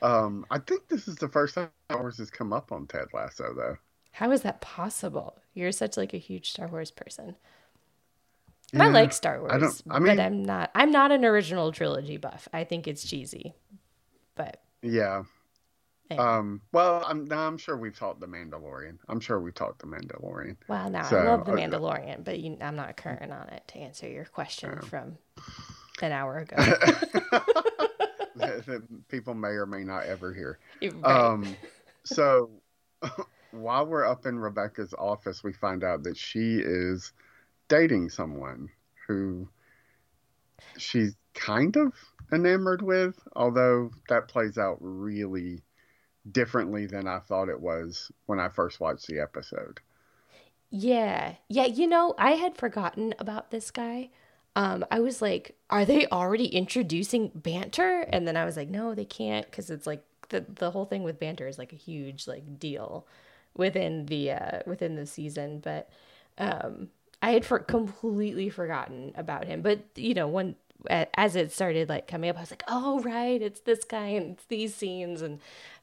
Um, 0.02 0.45
I 0.50 0.60
think 0.60 0.88
this 0.88 1.10
is 1.10 1.15
the 1.17 1.28
first 1.28 1.56
time 1.56 1.69
Star 1.89 2.00
Wars 2.00 2.17
has 2.19 2.30
come 2.30 2.54
up 2.54 2.72
on 2.72 2.88
Ted 2.88 3.08
Lasso, 3.13 3.54
though. 3.54 3.76
How 4.12 4.32
is 4.32 4.43
that 4.43 4.62
possible? 4.62 5.38
You're 5.54 5.74
such 5.74 5.98
like 5.98 6.13
a 6.13 6.17
huge 6.17 6.52
Star 6.52 6.67
Wars 6.69 6.89
person. 6.89 7.36
And 8.72 8.82
I 8.82 8.88
like 8.88 9.12
Star 9.12 9.41
Wars, 9.41 9.52
I 9.52 9.58
don't- 9.58 9.82
I 9.89 10.00
mean- 10.00 10.15
but 10.15 10.24
I'm 10.24 10.43
not. 10.43 10.72
I'm 10.74 10.91
not 10.91 11.12
an 11.12 11.26
original 11.26 11.74
trilogy 11.74 12.15
buff. 12.15 12.48
I 12.54 12.63
think 12.63 12.88
it's 12.88 13.04
cheesy, 13.06 13.56
but 14.36 14.62
Yeah. 14.82 15.24
Um. 16.17 16.62
Well, 16.72 17.04
I'm. 17.06 17.26
no, 17.26 17.38
I'm 17.38 17.58
sure 17.58 17.78
we've 17.78 17.98
talked 17.98 18.19
the 18.19 18.28
Mandalorian. 18.28 18.98
I'm 19.08 19.19
sure 19.19 19.39
we've 19.39 19.54
talked 19.54 19.80
the 19.80 19.88
Mandalorian. 19.88 20.58
well, 20.67 20.89
now 20.89 21.04
so, 21.04 21.17
I 21.17 21.24
love 21.26 21.45
the 21.45 21.54
uh, 21.54 21.58
Mandalorian, 21.58 22.24
but 22.24 22.39
you, 22.39 22.58
I'm 22.62 22.76
not 22.76 22.98
current 22.98 23.32
on 23.32 23.50
it 23.50 23.63
to 23.69 23.80
answer 23.80 24.10
your 24.10 24.26
question 24.26 24.80
from 24.82 25.17
an 26.02 26.12
hour 26.12 26.39
ago. 26.39 26.56
that, 28.36 28.65
that 28.65 29.08
people 29.08 29.34
may 29.34 29.50
or 29.50 29.65
may 29.65 29.84
not 29.84 30.06
ever 30.06 30.34
hear. 30.34 30.60
Right. 30.82 31.06
Um, 31.06 31.56
so 32.04 32.50
while 33.52 33.86
we're 33.86 34.06
up 34.06 34.26
in 34.26 34.39
Rebecca's 34.39 34.93
office, 34.98 35.43
we 35.43 35.54
find 35.54 35.84
out 35.84 36.04
that 36.04 36.17
she 36.17 36.60
is 36.60 37.13
dating 37.67 38.10
someone 38.10 38.69
who 39.08 39.48
she's 40.78 41.15
kind 41.34 41.76
of 41.78 41.93
enamored 42.32 42.82
with, 42.82 43.15
although 43.36 43.91
that 44.10 44.28
plays 44.28 44.58
out 44.58 44.78
really 44.80 45.62
differently 46.29 46.86
than 46.86 47.08
I 47.08 47.19
thought 47.19 47.49
it 47.49 47.62
was 47.62 48.12
when 48.25 48.39
I 48.39 48.49
first 48.49 48.79
watched 48.79 49.08
the 49.08 49.19
episode. 49.19 49.79
Yeah. 50.69 51.36
Yeah, 51.47 51.65
you 51.65 51.88
know, 51.88 52.13
I 52.17 52.32
had 52.32 52.58
forgotten 52.58 53.15
about 53.19 53.51
this 53.51 53.71
guy. 53.71 54.10
Um, 54.55 54.86
I 54.91 54.99
was 54.99 55.21
like, 55.21 55.55
are 55.69 55.86
they 55.86 56.08
already 56.08 56.47
introducing 56.47 57.32
Bantr? 57.32 58.08
And 58.12 58.27
then 58.27 58.38
I 58.38 58.45
was 58.45 58.58
like, 58.58 58.69
no, 58.69 58.93
they 58.93 59.05
can't 59.05 59.45
because 59.45 59.69
it's 59.69 59.88
like 59.88 60.03
the 60.29 60.45
the 60.47 60.71
whole 60.71 60.86
thing 60.86 61.03
with 61.03 61.19
Bantr 61.19 61.47
is 61.49 61.58
like 61.58 61.73
a 61.73 61.75
huge 61.77 62.27
like 62.27 62.60
deal 62.60 63.08
within 63.55 64.05
the 64.08 64.32
uh 64.32 64.60
within 64.65 64.95
the 64.95 65.05
season, 65.05 65.60
but 65.60 65.89
um 66.38 66.89
I 67.21 67.32
had 67.32 67.45
for 67.45 67.60
completely 67.60 68.49
forgotten 68.49 69.12
about 69.15 69.45
him. 69.45 69.62
But 69.62 69.82
you 69.95 70.13
know, 70.13 70.27
when 70.27 70.55
as 70.89 71.36
it 71.36 71.52
started 71.52 71.89
like 71.89 72.08
coming 72.08 72.30
up, 72.30 72.38
I 72.38 72.42
was 72.42 72.52
like, 72.52 72.63
"Oh 72.68 73.02
right, 73.02 73.42
it's 73.42 73.62
this 73.62 73.84
guy 73.84 74.08
and 74.08 74.32
it's 74.34 74.46
these 74.46 74.74
scenes." 74.76 75.22
And 75.22 75.39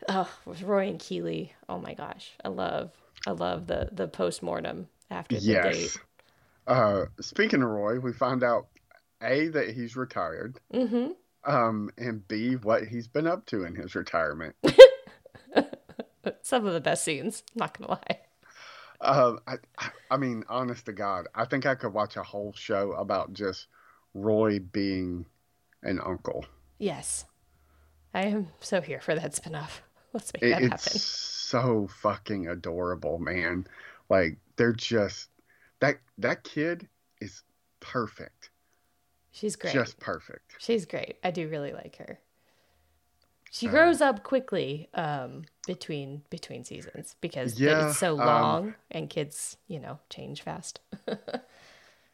oh, 0.09 0.31
with 0.45 0.63
Roy 0.63 0.89
and 0.89 0.99
Keeley, 0.99 1.53
oh 1.69 1.79
my 1.79 1.95
gosh, 1.95 2.33
I 2.45 2.49
love, 2.49 2.93
I 3.27 3.33
love 3.33 3.67
the 3.67 3.89
the 3.93 4.09
post 4.09 4.43
mortem 4.43 4.89
after 5.11 5.37
the 5.37 5.43
yes. 5.43 5.77
date. 5.77 5.97
Uh, 6.67 7.05
speaking 7.21 7.63
of 7.63 7.69
Roy, 7.69 8.01
we 8.01 8.13
find 8.13 8.43
out 8.43 8.67
A, 9.23 9.49
that 9.49 9.71
he's 9.71 9.95
retired, 9.97 10.59
Mm-hmm. 10.73 11.13
um, 11.45 11.91
and 11.97 12.27
B, 12.27 12.55
what 12.55 12.85
he's 12.85 13.07
been 13.07 13.27
up 13.27 13.47
to 13.47 13.65
in 13.65 13.75
his 13.77 13.95
retirement. 13.95 14.57
Some 16.43 16.67
of 16.67 16.75
the 16.75 16.81
best 16.81 17.05
scenes. 17.05 17.43
Not 17.55 17.79
gonna 17.79 17.93
lie. 17.93 18.21
Um, 19.01 19.39
I, 19.47 19.55
I- 19.79 19.91
I 20.11 20.17
mean, 20.17 20.45
honest 20.49 20.87
to 20.87 20.93
God, 20.93 21.27
I 21.35 21.45
think 21.45 21.67
I 21.67 21.75
could 21.75 21.93
watch 21.93 22.17
a 22.17 22.23
whole 22.23 22.53
show 22.55 22.93
about 22.93 23.33
just 23.33 23.67
Roy 24.17 24.59
being 24.59 25.27
an 25.83 26.01
uncle. 26.01 26.45
Yes, 26.79 27.25
I 28.15 28.23
am 28.27 28.49
so 28.61 28.81
here 28.81 29.01
for 29.01 29.15
that 29.15 29.33
spinoff. 29.33 29.81
Let's 30.13 30.33
make 30.33 30.43
It- 30.43 30.51
that 30.51 30.63
it's 30.63 30.85
happen. 30.87 30.99
so 30.99 31.89
fucking 32.01 32.49
adorable, 32.49 33.19
man. 33.19 33.67
Like 34.09 34.39
they're 34.57 34.73
just 34.73 35.29
that 35.81 35.99
that 36.19 36.45
kid 36.45 36.89
is 37.21 37.43
perfect, 37.81 38.51
She's 39.33 39.57
great. 39.57 39.75
just 39.75 39.99
perfect. 40.01 40.57
She's 40.59 40.87
great. 40.87 41.17
I 41.23 41.31
do 41.31 41.49
really 41.49 41.73
like 41.73 41.97
her. 41.97 42.19
She 43.51 43.69
grows 43.69 44.01
up 44.03 44.23
quickly 44.23 44.89
um, 44.93 45.45
between 45.67 46.23
between 46.31 46.65
seasons 46.65 47.17
because 47.21 47.59
Yeah, 47.59 47.89
it's 47.89 47.99
so 47.99 48.13
um, 48.21 48.27
long 48.27 48.75
and 48.91 49.09
kids, 49.09 49.57
you 49.67 49.79
know, 49.81 49.99
change 50.11 50.43
fast. 50.43 50.81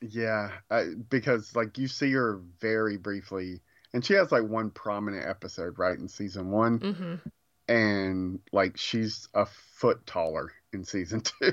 Yeah, 0.02 0.50
uh, 0.70 0.84
because 1.08 1.54
like 1.54 1.78
you 1.78 1.86
see 1.88 2.12
her 2.12 2.40
very 2.60 2.96
briefly, 2.96 3.60
and 3.92 4.04
she 4.04 4.14
has 4.14 4.32
like 4.32 4.42
one 4.42 4.70
prominent 4.70 5.26
episode 5.26 5.78
right 5.78 5.96
in 5.98 6.08
season 6.08 6.50
one, 6.50 6.82
hmm 6.82 7.22
and 7.68 8.40
like 8.52 8.76
she's 8.78 9.28
a 9.34 9.46
foot 9.46 10.06
taller 10.06 10.52
in 10.72 10.84
season 10.84 11.20
two. 11.42 11.52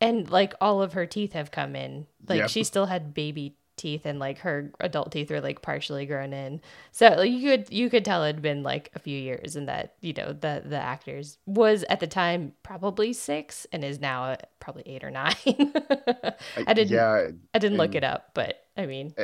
And 0.00 0.30
like 0.30 0.54
all 0.60 0.82
of 0.82 0.92
her 0.92 1.06
teeth 1.06 1.32
have 1.32 1.50
come 1.50 1.74
in. 1.74 2.06
Like 2.28 2.38
Yep. 2.38 2.48
she 2.48 2.64
still 2.64 2.86
had 2.86 3.14
baby 3.14 3.56
teeth 3.76 4.06
and 4.06 4.18
like 4.18 4.38
her 4.38 4.70
adult 4.80 5.12
teeth 5.12 5.30
are 5.30 5.40
like 5.40 5.62
partially 5.62 6.06
grown 6.06 6.32
in. 6.32 6.60
So 6.92 7.08
like 7.08 7.30
you 7.30 7.50
could 7.50 7.72
you 7.72 7.90
could 7.90 8.04
tell 8.04 8.22
it'd 8.24 8.42
been 8.42 8.62
like 8.62 8.90
a 8.94 8.98
few 8.98 9.18
years 9.18 9.56
and 9.56 9.68
that, 9.68 9.94
you 10.00 10.12
know, 10.12 10.32
the 10.32 10.62
the 10.64 10.78
actors 10.78 11.38
was 11.46 11.84
at 11.88 12.00
the 12.00 12.06
time 12.06 12.52
probably 12.62 13.12
6 13.12 13.66
and 13.72 13.84
is 13.84 14.00
now 14.00 14.24
uh, 14.24 14.36
probably 14.60 14.84
8 14.86 15.04
or 15.04 15.10
9. 15.12 15.34
I 16.66 16.74
didn't 16.74 16.90
Yeah, 16.90 17.30
I 17.54 17.58
didn't 17.58 17.78
look 17.78 17.94
it 17.94 18.04
up, 18.04 18.30
but 18.34 18.64
I 18.76 18.86
mean, 18.86 19.14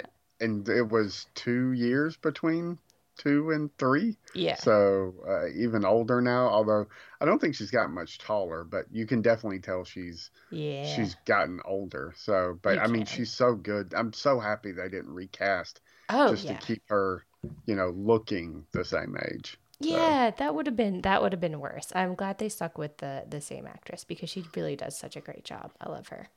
and 0.41 0.69
it 0.69 0.89
was 0.89 1.27
two 1.35 1.73
years 1.73 2.17
between 2.17 2.79
two 3.21 3.51
and 3.51 3.71
three. 3.79 4.17
yeah. 4.35 4.55
So 4.55 5.15
uh, 5.29 5.49
even 5.49 5.85
older 5.85 6.21
now, 6.21 6.49
although 6.49 6.87
I 7.21 7.25
don't 7.27 7.39
think 7.39 7.55
she's 7.55 7.71
gotten 7.71 7.95
much 7.95 8.19
taller, 8.19 8.65
but 8.65 8.87
you 8.91 9.07
can 9.07 9.21
definitely 9.23 9.61
tell 9.61 9.85
she's 9.85 10.31
Yeah. 10.51 10.85
she's 10.85 11.17
gotten 11.27 11.61
older. 11.65 12.15
So, 12.17 12.59
but 12.63 12.77
You 12.77 12.81
I 12.81 12.87
mean, 12.87 13.05
she's 13.05 13.31
so 13.33 13.55
good. 13.55 13.93
I'm 13.95 14.13
so 14.13 14.41
happy 14.41 14.73
they 14.73 14.89
didn't 14.89 15.13
recast 15.13 15.81
oh, 16.09 16.31
just 16.31 16.45
yeah. 16.45 16.57
to 16.57 16.67
keep 16.67 16.83
her, 16.89 17.27
you 17.67 17.75
know, 17.75 17.91
looking 17.91 18.65
the 18.73 18.85
same 18.85 19.17
age. 19.33 19.59
Yeah, 19.81 20.31
that 20.39 20.55
would 20.55 20.67
have 20.67 20.77
been 20.77 21.03
that 21.03 21.23
would 21.23 21.33
have 21.33 21.41
been 21.41 21.61
worse. 21.61 21.93
I'm 21.95 22.15
glad 22.15 22.39
they 22.39 22.49
stuck 22.49 22.77
with 22.79 22.99
the 22.99 23.25
the 23.29 23.41
same 23.41 23.67
actress 23.67 24.05
because 24.05 24.31
she 24.31 24.45
really 24.55 24.77
does 24.77 24.97
such 24.99 25.17
a 25.17 25.21
great 25.21 25.45
job. 25.45 25.73
I 25.81 25.89
love 25.91 26.09
her. 26.09 26.29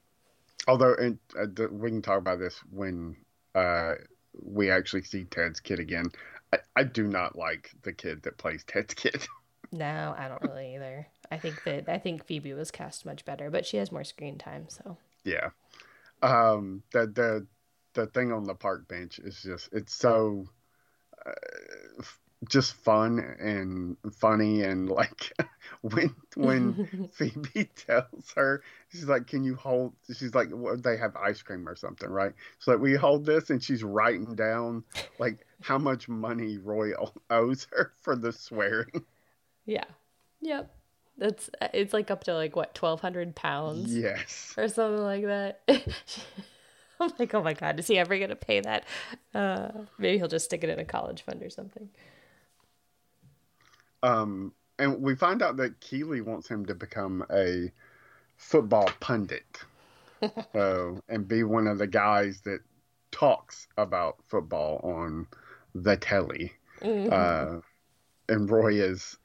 Although, 0.67 0.95
and 0.95 1.19
uh, 1.37 1.67
we 1.71 1.89
can 1.89 2.01
talk 2.01 2.19
about 2.19 2.39
this 2.39 2.57
when 2.69 3.17
uh, 3.53 3.95
we 4.41 4.71
actually 4.71 5.03
see 5.03 5.25
Ted's 5.25 5.59
kid 5.59 5.79
again. 5.79 6.05
I, 6.53 6.59
I 6.75 6.83
do 6.83 7.07
not 7.07 7.37
like 7.37 7.71
the 7.81 7.93
kid 7.93 8.23
that 8.23 8.37
plays 8.37 8.63
Ted's 8.63 8.93
kid. 8.93 9.27
No, 9.71 10.13
I 10.15 10.27
don't 10.27 10.43
really 10.43 10.75
either. 10.75 11.07
I 11.31 11.37
think 11.37 11.63
that 11.63 11.89
I 11.89 11.97
think 11.97 12.25
Phoebe 12.25 12.53
was 12.53 12.69
cast 12.69 13.07
much 13.07 13.25
better, 13.25 13.49
but 13.49 13.65
she 13.65 13.77
has 13.77 13.91
more 13.91 14.03
screen 14.03 14.37
time, 14.37 14.65
so 14.69 14.97
Yeah. 15.23 15.49
Um, 16.21 16.83
the 16.91 17.07
the 17.07 17.47
the 17.95 18.05
thing 18.05 18.31
on 18.31 18.43
the 18.43 18.53
park 18.53 18.87
bench 18.87 19.17
is 19.17 19.41
just 19.41 19.69
it's 19.71 19.95
so 19.95 20.45
uh, 21.25 22.03
just 22.49 22.73
fun 22.73 23.19
and 23.39 23.97
funny 24.13 24.63
and 24.63 24.89
like 24.89 25.33
when 25.81 26.15
when 26.35 27.09
Phoebe 27.13 27.65
tells 27.75 28.31
her 28.35 28.61
she's 28.91 29.05
like, 29.05 29.27
"Can 29.27 29.43
you 29.43 29.55
hold?" 29.55 29.93
She's 30.07 30.33
like, 30.35 30.49
well, 30.51 30.77
"They 30.77 30.97
have 30.97 31.15
ice 31.15 31.41
cream 31.41 31.67
or 31.67 31.75
something, 31.75 32.09
right?" 32.09 32.33
So 32.59 32.71
like, 32.71 32.81
we 32.81 32.95
hold 32.95 33.25
this, 33.25 33.49
and 33.49 33.63
she's 33.63 33.83
writing 33.83 34.35
down 34.35 34.83
like 35.19 35.45
how 35.61 35.77
much 35.77 36.09
money 36.09 36.57
Roy 36.57 36.91
owes 37.29 37.67
her 37.71 37.93
for 38.01 38.15
the 38.15 38.31
swearing. 38.31 39.05
yeah, 39.65 39.85
yep. 40.41 40.73
That's 41.17 41.49
it's 41.73 41.93
like 41.93 42.09
up 42.09 42.23
to 42.23 42.33
like 42.33 42.55
what 42.55 42.73
twelve 42.73 42.99
hundred 43.01 43.35
pounds 43.35 43.93
Yes. 43.93 44.53
or 44.57 44.67
something 44.67 45.03
like 45.03 45.25
that. 45.25 45.61
I'm 46.99 47.11
like, 47.19 47.33
oh 47.33 47.43
my 47.43 47.53
god, 47.53 47.79
is 47.79 47.87
he 47.87 47.97
ever 47.97 48.17
gonna 48.17 48.35
pay 48.35 48.61
that? 48.61 48.85
Uh, 49.33 49.69
maybe 49.97 50.17
he'll 50.17 50.27
just 50.27 50.45
stick 50.45 50.63
it 50.63 50.69
in 50.69 50.79
a 50.79 50.85
college 50.85 51.21
fund 51.21 51.43
or 51.43 51.49
something. 51.49 51.89
Um, 54.03 54.53
and 54.77 55.01
we 55.01 55.15
find 55.15 55.41
out 55.41 55.57
that 55.57 55.79
Keeley 55.79 56.21
wants 56.21 56.47
him 56.47 56.65
to 56.65 56.75
become 56.75 57.25
a 57.31 57.71
football 58.37 58.89
pundit, 58.99 59.59
so 60.53 61.01
and 61.09 61.27
be 61.27 61.43
one 61.43 61.67
of 61.67 61.77
the 61.77 61.87
guys 61.87 62.41
that 62.41 62.59
talks 63.11 63.67
about 63.77 64.17
football 64.27 64.79
on 64.83 65.27
the 65.73 65.95
telly. 65.95 66.51
Mm-hmm. 66.81 67.09
Uh, 67.11 67.61
and 68.29 68.49
Roy 68.49 68.73
is 68.73 69.17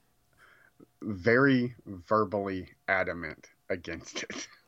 very 1.02 1.74
verbally 1.86 2.68
adamant 2.86 3.48
against 3.68 4.22
it. 4.22 4.48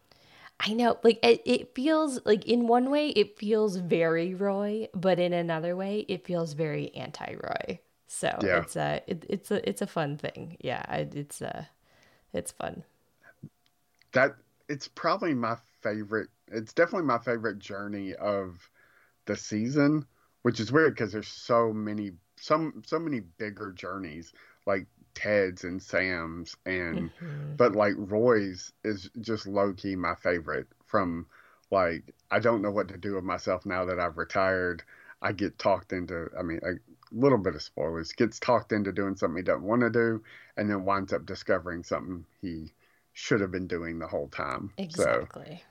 I 0.60 0.74
know, 0.74 0.98
like 1.02 1.18
it, 1.22 1.40
it 1.46 1.74
feels 1.74 2.20
like 2.26 2.46
in 2.46 2.66
one 2.66 2.90
way 2.90 3.08
it 3.10 3.38
feels 3.38 3.76
very 3.76 4.34
Roy, 4.34 4.88
but 4.92 5.18
in 5.18 5.32
another 5.32 5.74
way 5.74 6.04
it 6.06 6.26
feels 6.26 6.52
very 6.52 6.94
anti-Roy. 6.94 7.80
So 8.12 8.36
yeah. 8.42 8.58
it's 8.58 8.74
a 8.74 9.00
it, 9.06 9.24
it's 9.28 9.50
a 9.52 9.68
it's 9.68 9.82
a 9.82 9.86
fun 9.86 10.18
thing. 10.18 10.56
Yeah, 10.60 10.84
it's 10.96 11.40
a 11.40 11.68
it's 12.32 12.50
fun. 12.50 12.82
That 14.12 14.34
it's 14.68 14.88
probably 14.88 15.32
my 15.32 15.56
favorite. 15.80 16.28
It's 16.48 16.72
definitely 16.72 17.06
my 17.06 17.18
favorite 17.18 17.60
journey 17.60 18.14
of 18.14 18.68
the 19.26 19.36
season, 19.36 20.04
which 20.42 20.58
is 20.58 20.72
weird 20.72 20.94
because 20.94 21.12
there's 21.12 21.28
so 21.28 21.72
many 21.72 22.10
some 22.34 22.82
so 22.84 22.98
many 22.98 23.20
bigger 23.20 23.70
journeys 23.70 24.32
like 24.66 24.86
Ted's 25.14 25.62
and 25.62 25.80
Sam's 25.80 26.56
and 26.66 27.12
mm-hmm. 27.12 27.54
but 27.56 27.76
like 27.76 27.94
Roy's 27.96 28.72
is 28.82 29.08
just 29.20 29.46
low 29.46 29.72
key 29.72 29.94
my 29.94 30.16
favorite 30.16 30.66
from 30.84 31.26
like 31.70 32.12
I 32.32 32.40
don't 32.40 32.60
know 32.60 32.72
what 32.72 32.88
to 32.88 32.96
do 32.96 33.14
with 33.14 33.24
myself 33.24 33.64
now 33.64 33.84
that 33.84 34.00
I've 34.00 34.18
retired. 34.18 34.82
I 35.22 35.30
get 35.30 35.60
talked 35.60 35.92
into 35.92 36.28
I 36.36 36.42
mean 36.42 36.58
a 36.64 36.72
little 37.12 37.38
bit 37.38 37.54
of 37.54 37.62
spoilers 37.62 38.12
gets 38.12 38.38
talked 38.38 38.72
into 38.72 38.92
doing 38.92 39.16
something 39.16 39.36
he 39.36 39.42
doesn't 39.42 39.62
want 39.62 39.82
to 39.82 39.90
do 39.90 40.22
and 40.56 40.70
then 40.70 40.84
winds 40.84 41.12
up 41.12 41.26
discovering 41.26 41.82
something 41.82 42.24
he 42.40 42.72
should 43.12 43.40
have 43.40 43.50
been 43.50 43.66
doing 43.66 43.98
the 43.98 44.06
whole 44.06 44.28
time. 44.28 44.72
Exactly. 44.78 45.62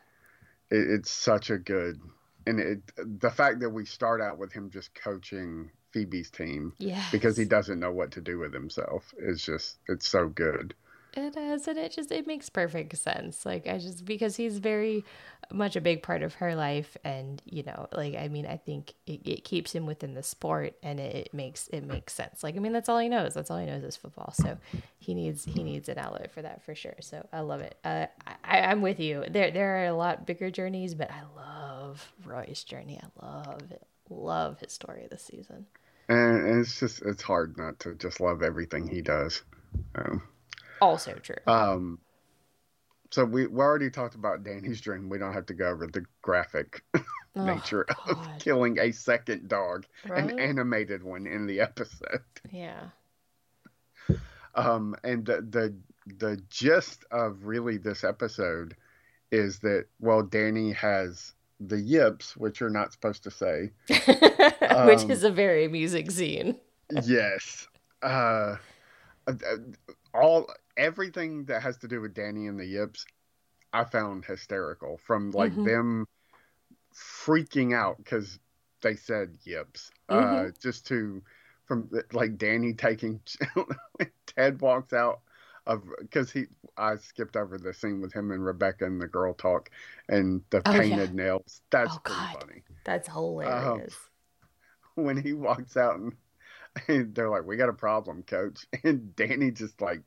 So 0.70 0.76
it, 0.76 0.92
it's 0.92 1.12
such 1.12 1.50
a 1.50 1.58
good 1.58 2.00
and 2.46 2.60
it 2.60 2.80
the 2.98 3.30
fact 3.30 3.60
that 3.60 3.70
we 3.70 3.86
start 3.86 4.22
out 4.22 4.38
with 4.38 4.52
him 4.52 4.70
just 4.70 4.94
coaching 4.96 5.70
Phoebe's 5.92 6.30
team 6.30 6.74
yeah 6.78 7.04
because 7.12 7.36
he 7.36 7.46
doesn't 7.46 7.80
know 7.80 7.92
what 7.92 8.12
to 8.12 8.22
do 8.22 8.38
with 8.38 8.54
himself 8.54 9.14
is 9.18 9.44
just 9.44 9.78
it's 9.88 10.08
so 10.08 10.28
good. 10.28 10.74
It 11.16 11.36
is, 11.36 11.68
and 11.68 11.78
it 11.78 11.92
just 11.92 12.12
it 12.12 12.28
makes 12.28 12.50
perfect 12.50 12.96
sense. 12.98 13.46
Like 13.46 13.68
I 13.68 13.80
just 13.80 14.06
because 14.06 14.36
he's 14.36 14.60
very 14.60 15.04
much 15.52 15.76
a 15.76 15.82
big 15.82 16.04
part 16.04 16.22
of 16.22 16.36
her 16.36 16.54
life, 16.56 16.96
and 17.04 17.42
you 17.46 17.64
know, 17.64 17.88
like 17.92 18.16
I 18.16 18.28
mean, 18.28 18.46
I 18.46 18.58
think 18.58 18.94
it, 19.08 19.22
it 19.26 19.44
keeps 19.44 19.74
him 19.74 19.88
within 19.88 20.14
the 20.14 20.22
sport, 20.22 20.76
and 20.84 21.00
it, 21.00 21.16
it, 21.16 21.34
makes 21.34 21.68
it 21.70 21.84
makes 21.84 22.14
sense. 22.14 22.44
Like 22.44 22.56
I 22.56 22.60
mean, 22.60 22.74
that's 22.74 22.90
all 22.90 23.00
he 23.00 23.10
knows. 23.10 23.34
That's 23.34 23.50
all 23.50 23.58
he 23.58 23.66
knows 23.66 23.84
is 23.84 23.96
football. 23.96 24.34
So 24.34 24.58
he 25.00 25.16
needs 25.16 25.46
he 25.46 25.64
needs 25.64 25.90
an 25.90 25.98
outlet 25.98 26.32
for 26.32 26.44
that 26.44 26.64
for 26.64 26.76
sure. 26.76 26.96
So 27.02 27.28
I 27.34 27.40
love 27.40 27.62
it. 27.62 27.78
Uh, 27.84 28.06
I, 28.44 28.62
I'm 28.62 28.82
with 28.82 29.00
you. 29.00 29.26
There 29.28 29.50
there 29.50 29.84
are 29.84 29.88
a 29.88 29.94
lot 29.94 30.28
bigger 30.28 30.52
journeys, 30.52 30.94
but 30.94 31.10
I 31.10 31.24
love 31.36 32.14
Roy's 32.24 32.64
journey. 32.64 33.00
I 33.02 33.26
love 33.26 33.72
it. 33.72 33.86
Love 34.12 34.60
his 34.60 34.74
story 34.74 35.08
this 35.10 35.24
season. 35.24 35.66
And, 36.08 36.60
it's 36.60 36.80
just 36.80 37.02
it's 37.02 37.24
hard 37.24 37.58
not 37.58 37.80
to 37.80 37.96
just 37.96 38.20
love 38.20 38.44
everything 38.44 38.88
he 38.88 39.02
does. 39.02 39.44
Um, 39.96 40.24
also 40.82 41.14
true. 41.14 41.36
Um, 41.48 42.00
so 43.12 43.26
we, 43.26 43.48
we 43.48 43.60
already 43.60 43.90
talked 43.90 44.16
about 44.16 44.44
Danny's 44.44 44.82
dream. 44.82 45.10
We 45.10 45.18
don't 45.18 45.34
have 45.34 45.48
to 45.48 45.54
go 45.54 45.68
over 45.68 45.88
the 45.88 46.06
graphic 46.22 46.84
oh, 46.96 47.04
nature 47.36 47.86
God. 47.88 48.10
of 48.10 48.40
killing 48.40 48.78
a 48.80 48.92
second 48.92 49.48
dog, 49.48 49.86
right? 50.08 50.24
an 50.24 50.40
animated 50.40 51.04
one 51.04 51.26
in 51.26 51.48
the 51.48 51.60
episode. 51.62 52.22
Yeah. 52.52 52.90
Um, 54.56 54.96
and 55.04 55.26
the, 55.26 55.42
the 55.48 55.76
the 56.18 56.42
gist 56.50 57.06
of 57.12 57.46
really 57.46 57.78
this 57.78 58.04
episode 58.04 58.76
is 59.32 59.60
that 59.60 59.86
well, 60.00 60.24
Danny 60.24 60.72
has 60.74 61.34
the 61.60 61.80
yips, 61.80 62.36
which 62.36 62.60
you're 62.60 62.70
not 62.70 62.92
supposed 62.92 63.24
to 63.24 63.32
say, 63.32 63.72
which 63.88 65.02
um, 65.02 65.12
is 65.12 65.24
a 65.24 65.32
very 65.32 65.66
amusing 65.66 66.10
scene. 66.10 66.58
yes. 67.04 67.68
Uh, 68.02 68.56
uh 69.28 69.34
all 70.14 70.48
everything 70.78 71.46
that 71.46 71.62
has 71.62 71.78
to 71.78 71.88
do 71.88 72.02
with 72.02 72.14
Danny 72.14 72.48
and 72.48 72.60
the 72.60 72.66
Yips, 72.66 73.06
I 73.74 73.84
found 73.84 74.26
hysterical. 74.26 74.98
From 75.06 75.32
like 75.32 75.52
mm-hmm. 75.52 75.66
them 75.66 76.08
freaking 76.94 77.76
out 77.76 77.98
because 77.98 78.40
they 78.82 78.96
said 78.96 79.38
Yips, 79.44 79.92
uh, 80.10 80.16
mm-hmm. 80.16 80.48
uh, 80.48 80.52
just 80.62 80.88
to 80.88 81.22
from 81.66 81.90
like 82.14 82.38
Danny 82.38 82.74
taking 82.74 83.22
Ted 84.26 84.62
walks 84.62 84.94
out 84.94 85.22
of 85.68 85.84
because 86.02 86.32
he 86.32 86.46
I 86.78 86.96
skipped 86.96 87.36
over 87.36 87.58
the 87.58 87.74
scene 87.74 88.02
with 88.02 88.12
him 88.12 88.32
and 88.32 88.44
Rebecca 88.44 88.86
and 88.86 89.00
the 89.00 89.08
girl 89.08 89.34
talk 89.34 89.70
and 90.08 90.42
the 90.50 90.62
oh, 90.66 90.72
painted 90.72 91.12
yeah. 91.12 91.24
nails. 91.24 91.62
That's 91.70 91.94
oh, 91.94 92.00
pretty 92.04 92.20
God. 92.20 92.38
funny. 92.42 92.64
That's 92.86 93.08
hilarious. 93.08 93.94
Um, 94.96 95.04
when 95.04 95.22
he 95.22 95.34
walks 95.34 95.78
out 95.78 95.98
and, 95.98 96.14
and 96.88 97.14
they're 97.14 97.30
like, 97.30 97.46
"We 97.46 97.58
got 97.58 97.70
a 97.70 97.74
problem, 97.74 98.24
coach," 98.24 98.66
and 98.84 99.16
Danny 99.16 99.52
just 99.52 99.82
like 99.82 100.02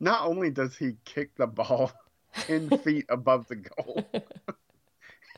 not 0.00 0.26
only 0.26 0.50
does 0.50 0.76
he 0.76 0.96
kick 1.04 1.34
the 1.36 1.46
ball 1.46 1.92
10 2.34 2.78
feet 2.78 3.06
above 3.08 3.46
the 3.48 3.56
goal, 3.56 4.04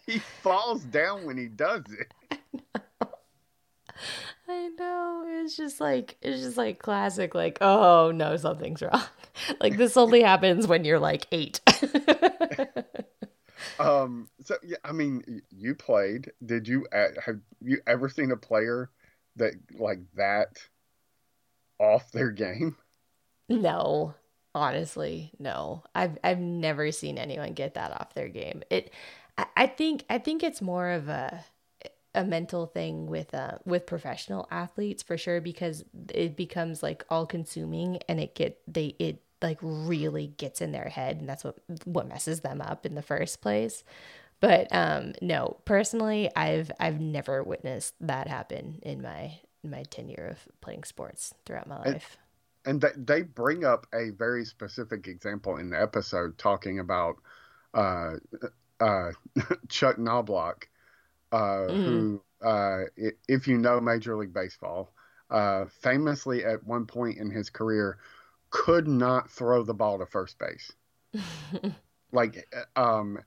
he 0.06 0.18
falls 0.18 0.82
down 0.84 1.26
when 1.26 1.36
he 1.36 1.46
does 1.46 1.84
it. 1.90 2.40
I 4.48 4.68
know. 4.78 5.24
It's 5.26 5.56
just 5.56 5.80
like 5.80 6.16
it's 6.22 6.42
just 6.42 6.56
like 6.56 6.78
classic 6.78 7.34
like 7.34 7.58
oh 7.60 8.12
no 8.12 8.36
something's 8.36 8.82
wrong. 8.82 9.02
like 9.60 9.76
this 9.76 9.96
only 9.96 10.22
happens 10.22 10.66
when 10.66 10.84
you're 10.84 10.98
like 10.98 11.26
8. 11.32 11.60
um 13.78 14.28
so 14.44 14.56
yeah, 14.62 14.76
I 14.84 14.92
mean 14.92 15.42
you 15.50 15.74
played. 15.74 16.30
Did 16.44 16.68
you 16.68 16.86
have 16.92 17.40
you 17.60 17.80
ever 17.86 18.08
seen 18.08 18.30
a 18.30 18.36
player 18.36 18.90
that 19.36 19.54
like 19.78 20.00
that 20.14 20.58
off 21.78 22.10
their 22.12 22.30
game? 22.30 22.76
No. 23.48 24.14
Honestly, 24.54 25.32
no. 25.38 25.84
I've 25.94 26.18
I've 26.24 26.40
never 26.40 26.90
seen 26.92 27.18
anyone 27.18 27.52
get 27.52 27.74
that 27.74 27.92
off 27.92 28.14
their 28.14 28.28
game. 28.28 28.62
It 28.70 28.90
I, 29.36 29.46
I 29.56 29.66
think 29.66 30.04
I 30.08 30.18
think 30.18 30.42
it's 30.42 30.62
more 30.62 30.90
of 30.90 31.08
a 31.08 31.44
a 32.14 32.24
mental 32.24 32.66
thing 32.66 33.06
with 33.06 33.34
uh 33.34 33.58
with 33.66 33.86
professional 33.86 34.48
athletes 34.50 35.02
for 35.02 35.18
sure 35.18 35.40
because 35.40 35.84
it 36.14 36.36
becomes 36.36 36.82
like 36.82 37.04
all 37.10 37.26
consuming 37.26 37.98
and 38.08 38.20
it 38.20 38.34
get 38.34 38.60
they 38.66 38.96
it 38.98 39.22
like 39.42 39.58
really 39.62 40.28
gets 40.28 40.62
in 40.62 40.72
their 40.72 40.88
head 40.88 41.18
and 41.20 41.28
that's 41.28 41.44
what 41.44 41.58
what 41.84 42.08
messes 42.08 42.40
them 42.40 42.60
up 42.62 42.86
in 42.86 42.94
the 42.94 43.02
first 43.02 43.42
place 43.42 43.84
but 44.40 44.66
um 44.74 45.12
no 45.22 45.56
personally 45.64 46.30
i've 46.36 46.70
i've 46.80 47.00
never 47.00 47.42
witnessed 47.42 47.94
that 48.00 48.28
happen 48.28 48.78
in 48.82 49.00
my 49.02 49.38
in 49.62 49.70
my 49.70 49.82
tenure 49.84 50.28
of 50.30 50.38
playing 50.60 50.84
sports 50.84 51.34
throughout 51.44 51.66
my 51.66 51.78
life 51.78 52.16
and 52.66 52.84
they 52.96 53.22
bring 53.22 53.64
up 53.64 53.86
a 53.94 54.10
very 54.10 54.44
specific 54.44 55.06
example 55.06 55.56
in 55.56 55.70
the 55.70 55.80
episode 55.80 56.36
talking 56.36 56.80
about 56.80 57.16
uh, 57.74 58.14
uh, 58.80 59.12
Chuck 59.68 59.98
Knobloch, 59.98 60.68
uh, 61.32 61.36
mm. 61.68 61.84
who, 61.84 62.22
uh, 62.42 62.84
if 63.28 63.46
you 63.46 63.58
know 63.58 63.80
Major 63.80 64.16
League 64.16 64.34
Baseball, 64.34 64.92
uh, 65.30 65.66
famously 65.80 66.44
at 66.44 66.64
one 66.64 66.86
point 66.86 67.18
in 67.18 67.30
his 67.30 67.50
career 67.50 67.98
could 68.50 68.88
not 68.88 69.30
throw 69.30 69.62
the 69.62 69.74
ball 69.74 69.98
to 69.98 70.06
first 70.06 70.36
base. 70.38 70.72
like, 72.12 72.48
um, 72.74 73.18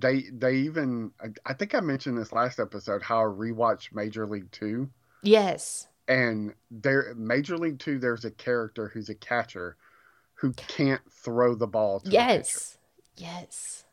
they 0.00 0.24
they 0.32 0.56
even 0.56 1.12
I 1.44 1.54
think 1.54 1.74
I 1.74 1.80
mentioned 1.80 2.18
this 2.18 2.32
last 2.32 2.58
episode 2.58 3.02
how 3.02 3.20
I 3.20 3.24
rewatched 3.24 3.94
Major 3.94 4.26
League 4.26 4.50
Two. 4.50 4.88
Yes. 5.22 5.88
And 6.08 6.54
there 6.70 7.14
major 7.16 7.56
league 7.56 7.78
two 7.78 7.98
there's 7.98 8.24
a 8.24 8.30
character 8.30 8.88
who's 8.88 9.08
a 9.08 9.14
catcher 9.14 9.76
who 10.34 10.52
can't 10.52 11.00
throw 11.10 11.54
the 11.54 11.68
ball 11.68 12.00
to 12.00 12.10
yes. 12.10 12.76
yes. 13.16 13.84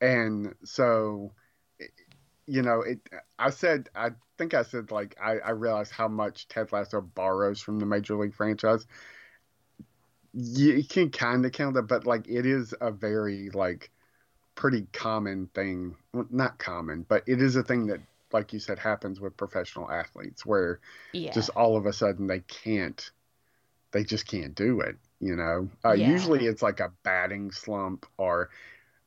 And 0.00 0.54
so 0.62 1.32
you 2.46 2.62
know 2.62 2.80
it 2.82 3.00
i 3.38 3.50
said 3.50 3.88
i 3.96 4.08
think 4.38 4.54
i 4.54 4.62
said 4.62 4.92
like 4.92 5.16
I, 5.20 5.38
I 5.38 5.50
realized 5.50 5.90
how 5.90 6.06
much 6.06 6.46
ted 6.46 6.70
lasso 6.70 7.00
borrows 7.00 7.60
from 7.60 7.80
the 7.80 7.86
major 7.86 8.16
league 8.16 8.34
franchise. 8.34 8.86
You 10.32 10.84
can 10.84 11.10
kind 11.10 11.44
of 11.44 11.52
count 11.52 11.74
that 11.74 11.84
but 11.84 12.06
like 12.06 12.28
it 12.28 12.46
is 12.46 12.74
a 12.80 12.90
very 12.90 13.50
like 13.50 13.90
pretty 14.56 14.86
common 14.92 15.48
thing. 15.54 15.94
Well, 16.12 16.26
not 16.30 16.58
common 16.58 17.06
but 17.08 17.22
it 17.26 17.40
is 17.40 17.54
a 17.56 17.62
thing 17.62 17.86
that 17.86 18.00
like 18.32 18.52
you 18.52 18.58
said 18.58 18.78
happens 18.78 19.20
with 19.20 19.36
professional 19.36 19.90
athletes 19.90 20.44
where 20.44 20.80
yeah. 21.12 21.32
just 21.32 21.50
all 21.50 21.76
of 21.76 21.86
a 21.86 21.92
sudden 21.92 22.26
they 22.26 22.40
can't 22.40 23.10
they 23.92 24.02
just 24.02 24.26
can't 24.26 24.54
do 24.54 24.80
it 24.80 24.96
you 25.20 25.36
know? 25.36 25.68
Uh, 25.84 25.92
yeah. 25.92 26.10
usually 26.10 26.46
it's 26.46 26.62
like 26.62 26.80
a 26.80 26.92
batting 27.02 27.50
slump 27.50 28.06
or 28.18 28.50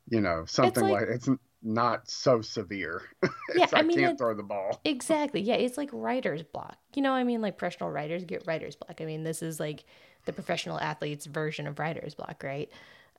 you 0.10 0.22
know 0.22 0.44
something 0.48 0.84
it's 0.86 0.92
like, 0.92 1.08
like, 1.08 1.16
it's 1.16 1.30
not 1.62 2.10
so 2.10 2.42
severe. 2.42 3.02
Yeah 3.56 3.66
i, 3.74 3.82
mean, 3.82 3.98
can't 3.98 4.14
it, 4.14 4.18
throw 4.20 4.36
the 4.36 4.44
ball. 4.44 4.80
Exactly. 4.86 5.42
Yeah 5.42 5.56
it's 5.56 5.78
like 5.78 5.90
writer's 5.92 6.44
block. 6.44 6.78
You 6.96 7.02
know 7.02 7.14
i 7.14 7.24
mean? 7.24 7.42
Like 7.42 7.58
professional 7.58 7.92
writers 7.92 8.24
get 8.24 8.44
writer's 8.46 8.76
block. 8.76 9.02
I 9.02 9.06
mean 9.06 9.24
this 9.24 9.42
is 9.42 9.60
like 9.60 9.86
the 10.26 10.34
professional 10.34 10.80
athlete's 10.80 11.26
version 11.26 11.68
of 11.68 11.80
writer's 11.80 12.16
block, 12.16 12.44
right? 12.44 12.70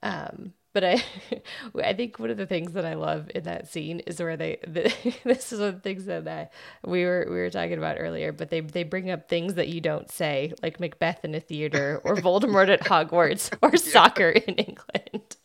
Um, 0.03 0.53
but 0.73 0.85
I, 0.85 1.03
I 1.83 1.93
think 1.95 2.19
one 2.19 2.31
of 2.31 2.37
the 2.37 2.47
things 2.47 2.73
that 2.73 2.85
I 2.85 2.95
love 2.95 3.31
in 3.35 3.45
that 3.45 3.69
scene 3.69 4.01
is 4.01 4.21
where 4.21 4.37
they, 4.37 4.59
the, 4.67 4.93
this 5.25 5.53
is 5.53 5.61
one 5.61 5.69
of 5.69 5.75
the 5.77 5.81
things 5.81 6.07
that 6.07 6.27
I, 6.27 6.49
we 6.85 7.05
were 7.05 7.27
we 7.29 7.37
were 7.37 7.51
talking 7.51 7.79
about 7.79 7.97
earlier. 7.99 8.33
But 8.33 8.51
they 8.51 8.61
they 8.61 8.85
bring 8.85 9.11
up 9.11 9.29
things 9.29 9.55
that 9.55 9.69
you 9.69 9.81
don't 9.81 10.11
say, 10.11 10.53
like 10.63 10.81
Macbeth 10.81 11.25
in 11.25 11.35
a 11.35 11.41
theater, 11.41 12.01
or 12.05 12.15
Voldemort 12.17 12.69
at 12.69 12.83
Hogwarts, 12.83 13.53
or 13.63 13.77
soccer 13.77 14.31
in 14.31 14.55
England. 14.55 15.37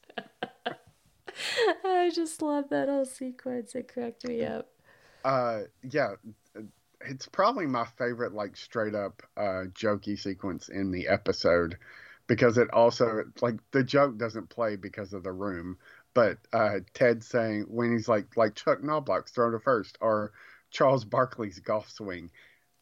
I 1.83 2.11
just 2.13 2.41
love 2.41 2.69
that 2.69 2.87
whole 2.87 3.05
sequence. 3.05 3.75
It 3.75 3.91
cracked 3.91 4.27
me 4.27 4.43
up. 4.43 4.69
Uh, 5.23 5.61
yeah, 5.83 6.11
it's 7.01 7.27
probably 7.27 7.65
my 7.65 7.85
favorite, 7.97 8.33
like 8.33 8.55
straight 8.55 8.95
up 8.95 9.21
uh, 9.35 9.65
jokey 9.73 10.17
sequence 10.17 10.69
in 10.69 10.91
the 10.91 11.07
episode 11.07 11.77
because 12.27 12.57
it 12.57 12.69
also 12.71 13.23
like 13.41 13.55
the 13.71 13.83
joke 13.83 14.17
doesn't 14.17 14.49
play 14.49 14.75
because 14.75 15.13
of 15.13 15.23
the 15.23 15.31
room, 15.31 15.77
but 16.13 16.37
uh, 16.53 16.79
Ted 16.93 17.23
saying 17.23 17.65
when 17.67 17.91
he's 17.91 18.07
like 18.07 18.35
like 18.37 18.55
Chuck 18.55 18.81
Knoblauch's 18.81 19.31
throw 19.31 19.51
to 19.51 19.59
first 19.59 19.97
or 20.01 20.31
Charles 20.71 21.05
Barkley's 21.05 21.59
golf 21.59 21.89
swing, 21.89 22.29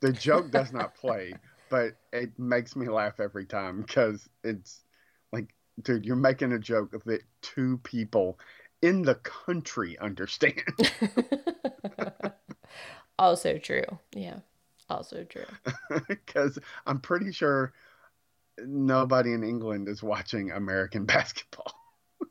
the 0.02 0.12
joke 0.12 0.52
does 0.52 0.72
not 0.72 0.96
play, 1.00 1.34
but 1.70 1.94
it 2.12 2.38
makes 2.38 2.76
me 2.76 2.88
laugh 2.88 3.20
every 3.20 3.46
time 3.46 3.82
because 3.82 4.28
it's 4.44 4.82
like, 5.32 5.54
dude, 5.82 6.06
you're 6.06 6.16
making 6.16 6.54
a 6.54 6.60
joke 6.60 6.92
that 7.06 7.24
two 7.42 7.80
people 7.84 8.40
in 8.82 9.02
the 9.02 9.16
country 9.16 9.98
understand. 10.00 10.62
also 13.20 13.58
true. 13.58 13.84
Yeah. 14.14 14.40
Also 14.90 15.24
true. 15.24 15.46
Because 16.08 16.60
I'm 16.86 17.00
pretty 17.00 17.32
sure 17.32 17.74
nobody 18.60 19.34
in 19.34 19.44
England 19.44 19.88
is 19.88 20.04
watching 20.04 20.52
American 20.52 21.06
basketball. 21.06 21.74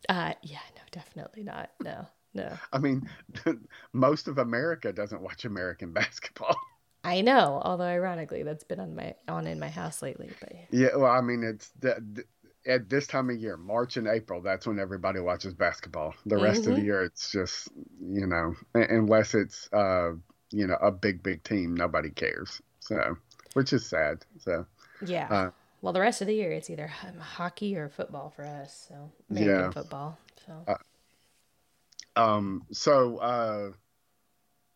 uh, 0.08 0.34
yeah, 0.42 0.58
no, 0.76 0.82
definitely 0.90 1.42
not. 1.42 1.70
No, 1.82 2.06
no. 2.34 2.58
I 2.72 2.78
mean, 2.78 3.08
most 3.92 4.28
of 4.28 4.38
America 4.38 4.92
doesn't 4.92 5.22
watch 5.22 5.44
American 5.44 5.92
basketball. 5.92 6.56
I 7.04 7.20
know, 7.20 7.60
although 7.64 7.84
ironically, 7.84 8.44
that's 8.44 8.62
been 8.62 8.78
on 8.78 8.94
my 8.94 9.14
on 9.26 9.46
in 9.48 9.58
my 9.58 9.68
house 9.68 10.02
lately. 10.02 10.30
But 10.40 10.52
yeah, 10.70 10.94
well, 10.94 11.10
I 11.10 11.20
mean, 11.20 11.42
it's 11.42 11.68
the, 11.80 11.96
the, 12.12 12.24
at 12.64 12.88
this 12.88 13.08
time 13.08 13.28
of 13.28 13.36
year, 13.36 13.56
March 13.56 13.96
and 13.96 14.06
April, 14.06 14.40
that's 14.40 14.68
when 14.68 14.78
everybody 14.78 15.18
watches 15.18 15.52
basketball. 15.52 16.14
The 16.26 16.36
rest 16.36 16.62
mm-hmm. 16.62 16.70
of 16.70 16.76
the 16.76 16.80
mm-hmm. 16.80 16.86
year, 16.86 17.02
it's 17.02 17.32
just 17.32 17.68
you 18.00 18.28
know, 18.28 18.54
unless 18.74 19.34
it's 19.34 19.68
uh, 19.72 20.12
you 20.52 20.68
know 20.68 20.76
a 20.80 20.92
big 20.92 21.24
big 21.24 21.42
team, 21.42 21.74
nobody 21.74 22.10
cares. 22.10 22.62
So, 22.78 23.16
which 23.54 23.72
is 23.72 23.84
sad. 23.84 24.24
So 24.38 24.64
yeah. 25.04 25.26
Uh, 25.28 25.50
well, 25.82 25.92
the 25.92 26.00
rest 26.00 26.20
of 26.20 26.28
the 26.28 26.34
year 26.34 26.52
it's 26.52 26.70
either 26.70 26.86
hockey 26.86 27.76
or 27.76 27.88
football 27.88 28.32
for 28.34 28.46
us. 28.46 28.86
So 28.88 29.10
maybe 29.28 29.46
yeah. 29.46 29.70
football. 29.70 30.16
So. 30.46 30.64
Uh, 30.66 32.20
um. 32.20 32.64
So. 32.70 33.18
Uh. 33.18 33.70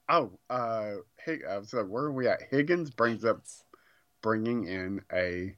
Oh. 0.08 0.32
Uh. 0.50 0.90
Hey. 1.24 1.38
Uh, 1.48 1.62
so 1.62 1.84
where 1.84 2.04
are 2.04 2.12
we 2.12 2.26
at? 2.26 2.42
Higgins 2.50 2.90
brings 2.90 3.24
up 3.24 3.42
bringing 4.20 4.64
in 4.64 5.00
a 5.12 5.54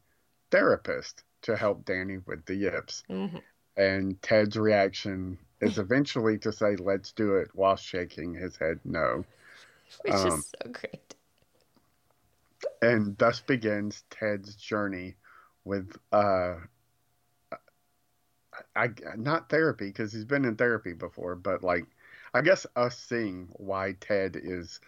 therapist 0.51 1.25
to 1.43 1.57
help 1.57 1.85
Danny 1.87 2.19
with 2.27 2.45
the 2.45 2.55
yips, 2.55 3.03
mm-hmm. 3.09 3.39
and 3.77 4.21
Ted's 4.21 4.57
reaction 4.57 5.39
is 5.63 5.79
eventually 5.79 6.37
to 6.39 6.53
say, 6.53 6.77
"Let's 6.77 7.13
do 7.13 7.37
it," 7.37 7.49
while 7.55 7.77
shaking 7.77 8.35
his 8.35 8.57
head 8.57 8.81
no. 8.85 9.25
Which 10.03 10.13
um, 10.13 10.41
is 10.41 10.53
so 10.63 10.71
great. 10.71 11.15
And 12.83 13.17
thus 13.17 13.41
begins 13.41 14.05
Ted's 14.11 14.55
journey 14.55 15.17
with 15.69 15.97
uh 16.11 16.55
I 18.75 18.89
not 19.17 19.51
therapy 19.51 19.87
because 19.89 20.13
he's 20.13 20.25
been 20.25 20.45
in 20.45 20.57
therapy 20.57 20.95
before, 20.95 21.37
but 21.37 21.63
like 21.63 21.85
I 22.35 22.41
guess 22.41 22.67
us 22.75 22.99
seeing 22.99 23.49
why 23.53 23.95
Ted 24.01 24.37
is 24.43 24.81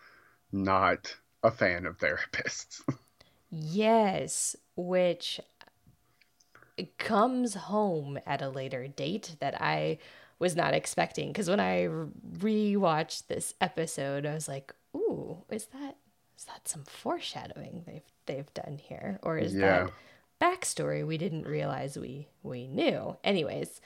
not 0.52 1.14
a 1.42 1.50
fan 1.50 1.86
of 1.86 1.98
therapists. 1.98 2.82
yes, 3.50 4.56
which 4.76 5.40
comes 6.98 7.54
home 7.54 8.18
at 8.26 8.42
a 8.42 8.48
later 8.48 8.88
date 8.88 9.36
that 9.40 9.60
I 9.60 9.98
was 10.38 10.56
not 10.56 10.72
expecting 10.74 11.28
because 11.28 11.50
when 11.50 11.60
I 11.60 11.88
rewatched 12.38 13.26
this 13.26 13.54
episode, 13.60 14.24
I 14.24 14.34
was 14.34 14.48
like, 14.48 14.74
"Ooh, 14.96 15.44
is 15.50 15.66
that 15.66 15.96
is 16.38 16.44
that 16.44 16.66
some 16.66 16.84
foreshadowing 16.84 17.84
they've 17.86 18.10
they've 18.26 18.54
done 18.54 18.78
here, 18.82 19.18
or 19.22 19.38
is 19.38 19.54
yeah. 19.54 19.84
that 19.84 19.92
backstory 20.40 21.06
we 21.06 21.18
didn't 21.18 21.46
realize 21.46 21.98
we 21.98 22.28
we 22.42 22.66
knew. 22.66 23.16
Anyways, 23.24 23.80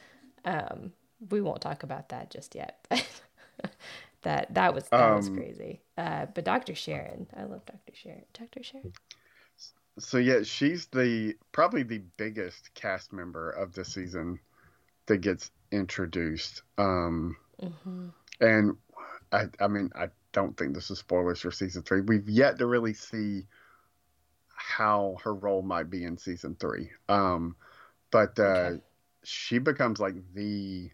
um, 0.45 0.93
we 1.31 1.41
won't 1.41 1.61
talk 1.61 1.83
about 1.83 2.11
that 2.11 2.31
just 2.31 2.55
yet. 2.55 2.87
that 4.23 4.55
that 4.55 4.75
was 4.75 4.85
that 4.89 5.01
um, 5.01 5.17
was 5.17 5.29
crazy. 5.29 5.81
Uh, 5.97 6.27
but 6.27 6.45
Dr. 6.45 6.75
Sharon, 6.75 7.27
I 7.37 7.45
love 7.45 7.65
Dr. 7.67 7.95
Sharon. 7.95 8.25
Dr. 8.33 8.63
Sharon. 8.63 8.93
So 9.99 10.19
yeah, 10.19 10.43
she's 10.43 10.87
the 10.87 11.35
probably 11.53 11.85
the 11.85 12.03
biggest 12.17 12.75
cast 12.75 13.13
member 13.13 13.51
of 13.51 13.73
the 13.75 13.85
season 13.85 14.41
that 15.07 15.19
gets 15.19 15.51
introduced. 15.71 16.63
Um, 16.79 17.37
mm-hmm. 17.63 18.09
And 18.41 18.77
I, 19.33 19.45
I 19.61 19.69
mean, 19.69 19.91
I 19.95 20.09
don't 20.33 20.57
think 20.57 20.75
this 20.75 20.91
is 20.91 20.99
spoilers 20.99 21.41
for 21.41 21.51
season 21.51 21.83
three. 21.83 22.01
We've 22.01 22.29
yet 22.29 22.59
to 22.59 22.67
really 22.67 22.95
see 22.95 23.47
how 24.67 25.17
her 25.23 25.35
role 25.35 25.63
might 25.63 25.91
be 25.91 26.05
in 26.05 26.17
season 26.17 26.57
three. 26.59 26.91
Um, 27.09 27.55
but 28.11 28.39
uh, 28.39 28.43
okay. 28.43 28.81
she 29.23 29.59
becomes 29.59 30.01
like 30.01 30.15
the 30.35 30.91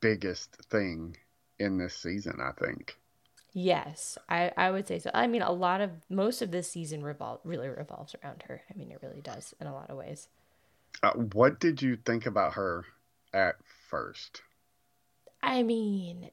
biggest 0.00 0.56
thing 0.70 1.16
in 1.58 1.76
this 1.76 1.94
season, 1.94 2.38
I 2.40 2.52
think. 2.64 2.96
Yes, 3.52 4.16
I, 4.28 4.52
I 4.56 4.70
would 4.70 4.86
say 4.86 4.98
so. 4.98 5.10
I 5.12 5.26
mean, 5.26 5.42
a 5.42 5.52
lot 5.52 5.80
of 5.80 5.90
most 6.08 6.42
of 6.42 6.50
this 6.50 6.70
season 6.70 7.02
revol- 7.02 7.40
really 7.44 7.68
revolves 7.68 8.14
around 8.22 8.44
her. 8.46 8.62
I 8.72 8.76
mean, 8.76 8.90
it 8.90 9.00
really 9.02 9.20
does 9.20 9.54
in 9.60 9.66
a 9.66 9.74
lot 9.74 9.90
of 9.90 9.96
ways. 9.96 10.28
Uh, 11.02 11.12
what 11.12 11.60
did 11.60 11.82
you 11.82 11.96
think 11.96 12.24
about 12.24 12.54
her 12.54 12.84
at 13.34 13.56
first? 13.90 14.42
I 15.42 15.62
mean, 15.62 16.30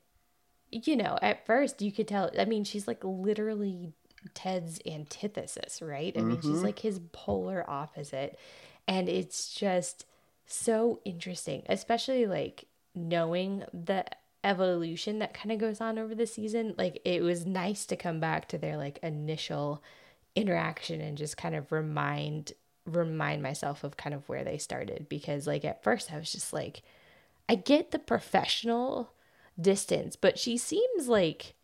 you 0.71 0.95
know, 0.95 1.17
at 1.21 1.45
first 1.45 1.81
you 1.81 1.91
could 1.91 2.07
tell. 2.07 2.31
I 2.39 2.45
mean, 2.45 2.63
she's 2.63 2.87
like 2.87 3.01
literally 3.03 3.93
Ted's 4.33 4.79
antithesis, 4.85 5.81
right? 5.81 6.15
I 6.15 6.21
mean, 6.21 6.37
mm-hmm. 6.37 6.51
she's 6.51 6.63
like 6.63 6.79
his 6.79 6.99
polar 7.11 7.63
opposite. 7.67 8.37
And 8.87 9.09
it's 9.09 9.53
just 9.53 10.05
so 10.45 10.99
interesting, 11.05 11.63
especially 11.67 12.25
like 12.25 12.65
knowing 12.93 13.63
the 13.73 14.05
evolution 14.43 15.19
that 15.19 15.33
kind 15.33 15.51
of 15.51 15.59
goes 15.59 15.81
on 15.81 15.97
over 15.97 16.13
the 16.13 16.27
season. 16.27 16.75
Like, 16.77 17.01
it 17.03 17.21
was 17.21 17.45
nice 17.45 17.85
to 17.87 17.95
come 17.95 18.19
back 18.19 18.47
to 18.49 18.57
their 18.57 18.77
like 18.77 18.99
initial 19.01 19.81
interaction 20.35 21.01
and 21.01 21.17
just 21.17 21.37
kind 21.37 21.55
of 21.55 21.71
remind 21.71 22.53
remind 22.85 23.41
myself 23.41 23.83
of 23.83 23.97
kind 23.97 24.13
of 24.13 24.27
where 24.29 24.43
they 24.43 24.57
started 24.59 25.07
because 25.09 25.47
like 25.47 25.65
at 25.65 25.81
first 25.81 26.13
I 26.13 26.19
was 26.19 26.31
just 26.31 26.53
like 26.53 26.83
I 27.49 27.55
get 27.55 27.91
the 27.91 27.97
professional 27.99 29.11
distance 29.59 30.15
but 30.15 30.37
she 30.37 30.55
seems 30.57 31.07
like 31.07 31.54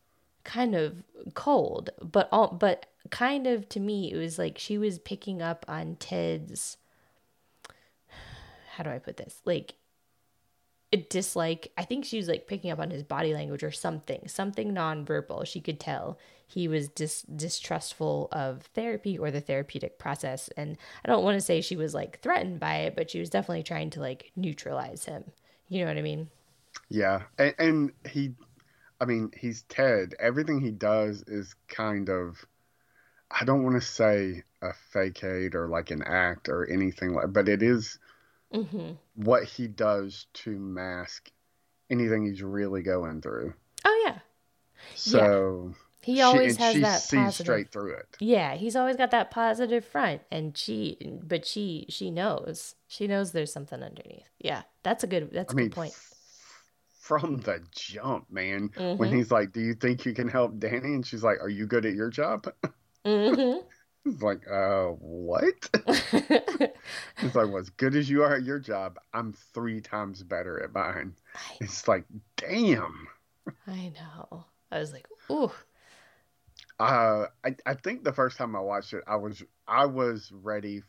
kind 0.44 0.76
of 0.76 1.04
cold, 1.34 1.90
but 2.02 2.28
all, 2.32 2.50
but 2.50 2.88
kind 3.10 3.48
of 3.48 3.68
to 3.70 3.80
me 3.80 4.12
it 4.12 4.16
was 4.16 4.38
like 4.38 4.58
she 4.58 4.78
was 4.78 5.00
picking 5.00 5.42
up 5.42 5.66
on 5.68 5.96
Ted's 5.96 6.78
how 8.72 8.84
do 8.84 8.90
I 8.90 9.00
put 9.00 9.18
this? 9.18 9.42
Like 9.46 9.76
a 10.94 10.98
dislike. 10.98 11.72
I 11.78 11.84
think 11.84 12.06
she 12.06 12.18
was 12.18 12.28
like 12.28 12.48
picking 12.48 12.72
up 12.72 12.80
on 12.80 12.90
his 12.90 13.04
body 13.04 13.34
language 13.34 13.64
or 13.64 13.72
something, 13.72 14.28
something 14.28 14.74
nonverbal. 14.74 15.46
She 15.46 15.62
could 15.62 15.80
tell 15.80 16.18
he 16.48 16.68
was 16.68 16.90
dis- 16.90 17.24
distrustful 17.24 18.28
of 18.32 18.64
therapy 18.74 19.18
or 19.18 19.32
the 19.32 19.42
therapeutic 19.42 20.00
process. 20.00 20.50
And 20.58 20.78
I 21.04 21.10
don't 21.10 21.24
want 21.24 21.36
to 21.36 21.46
say 21.46 21.62
she 21.62 21.76
was 21.76 21.94
like 21.94 22.20
threatened 22.22 22.60
by 22.60 22.78
it, 22.78 22.96
but 22.96 23.10
she 23.10 23.20
was 23.20 23.30
definitely 23.30 23.64
trying 23.64 23.90
to 23.92 24.00
like 24.00 24.32
neutralize 24.36 25.06
him. 25.06 25.24
You 25.70 25.82
know 25.82 25.88
what 25.88 25.98
I 25.98 26.02
mean? 26.02 26.30
Yeah. 26.90 27.24
And, 27.38 27.56
and 27.60 27.92
he 28.10 28.34
I 29.02 29.06
mean, 29.06 29.32
he's 29.36 29.64
Ted. 29.64 30.14
Everything 30.20 30.62
he 30.62 30.70
does 30.70 31.24
is 31.24 31.56
kind 31.68 32.08
of, 32.08 32.46
I 33.32 33.46
don't 33.46 33.64
want 33.64 33.82
to 33.82 33.86
say 33.86 34.44
a 34.62 34.74
facade 34.92 35.56
or 35.56 35.68
like 35.68 35.90
an 35.90 36.04
act 36.04 36.50
or 36.50 36.70
anything 36.70 37.14
like, 37.14 37.34
but 37.34 37.50
it 37.50 37.64
is 37.64 37.98
mm-hmm. 38.54 38.92
what 39.16 39.44
he 39.46 39.68
does 39.68 40.28
to 40.34 40.52
mask 40.52 41.32
anything 41.90 42.28
he's 42.28 42.44
really 42.44 42.84
going 42.84 43.22
through. 43.24 43.56
Oh 43.84 44.04
yeah. 44.06 44.20
So 44.94 45.74
yeah. 45.74 45.76
he 46.06 46.22
always 46.22 46.58
she, 46.58 46.62
has 46.62 46.74
she 46.76 46.82
that 46.82 47.02
sees 47.02 47.20
positive, 47.20 47.46
straight 47.46 47.72
through 47.72 47.94
it. 47.96 48.18
Yeah, 48.20 48.54
he's 48.54 48.76
always 48.76 48.98
got 48.98 49.10
that 49.12 49.32
positive 49.32 49.84
front, 49.84 50.22
and 50.30 50.56
she, 50.56 50.98
but 51.24 51.44
she, 51.48 51.88
she 51.90 52.12
knows, 52.12 52.76
she 52.88 53.08
knows 53.08 53.32
there's 53.32 53.52
something 53.52 53.82
underneath. 53.82 54.30
Yeah, 54.38 54.62
that's 54.84 55.04
a 55.04 55.08
good, 55.08 55.32
that's 55.32 55.52
a 55.56 55.58
I 55.58 55.64
good 55.64 55.72
point 55.72 55.96
from 57.02 57.38
the 57.38 57.60
jump, 57.72 58.32
man. 58.32 58.70
Mm-hmm. 58.70 58.98
When 58.98 59.12
he's 59.12 59.32
like, 59.32 59.52
"Do 59.52 59.60
you 59.60 59.74
think 59.74 60.06
you 60.06 60.14
can 60.14 60.28
help 60.28 60.58
Danny?" 60.60 60.94
and 60.94 61.06
she's 61.06 61.24
like, 61.24 61.40
"Are 61.42 61.50
you 61.50 61.66
good 61.66 61.86
at 61.86 61.94
your 61.94 62.10
job?" 62.10 62.48
mm-hmm. 63.06 63.60
It's 64.04 64.24
like, 64.24 64.42
uh, 64.52 64.86
what? 64.98 65.70
it's 65.86 67.36
like, 67.36 67.36
well, 67.36 67.58
as 67.60 67.70
good 67.70 67.96
as 67.96 68.10
you 68.10 68.24
are 68.24 68.36
at 68.36 68.42
your 68.44 68.58
job, 68.58 68.98
I'm 69.14 69.32
three 69.54 69.80
times 69.80 70.24
better 70.24 70.60
at 70.64 70.74
mine. 70.74 71.14
It's 71.60 71.88
like, 71.88 72.06
damn. 72.36 73.08
I 73.68 73.94
know. 73.94 74.46
I 74.72 74.80
was 74.80 74.92
like, 74.92 75.08
ooh. 75.30 75.52
Uh, 76.80 77.28
I, 77.46 77.56
I 77.64 77.76
think 77.76 78.04
the 78.04 78.12
first 78.12 78.38
time 78.40 78.56
I 78.56 78.60
watched 78.62 78.94
it, 78.94 79.04
I 79.06 79.18
was 79.18 79.44
I 79.68 79.86
was 79.86 80.32
ready. 80.32 80.82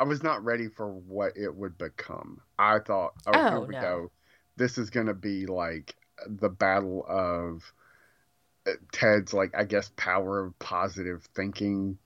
I 0.00 0.02
was 0.02 0.24
not 0.24 0.44
ready 0.44 0.66
for 0.66 0.92
what 0.92 1.36
it 1.36 1.54
would 1.54 1.78
become. 1.78 2.40
I 2.58 2.80
thought, 2.80 3.12
oh, 3.26 3.32
here 3.32 3.56
Oh, 3.58 3.60
we 3.60 3.74
no. 3.74 3.80
go. 3.80 4.10
This 4.62 4.78
is 4.78 4.90
gonna 4.90 5.14
be 5.14 5.46
like 5.46 5.96
the 6.26 6.48
battle 6.50 7.04
of 7.08 7.72
uh, 8.66 8.72
Ted's, 8.92 9.34
like 9.34 9.52
I 9.56 9.64
guess, 9.64 9.90
power 9.96 10.44
of 10.44 10.58
positive 10.58 11.24
thinking. 11.34 11.98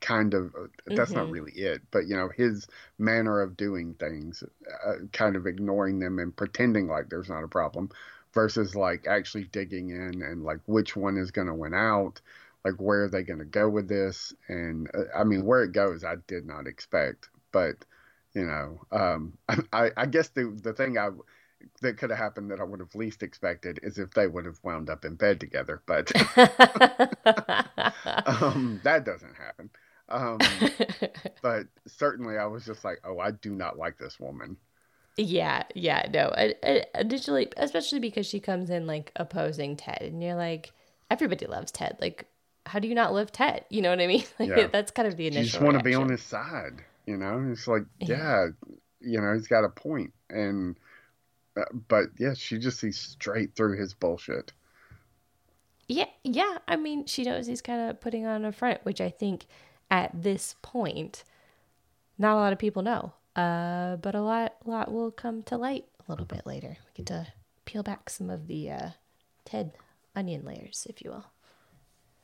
Kind 0.00 0.34
of. 0.34 0.54
uh, 0.54 0.68
That's 0.94 1.14
not 1.16 1.28
Mhm. 1.28 1.30
really 1.30 1.52
it, 1.52 1.82
but 1.90 2.06
you 2.06 2.16
know, 2.16 2.28
his 2.36 2.66
manner 2.98 3.40
of 3.42 3.56
doing 3.56 3.94
things, 3.94 4.44
uh, 4.86 4.94
kind 5.12 5.36
of 5.36 5.46
ignoring 5.46 5.98
them 6.00 6.18
and 6.20 6.36
pretending 6.36 6.88
like 6.88 7.08
there's 7.10 7.30
not 7.30 7.44
a 7.44 7.48
problem, 7.48 7.90
versus 8.34 8.76
like 8.76 9.06
actually 9.08 9.44
digging 9.44 9.90
in 9.90 10.22
and 10.22 10.44
like 10.44 10.60
which 10.66 10.96
one 10.96 11.16
is 11.18 11.32
gonna 11.32 11.54
win 11.54 11.74
out 11.74 12.20
like 12.64 12.74
where 12.80 13.04
are 13.04 13.08
they 13.10 13.22
going 13.22 13.38
to 13.38 13.44
go 13.46 13.68
with 13.68 13.88
this 13.88 14.34
and 14.48 14.90
uh, 14.94 15.04
i 15.16 15.24
mean 15.24 15.44
where 15.44 15.62
it 15.62 15.72
goes 15.72 16.04
i 16.04 16.16
did 16.26 16.46
not 16.46 16.66
expect 16.66 17.30
but 17.52 17.76
you 18.34 18.44
know 18.44 18.80
um 18.92 19.32
i 19.72 19.90
i 19.96 20.06
guess 20.06 20.28
the 20.30 20.58
the 20.62 20.72
thing 20.74 20.98
i 20.98 21.08
that 21.80 21.98
could 21.98 22.10
have 22.10 22.18
happened 22.18 22.50
that 22.50 22.60
i 22.60 22.64
would 22.64 22.80
have 22.80 22.94
least 22.94 23.22
expected 23.22 23.78
is 23.82 23.98
if 23.98 24.10
they 24.12 24.26
would 24.26 24.44
have 24.44 24.58
wound 24.62 24.88
up 24.90 25.04
in 25.04 25.14
bed 25.14 25.40
together 25.40 25.82
but 25.86 26.10
um 28.26 28.80
that 28.84 29.04
doesn't 29.04 29.34
happen 29.34 29.70
um 30.08 30.38
but 31.42 31.66
certainly 31.86 32.38
i 32.38 32.46
was 32.46 32.64
just 32.64 32.84
like 32.84 32.98
oh 33.04 33.18
i 33.18 33.30
do 33.30 33.54
not 33.54 33.78
like 33.78 33.98
this 33.98 34.18
woman 34.18 34.56
yeah, 35.20 35.64
yeah, 35.74 36.06
no. 36.14 36.32
I, 36.32 36.54
I, 36.62 36.84
initially, 36.94 37.48
especially 37.56 37.98
because 37.98 38.24
she 38.24 38.38
comes 38.38 38.70
in 38.70 38.86
like 38.86 39.10
opposing 39.16 39.74
Ted, 39.74 39.98
and 40.02 40.22
you're 40.22 40.36
like, 40.36 40.70
everybody 41.10 41.44
loves 41.46 41.72
Ted. 41.72 41.96
Like, 42.00 42.26
how 42.66 42.78
do 42.78 42.86
you 42.86 42.94
not 42.94 43.12
love 43.12 43.32
Ted? 43.32 43.64
You 43.68 43.82
know 43.82 43.90
what 43.90 44.00
I 44.00 44.06
mean? 44.06 44.22
Like, 44.38 44.50
Yeah. 44.50 44.68
that's 44.68 44.92
kind 44.92 45.08
of 45.08 45.16
the 45.16 45.26
initial. 45.26 45.42
you 45.42 45.50
just 45.50 45.60
want 45.60 45.76
to 45.76 45.82
be 45.82 45.96
on 45.96 46.08
his 46.08 46.22
side 46.22 46.84
you 47.08 47.16
know 47.16 47.48
it's 47.50 47.66
like 47.66 47.84
Yeah. 47.98 48.16
yeah 48.18 48.46
you 49.00 49.20
know 49.20 49.32
he's 49.32 49.48
got 49.48 49.64
a 49.64 49.70
point 49.70 50.12
and 50.28 50.76
but 51.88 52.06
yeah 52.18 52.34
she 52.34 52.58
just 52.58 52.80
sees 52.80 52.98
straight 52.98 53.54
through 53.54 53.78
his 53.78 53.94
bullshit 53.94 54.52
Yeah, 55.88 56.06
yeah. 56.22 56.58
I 56.66 56.76
mean, 56.76 57.06
she 57.06 57.24
knows 57.24 57.46
he's 57.46 57.62
kind 57.62 57.90
of 57.90 58.00
putting 58.00 58.26
on 58.26 58.44
a 58.44 58.52
front, 58.52 58.84
which 58.84 59.00
I 59.00 59.10
think 59.10 59.46
at 59.90 60.10
this 60.22 60.54
point, 60.62 61.24
not 62.18 62.34
a 62.34 62.36
lot 62.36 62.52
of 62.52 62.58
people 62.58 62.82
know. 62.82 63.12
Uh, 63.36 63.96
but 63.96 64.14
a 64.14 64.20
lot, 64.20 64.56
lot 64.66 64.92
will 64.92 65.10
come 65.10 65.42
to 65.44 65.56
light 65.56 65.86
a 66.06 66.10
little 66.12 66.26
bit 66.26 66.44
later. 66.46 66.76
We 66.84 66.90
get 66.94 67.06
to 67.06 67.26
peel 67.64 67.82
back 67.82 68.10
some 68.10 68.30
of 68.30 68.46
the 68.48 68.70
uh, 68.70 68.90
Ted 69.44 69.72
onion 70.16 70.44
layers, 70.44 70.86
if 70.90 71.02
you 71.02 71.10
will. 71.10 71.24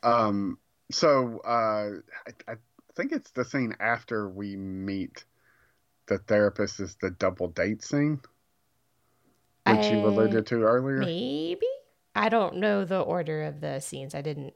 Um, 0.02 0.58
so 0.90 1.40
uh, 1.44 2.00
I, 2.48 2.52
I 2.52 2.54
think 2.96 3.12
it's 3.12 3.30
the 3.30 3.44
scene 3.44 3.74
after 3.80 4.28
we 4.28 4.56
meet 4.56 5.24
the 6.06 6.18
therapist 6.18 6.80
is 6.80 6.96
the 6.96 7.10
double 7.10 7.48
date 7.48 7.82
scene, 7.82 8.20
which 9.66 9.86
you 9.86 10.06
alluded 10.06 10.46
to 10.46 10.62
earlier. 10.62 11.00
Maybe 11.00 11.66
I 12.14 12.28
don't 12.28 12.56
know 12.56 12.84
the 12.84 13.00
order 13.00 13.44
of 13.44 13.60
the 13.60 13.80
scenes. 13.80 14.14
I 14.14 14.22
didn't. 14.22 14.54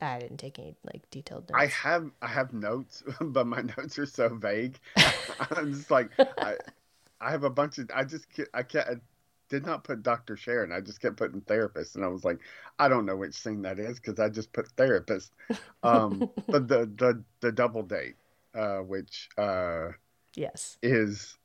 I 0.00 0.18
didn't 0.18 0.38
take 0.38 0.58
any 0.58 0.76
like 0.84 1.10
detailed 1.10 1.50
notes. 1.50 1.60
I 1.60 1.66
have 1.66 2.10
I 2.22 2.28
have 2.28 2.52
notes, 2.52 3.02
but 3.20 3.46
my 3.46 3.62
notes 3.76 3.98
are 3.98 4.06
so 4.06 4.28
vague. 4.34 4.78
I'm 5.50 5.74
just 5.74 5.90
like 5.90 6.10
I, 6.38 6.56
I 7.20 7.30
have 7.30 7.44
a 7.44 7.50
bunch 7.50 7.78
of 7.78 7.90
I 7.94 8.04
just 8.04 8.26
I 8.54 8.62
can't. 8.62 8.88
I 8.88 8.94
did 9.48 9.66
not 9.66 9.82
put 9.82 10.04
Dr. 10.04 10.36
Sharon. 10.36 10.70
I 10.72 10.80
just 10.80 11.00
kept 11.00 11.16
putting 11.16 11.40
therapist, 11.40 11.96
and 11.96 12.04
I 12.04 12.08
was 12.08 12.24
like, 12.24 12.38
I 12.78 12.88
don't 12.88 13.04
know 13.04 13.16
which 13.16 13.34
scene 13.34 13.62
that 13.62 13.80
is 13.80 13.98
because 13.98 14.20
I 14.20 14.28
just 14.28 14.52
put 14.52 14.68
therapist. 14.68 15.32
Um, 15.82 16.30
but 16.46 16.68
the 16.68 16.86
the 16.96 17.22
the 17.40 17.50
double 17.50 17.82
date, 17.82 18.14
uh, 18.54 18.78
which 18.78 19.28
uh, 19.36 19.88
yes. 20.34 20.78
is 20.82 21.36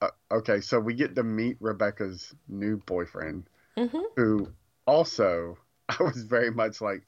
uh, 0.00 0.10
okay. 0.30 0.60
So 0.60 0.78
we 0.78 0.94
get 0.94 1.14
to 1.16 1.22
meet 1.22 1.56
Rebecca's 1.60 2.34
new 2.48 2.76
boyfriend, 2.78 3.48
hmm 3.76 4.00
who 4.16 4.48
also 4.86 5.58
I 5.88 6.02
was 6.02 6.22
very 6.22 6.50
much 6.50 6.80
like, 6.80 7.02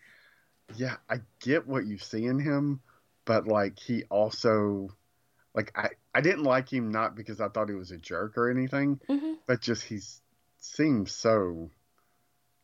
yeah, 0.77 0.97
I 1.09 1.21
get 1.41 1.67
what 1.67 1.87
you 1.87 1.99
see 1.99 2.25
in 2.25 2.39
him, 2.39 2.81
but 3.25 3.47
like 3.47 3.79
he 3.79 4.05
also 4.05 4.91
like 5.55 5.73
I 5.77 5.91
I 6.15 6.21
didn't 6.21 6.45
like 6.45 6.73
him 6.73 6.91
not 6.91 7.15
because 7.15 7.41
I 7.41 7.49
thought 7.49 7.69
he 7.69 7.75
was 7.75 7.91
a 7.91 7.99
jerk 7.99 8.37
or 8.37 8.51
anything, 8.51 9.01
hmm 9.09 9.35
but 9.47 9.61
just 9.61 9.85
he 9.85 10.01
seems 10.59 11.13
so 11.13 11.71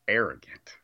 arrogant. 0.09 0.77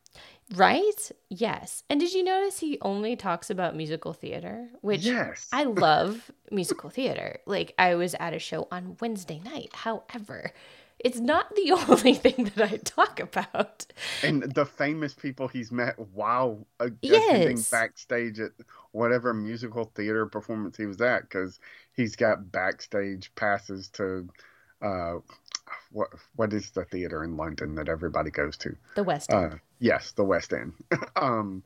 Right? 0.54 1.10
Yes. 1.28 1.82
And 1.88 1.98
did 2.00 2.12
you 2.12 2.22
notice 2.22 2.58
he 2.58 2.78
only 2.82 3.16
talks 3.16 3.50
about 3.50 3.76
musical 3.76 4.12
theater, 4.12 4.68
which 4.80 5.04
yes, 5.04 5.48
I 5.52 5.64
love 5.64 6.30
musical 6.50 6.90
theater. 6.90 7.38
Like 7.46 7.74
I 7.78 7.94
was 7.94 8.14
at 8.20 8.34
a 8.34 8.38
show 8.38 8.68
on 8.70 8.96
Wednesday 9.00 9.40
night. 9.44 9.70
However, 9.72 10.52
it's 10.98 11.18
not 11.18 11.54
the 11.56 11.72
only 11.88 12.14
thing 12.14 12.50
that 12.54 12.72
I 12.72 12.76
talk 12.78 13.18
about. 13.18 13.86
and 14.22 14.42
the 14.42 14.66
famous 14.66 15.14
people 15.14 15.48
he's 15.48 15.72
met 15.72 15.98
while 16.12 16.66
uh, 16.80 16.86
attending 17.02 17.56
Yes. 17.56 17.70
backstage 17.70 18.38
at 18.38 18.52
whatever 18.92 19.32
musical 19.34 19.86
theater 19.94 20.26
performance 20.26 20.76
he 20.76 20.86
was 20.86 21.00
at 21.00 21.22
because 21.22 21.58
he's 21.96 22.14
got 22.14 22.52
backstage 22.52 23.34
passes 23.34 23.88
to 23.88 24.28
uh 24.82 25.14
what 25.92 26.08
what 26.36 26.52
is 26.52 26.70
the 26.72 26.84
theater 26.84 27.22
in 27.24 27.36
london 27.36 27.74
that 27.76 27.88
everybody 27.88 28.30
goes 28.30 28.56
to 28.58 28.76
The 28.96 29.04
West 29.04 29.32
End. 29.32 29.54
uh 29.54 29.56
yes 29.82 30.12
the 30.12 30.24
west 30.24 30.52
end 30.52 30.72
um 31.16 31.62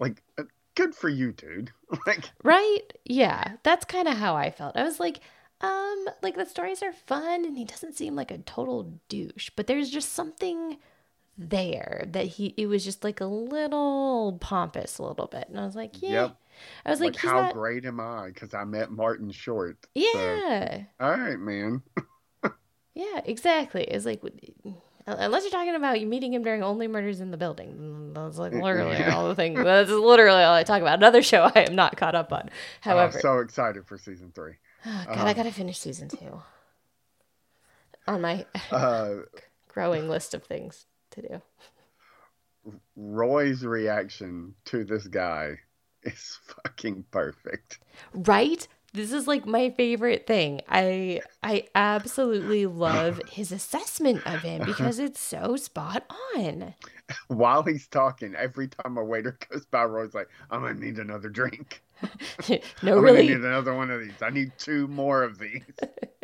like 0.00 0.22
uh, 0.38 0.44
good 0.74 0.94
for 0.94 1.08
you 1.08 1.32
dude 1.32 1.70
like 2.06 2.30
Right? 2.42 2.82
Yeah. 3.04 3.56
That's 3.62 3.84
kind 3.84 4.08
of 4.08 4.16
how 4.18 4.36
I 4.36 4.50
felt. 4.50 4.76
I 4.76 4.84
was 4.84 5.00
like, 5.00 5.20
um, 5.60 6.06
like 6.22 6.36
the 6.36 6.44
stories 6.46 6.82
are 6.82 6.92
fun 6.92 7.44
and 7.44 7.56
he 7.56 7.64
doesn't 7.64 7.96
seem 7.96 8.14
like 8.14 8.30
a 8.30 8.38
total 8.38 9.00
douche, 9.08 9.50
but 9.56 9.66
there's 9.66 9.90
just 9.90 10.12
something 10.12 10.76
there 11.38 12.06
that 12.12 12.26
he 12.26 12.54
it 12.56 12.66
was 12.66 12.84
just 12.84 13.04
like 13.04 13.20
a 13.20 13.26
little 13.26 14.38
pompous 14.40 14.98
a 14.98 15.02
little 15.04 15.26
bit. 15.26 15.48
And 15.48 15.60
I 15.60 15.66
was 15.66 15.76
like, 15.76 16.02
yeah. 16.02 16.10
Yep. 16.24 16.36
I 16.86 16.90
was 16.90 17.00
like, 17.00 17.14
like, 17.14 17.22
how 17.22 17.42
not 17.42 17.54
great 17.54 17.84
am 17.84 18.00
i 18.00 18.28
because 18.28 18.54
i 18.54 18.64
met 18.64 18.90
martin 18.90 19.30
short 19.30 19.76
So, 19.82 20.00
Yeah. 20.02 20.84
all 21.00 21.10
right 21.18 21.38
man 21.38 21.82
Yeah, 22.94 23.20
exactly. 23.24 23.84
It's 23.84 24.06
like 24.06 24.22
unless 25.06 25.42
you're 25.44 25.50
talking 25.50 25.74
about 25.74 26.00
you 26.00 26.06
meeting 26.06 26.32
him 26.34 26.42
during 26.42 26.62
only 26.62 26.88
murders 26.88 27.20
in 27.20 27.30
the 27.30 27.36
building. 27.36 28.12
That's 28.14 28.38
like 28.38 28.52
literally 28.52 29.02
all 29.04 29.28
the 29.28 29.34
things. 29.34 29.58
That's 29.64 29.90
literally 29.90 30.42
all 30.42 30.54
I 30.54 30.62
talk 30.64 30.80
about. 30.82 30.98
Another 30.98 31.22
show 31.22 31.50
I 31.54 31.60
am 31.60 31.74
not 31.74 31.96
caught 31.96 32.14
up 32.14 32.32
on. 32.32 32.50
However, 32.80 33.16
oh, 33.18 33.20
so 33.20 33.38
excited 33.38 33.86
for 33.86 33.98
season 33.98 34.32
three 34.34 34.54
Oh, 34.84 35.04
God, 35.06 35.18
Um, 35.18 35.26
I 35.26 35.34
gotta 35.34 35.52
finish 35.52 35.78
season 35.78 36.08
two. 36.08 36.40
On 38.08 38.20
my 38.20 38.46
uh 38.70 39.14
growing 39.68 40.08
list 40.08 40.34
of 40.34 40.44
things 40.44 40.86
to 41.10 41.22
do. 41.22 41.42
Roy's 42.96 43.64
reaction 43.64 44.54
to 44.66 44.84
this 44.84 45.06
guy 45.06 45.58
is 46.02 46.38
fucking 46.64 47.04
perfect. 47.10 47.78
Right? 48.12 48.66
This 48.96 49.12
is 49.12 49.26
like 49.26 49.44
my 49.44 49.68
favorite 49.68 50.26
thing. 50.26 50.62
I 50.70 51.20
I 51.42 51.66
absolutely 51.74 52.64
love 52.64 53.20
his 53.30 53.52
assessment 53.52 54.26
of 54.26 54.40
him 54.40 54.64
because 54.64 54.98
it's 54.98 55.20
so 55.20 55.56
spot 55.56 56.10
on. 56.34 56.74
While 57.28 57.62
he's 57.62 57.86
talking, 57.88 58.34
every 58.34 58.68
time 58.68 58.96
a 58.96 59.04
waiter 59.04 59.38
goes 59.50 59.66
by, 59.66 59.84
Roy's 59.84 60.14
like, 60.14 60.28
I'm 60.50 60.62
gonna 60.62 60.74
need 60.74 60.98
another 60.98 61.28
drink. 61.28 61.82
no, 62.82 62.96
I'm 62.96 63.04
really. 63.04 63.28
need 63.28 63.36
another 63.36 63.74
one 63.74 63.90
of 63.90 64.00
these. 64.00 64.22
I 64.22 64.30
need 64.30 64.52
two 64.56 64.88
more 64.88 65.22
of 65.22 65.38
these. 65.38 65.60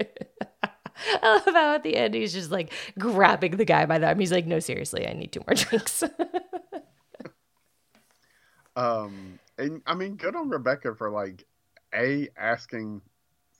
I 1.22 1.32
love 1.44 1.54
how 1.54 1.74
at 1.74 1.82
the 1.82 1.94
end 1.94 2.14
he's 2.14 2.32
just 2.32 2.50
like 2.50 2.72
grabbing 2.98 3.58
the 3.58 3.66
guy 3.66 3.84
by 3.84 3.98
the 3.98 4.06
arm. 4.08 4.18
He's 4.18 4.32
like, 4.32 4.46
"No, 4.46 4.60
seriously, 4.60 5.06
I 5.06 5.12
need 5.12 5.30
two 5.30 5.42
more 5.46 5.54
drinks." 5.54 6.04
Um, 8.76 9.38
and 9.58 9.82
I 9.86 9.94
mean, 9.94 10.16
good 10.16 10.34
on 10.34 10.48
Rebecca 10.48 10.94
for 10.94 11.10
like 11.10 11.44
a 11.94 12.28
asking 12.36 13.02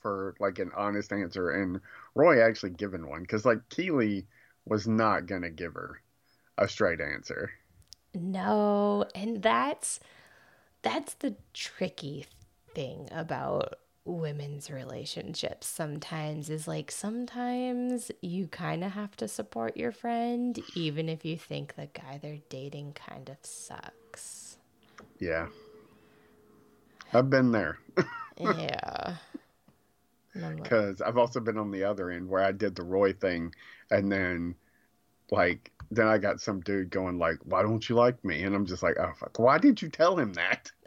for 0.01 0.35
like 0.41 0.59
an 0.59 0.73
honest 0.77 1.13
answer, 1.13 1.51
and 1.51 1.81
Roy 2.15 2.43
actually 2.43 2.71
giving 2.73 3.09
one 3.09 3.23
because 3.23 3.45
like 3.45 3.69
Keeley 3.71 4.27
was 4.67 4.87
not 4.89 5.27
gonna 5.27 5.51
give 5.51 5.75
her 5.75 6.03
a 6.59 6.69
straight 6.69 7.01
answer. 7.01 7.51
No, 8.15 9.07
and 9.15 9.43
that's 9.43 9.99
that's 10.83 11.15
the 11.15 11.37
tricky 11.55 12.27
thing 12.75 13.09
about 13.13 13.77
women's 14.05 14.71
relationships 14.71 15.67
sometimes 15.67 16.51
is 16.51 16.69
like 16.69 16.91
sometimes 16.91 18.11
you 18.23 18.49
kind 18.49 18.85
of 18.85 18.93
have 18.93 19.17
to 19.17 19.29
support 19.29 19.77
your 19.77 19.93
friend 19.93 20.61
even 20.75 21.09
if 21.09 21.25
you 21.25 21.37
think 21.39 21.77
the 21.77 21.89
guy 21.89 22.19
they're 22.23 22.41
dating 22.51 22.95
kind 22.95 23.29
of 23.31 23.37
sucks. 23.43 24.59
Yeah. 25.19 25.47
I've 27.13 27.31
been 27.31 27.53
there. 27.53 27.79
yeah. 28.39 29.17
Because 30.35 31.03
I've 31.03 31.19
also 31.19 31.41
been 31.41 31.59
on 31.59 31.71
the 31.71 31.85
other 31.85 32.11
end 32.11 32.27
where 32.27 32.43
I 32.43 32.53
did 32.53 32.75
the 32.75 32.83
Roy 32.83 33.13
thing, 33.13 33.55
and 33.91 34.11
then, 34.11 34.55
like, 35.31 35.71
then 35.91 36.07
I 36.07 36.17
got 36.17 36.41
some 36.41 36.61
dude 36.61 36.89
going 36.89 37.19
like, 37.19 37.37
"Why 37.45 37.61
don't 37.61 37.87
you 37.87 37.97
like 37.97 38.25
me?" 38.25 38.43
And 38.43 38.55
I'm 38.55 38.65
just 38.65 38.83
like, 38.83 38.97
"Oh 38.99 39.13
fuck! 39.21 39.39
Why 39.39 39.59
did 39.59 39.83
you 39.83 39.91
tell 39.91 40.19
him 40.19 40.33
that?" 40.33 40.71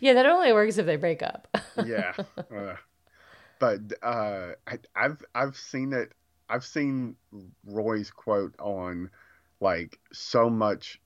yeah, 0.00 0.14
that 0.14 0.26
only 0.26 0.52
works 0.52 0.78
if 0.78 0.86
they 0.86 0.94
break 0.94 1.20
up. 1.20 1.48
yeah, 1.84 2.12
uh, 2.38 2.76
but 3.58 3.80
uh, 4.00 4.50
I, 4.68 4.78
I've 4.94 5.24
I've 5.34 5.56
seen 5.56 5.92
it. 5.92 6.12
I've 6.48 6.64
seen 6.64 7.16
Roy's 7.66 8.12
quote 8.12 8.54
on 8.60 9.10
like 9.60 9.98
so 10.12 10.48
much 10.48 11.00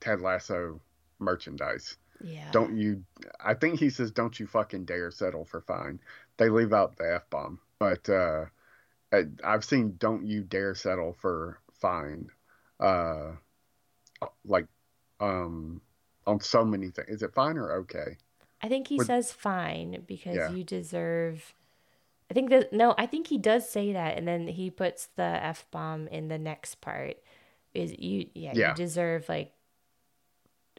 Ted 0.00 0.20
Lasso 0.20 0.82
merchandise. 1.24 1.96
Yeah. 2.22 2.50
Don't 2.52 2.76
you? 2.76 3.04
I 3.40 3.54
think 3.54 3.78
he 3.78 3.90
says, 3.90 4.10
"Don't 4.10 4.38
you 4.38 4.46
fucking 4.46 4.84
dare 4.84 5.10
settle 5.10 5.44
for 5.44 5.60
fine." 5.60 6.00
They 6.36 6.48
leave 6.48 6.72
out 6.72 6.96
the 6.96 7.14
f 7.14 7.28
bomb, 7.30 7.60
but 7.78 8.08
uh, 8.08 8.46
I, 9.12 9.24
I've 9.42 9.64
seen 9.64 9.96
"Don't 9.98 10.26
you 10.26 10.42
dare 10.42 10.74
settle 10.74 11.14
for 11.20 11.58
fine," 11.80 12.28
uh, 12.80 13.32
like 14.44 14.66
um, 15.20 15.80
on 16.26 16.40
so 16.40 16.64
many 16.64 16.90
things. 16.90 17.08
Is 17.08 17.22
it 17.22 17.34
fine 17.34 17.58
or 17.58 17.72
okay? 17.80 18.16
I 18.62 18.68
think 18.68 18.88
he 18.88 18.98
says 19.00 19.32
fine 19.32 20.04
because 20.06 20.36
yeah. 20.36 20.50
you 20.50 20.64
deserve. 20.64 21.52
I 22.30 22.34
think 22.34 22.48
that 22.50 22.72
no, 22.72 22.94
I 22.96 23.06
think 23.06 23.26
he 23.26 23.38
does 23.38 23.68
say 23.68 23.92
that, 23.92 24.16
and 24.16 24.26
then 24.26 24.46
he 24.48 24.70
puts 24.70 25.08
the 25.16 25.22
f 25.22 25.66
bomb 25.70 26.08
in 26.08 26.28
the 26.28 26.38
next 26.38 26.80
part. 26.80 27.16
Is 27.74 27.92
you 27.98 28.28
yeah, 28.34 28.52
yeah. 28.54 28.68
you 28.70 28.74
deserve 28.74 29.28
like. 29.28 29.52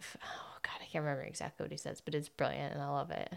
Oh 0.01 0.57
God, 0.61 0.77
I 0.81 0.85
can't 0.85 1.03
remember 1.03 1.23
exactly 1.23 1.63
what 1.63 1.71
he 1.71 1.77
says, 1.77 2.01
but 2.01 2.15
it's 2.15 2.29
brilliant, 2.29 2.73
and 2.73 2.81
I 2.81 2.89
love 2.89 3.11
it. 3.11 3.33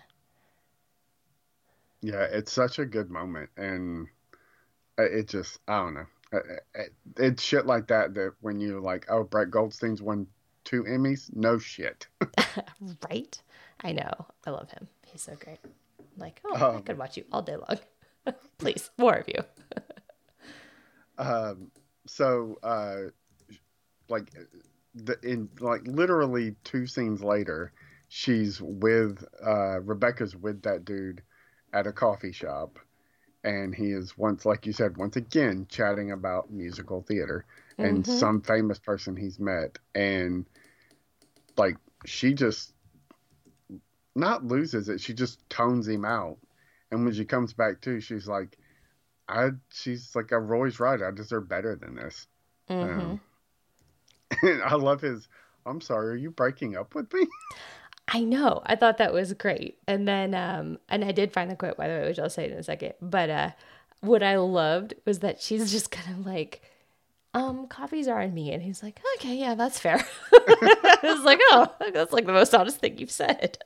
Yeah, 2.00 2.26
it's 2.30 2.52
such 2.52 2.78
a 2.78 2.86
good 2.86 3.10
moment, 3.10 3.50
and 3.56 4.06
it 4.98 5.28
just 5.28 5.58
I 5.66 5.78
don't 5.78 5.94
know. 5.94 6.06
It's 7.16 7.42
shit 7.42 7.66
like 7.66 7.88
that 7.88 8.14
that 8.14 8.34
when 8.40 8.60
you 8.60 8.80
like, 8.80 9.06
oh, 9.08 9.24
Brett 9.24 9.50
Goldstein's 9.50 10.02
won 10.02 10.26
two 10.64 10.84
Emmys. 10.84 11.34
No 11.34 11.58
shit. 11.58 12.06
right? 13.10 13.40
I 13.80 13.92
know. 13.92 14.26
I 14.46 14.50
love 14.50 14.70
him. 14.70 14.88
He's 15.06 15.22
so 15.22 15.34
great. 15.42 15.60
Like, 16.16 16.40
oh, 16.44 16.70
um, 16.70 16.76
I 16.76 16.80
could 16.80 16.98
watch 16.98 17.16
you 17.16 17.24
all 17.32 17.42
day 17.42 17.56
long. 17.56 18.34
Please, 18.58 18.90
more 18.98 19.14
of 19.14 19.28
you. 19.28 19.42
um. 21.18 21.70
So, 22.06 22.58
uh, 22.62 23.10
like, 24.08 24.32
the 25.04 25.18
in 25.22 25.48
like 25.60 25.82
literally 25.86 26.56
two 26.64 26.86
scenes 26.86 27.22
later, 27.22 27.72
she's 28.08 28.60
with 28.60 29.24
uh 29.44 29.80
Rebecca's 29.80 30.36
with 30.36 30.62
that 30.62 30.84
dude 30.84 31.22
at 31.72 31.86
a 31.86 31.92
coffee 31.92 32.32
shop 32.32 32.78
and 33.44 33.74
he 33.74 33.92
is 33.92 34.16
once 34.18 34.44
like 34.44 34.66
you 34.66 34.72
said 34.72 34.96
once 34.96 35.16
again 35.16 35.66
chatting 35.68 36.12
about 36.12 36.50
musical 36.50 37.02
theater 37.02 37.44
and 37.78 38.02
mm-hmm. 38.02 38.18
some 38.18 38.40
famous 38.40 38.78
person 38.78 39.16
he's 39.16 39.38
met 39.38 39.78
and 39.94 40.46
like 41.56 41.76
she 42.04 42.34
just 42.34 42.72
not 44.14 44.44
loses 44.44 44.88
it 44.88 45.00
she 45.00 45.14
just 45.14 45.48
tones 45.48 45.86
him 45.86 46.04
out 46.04 46.38
and 46.90 47.04
when 47.04 47.14
she 47.14 47.24
comes 47.24 47.52
back 47.52 47.80
to 47.80 48.00
she's 48.00 48.26
like 48.26 48.58
i 49.28 49.50
she's 49.70 50.14
like 50.16 50.32
a 50.32 50.38
roy's 50.38 50.80
right 50.80 51.02
i 51.02 51.10
deserve 51.10 51.48
better 51.48 51.76
than 51.76 51.94
this 51.94 52.26
mm-hmm. 52.68 53.00
um, 53.00 53.20
i 54.64 54.74
love 54.74 55.00
his 55.00 55.28
i'm 55.66 55.80
sorry 55.80 56.12
are 56.12 56.16
you 56.16 56.30
breaking 56.30 56.76
up 56.76 56.94
with 56.94 57.12
me 57.12 57.26
I 58.10 58.20
know. 58.20 58.62
I 58.64 58.74
thought 58.74 58.96
that 58.98 59.12
was 59.12 59.34
great. 59.34 59.76
And 59.86 60.08
then 60.08 60.34
um 60.34 60.78
and 60.88 61.04
I 61.04 61.12
did 61.12 61.30
find 61.30 61.50
the 61.50 61.56
quote 61.56 61.76
by 61.76 61.88
the 61.88 61.94
way, 61.94 62.08
which 62.08 62.18
I'll 62.18 62.30
say 62.30 62.50
in 62.50 62.56
a 62.56 62.62
second. 62.62 62.94
But 63.02 63.28
uh 63.28 63.50
what 64.00 64.22
I 64.22 64.36
loved 64.36 64.94
was 65.04 65.18
that 65.20 65.40
she's 65.40 65.70
just 65.72 65.90
kind 65.90 66.18
of 66.18 66.26
like, 66.26 66.62
um, 67.34 67.66
coffees 67.66 68.08
are 68.08 68.22
on 68.22 68.32
me. 68.32 68.52
And 68.52 68.62
he's 68.62 68.82
like, 68.82 69.00
okay, 69.16 69.36
yeah, 69.36 69.54
that's 69.54 69.78
fair. 69.78 70.02
I 70.32 70.98
was 71.02 71.24
like, 71.24 71.40
oh, 71.50 71.66
that's 71.92 72.12
like 72.12 72.26
the 72.26 72.32
most 72.32 72.54
honest 72.54 72.78
thing 72.78 72.98
you've 72.98 73.10
said. 73.10 73.58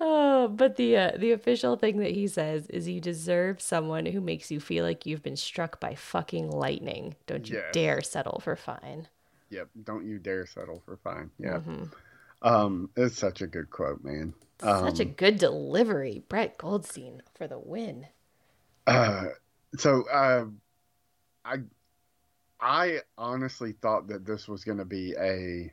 Oh, 0.00 0.48
but 0.48 0.76
the 0.76 0.96
uh, 0.96 1.10
the 1.16 1.32
official 1.32 1.76
thing 1.76 1.98
that 1.98 2.12
he 2.12 2.26
says 2.26 2.66
is 2.68 2.88
you 2.88 3.00
deserve 3.00 3.60
someone 3.60 4.06
who 4.06 4.20
makes 4.20 4.50
you 4.50 4.60
feel 4.60 4.84
like 4.84 5.06
you've 5.06 5.22
been 5.22 5.36
struck 5.36 5.80
by 5.80 5.94
fucking 5.94 6.50
lightning. 6.50 7.14
Don't 7.26 7.48
you 7.48 7.56
yes. 7.56 7.72
dare 7.72 8.02
settle 8.02 8.40
for 8.40 8.56
fine. 8.56 9.08
Yep, 9.50 9.68
don't 9.84 10.06
you 10.06 10.18
dare 10.18 10.46
settle 10.46 10.82
for 10.84 10.96
fine. 10.96 11.30
Yeah. 11.38 11.58
Mm-hmm. 11.58 11.84
Um, 12.42 12.90
it's 12.96 13.18
such 13.18 13.42
a 13.42 13.46
good 13.46 13.70
quote, 13.70 14.02
man. 14.02 14.34
Um, 14.62 14.88
such 14.88 15.00
a 15.00 15.04
um, 15.04 15.12
good 15.12 15.38
delivery, 15.38 16.22
Brett 16.28 16.58
Goldstein 16.58 17.22
for 17.34 17.46
the 17.46 17.58
win. 17.58 18.06
Uh, 18.86 19.26
so 19.76 20.08
uh, 20.08 20.44
I 21.44 21.56
I 22.60 23.00
honestly 23.18 23.72
thought 23.72 24.08
that 24.08 24.24
this 24.24 24.48
was 24.48 24.64
going 24.64 24.78
to 24.78 24.84
be 24.84 25.14
a 25.18 25.72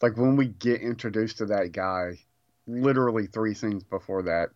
like 0.00 0.16
when 0.16 0.36
we 0.36 0.48
get 0.48 0.80
introduced 0.80 1.38
to 1.38 1.46
that 1.46 1.72
guy, 1.72 2.18
literally 2.66 3.26
three 3.26 3.54
scenes 3.54 3.84
before 3.84 4.22
that, 4.22 4.50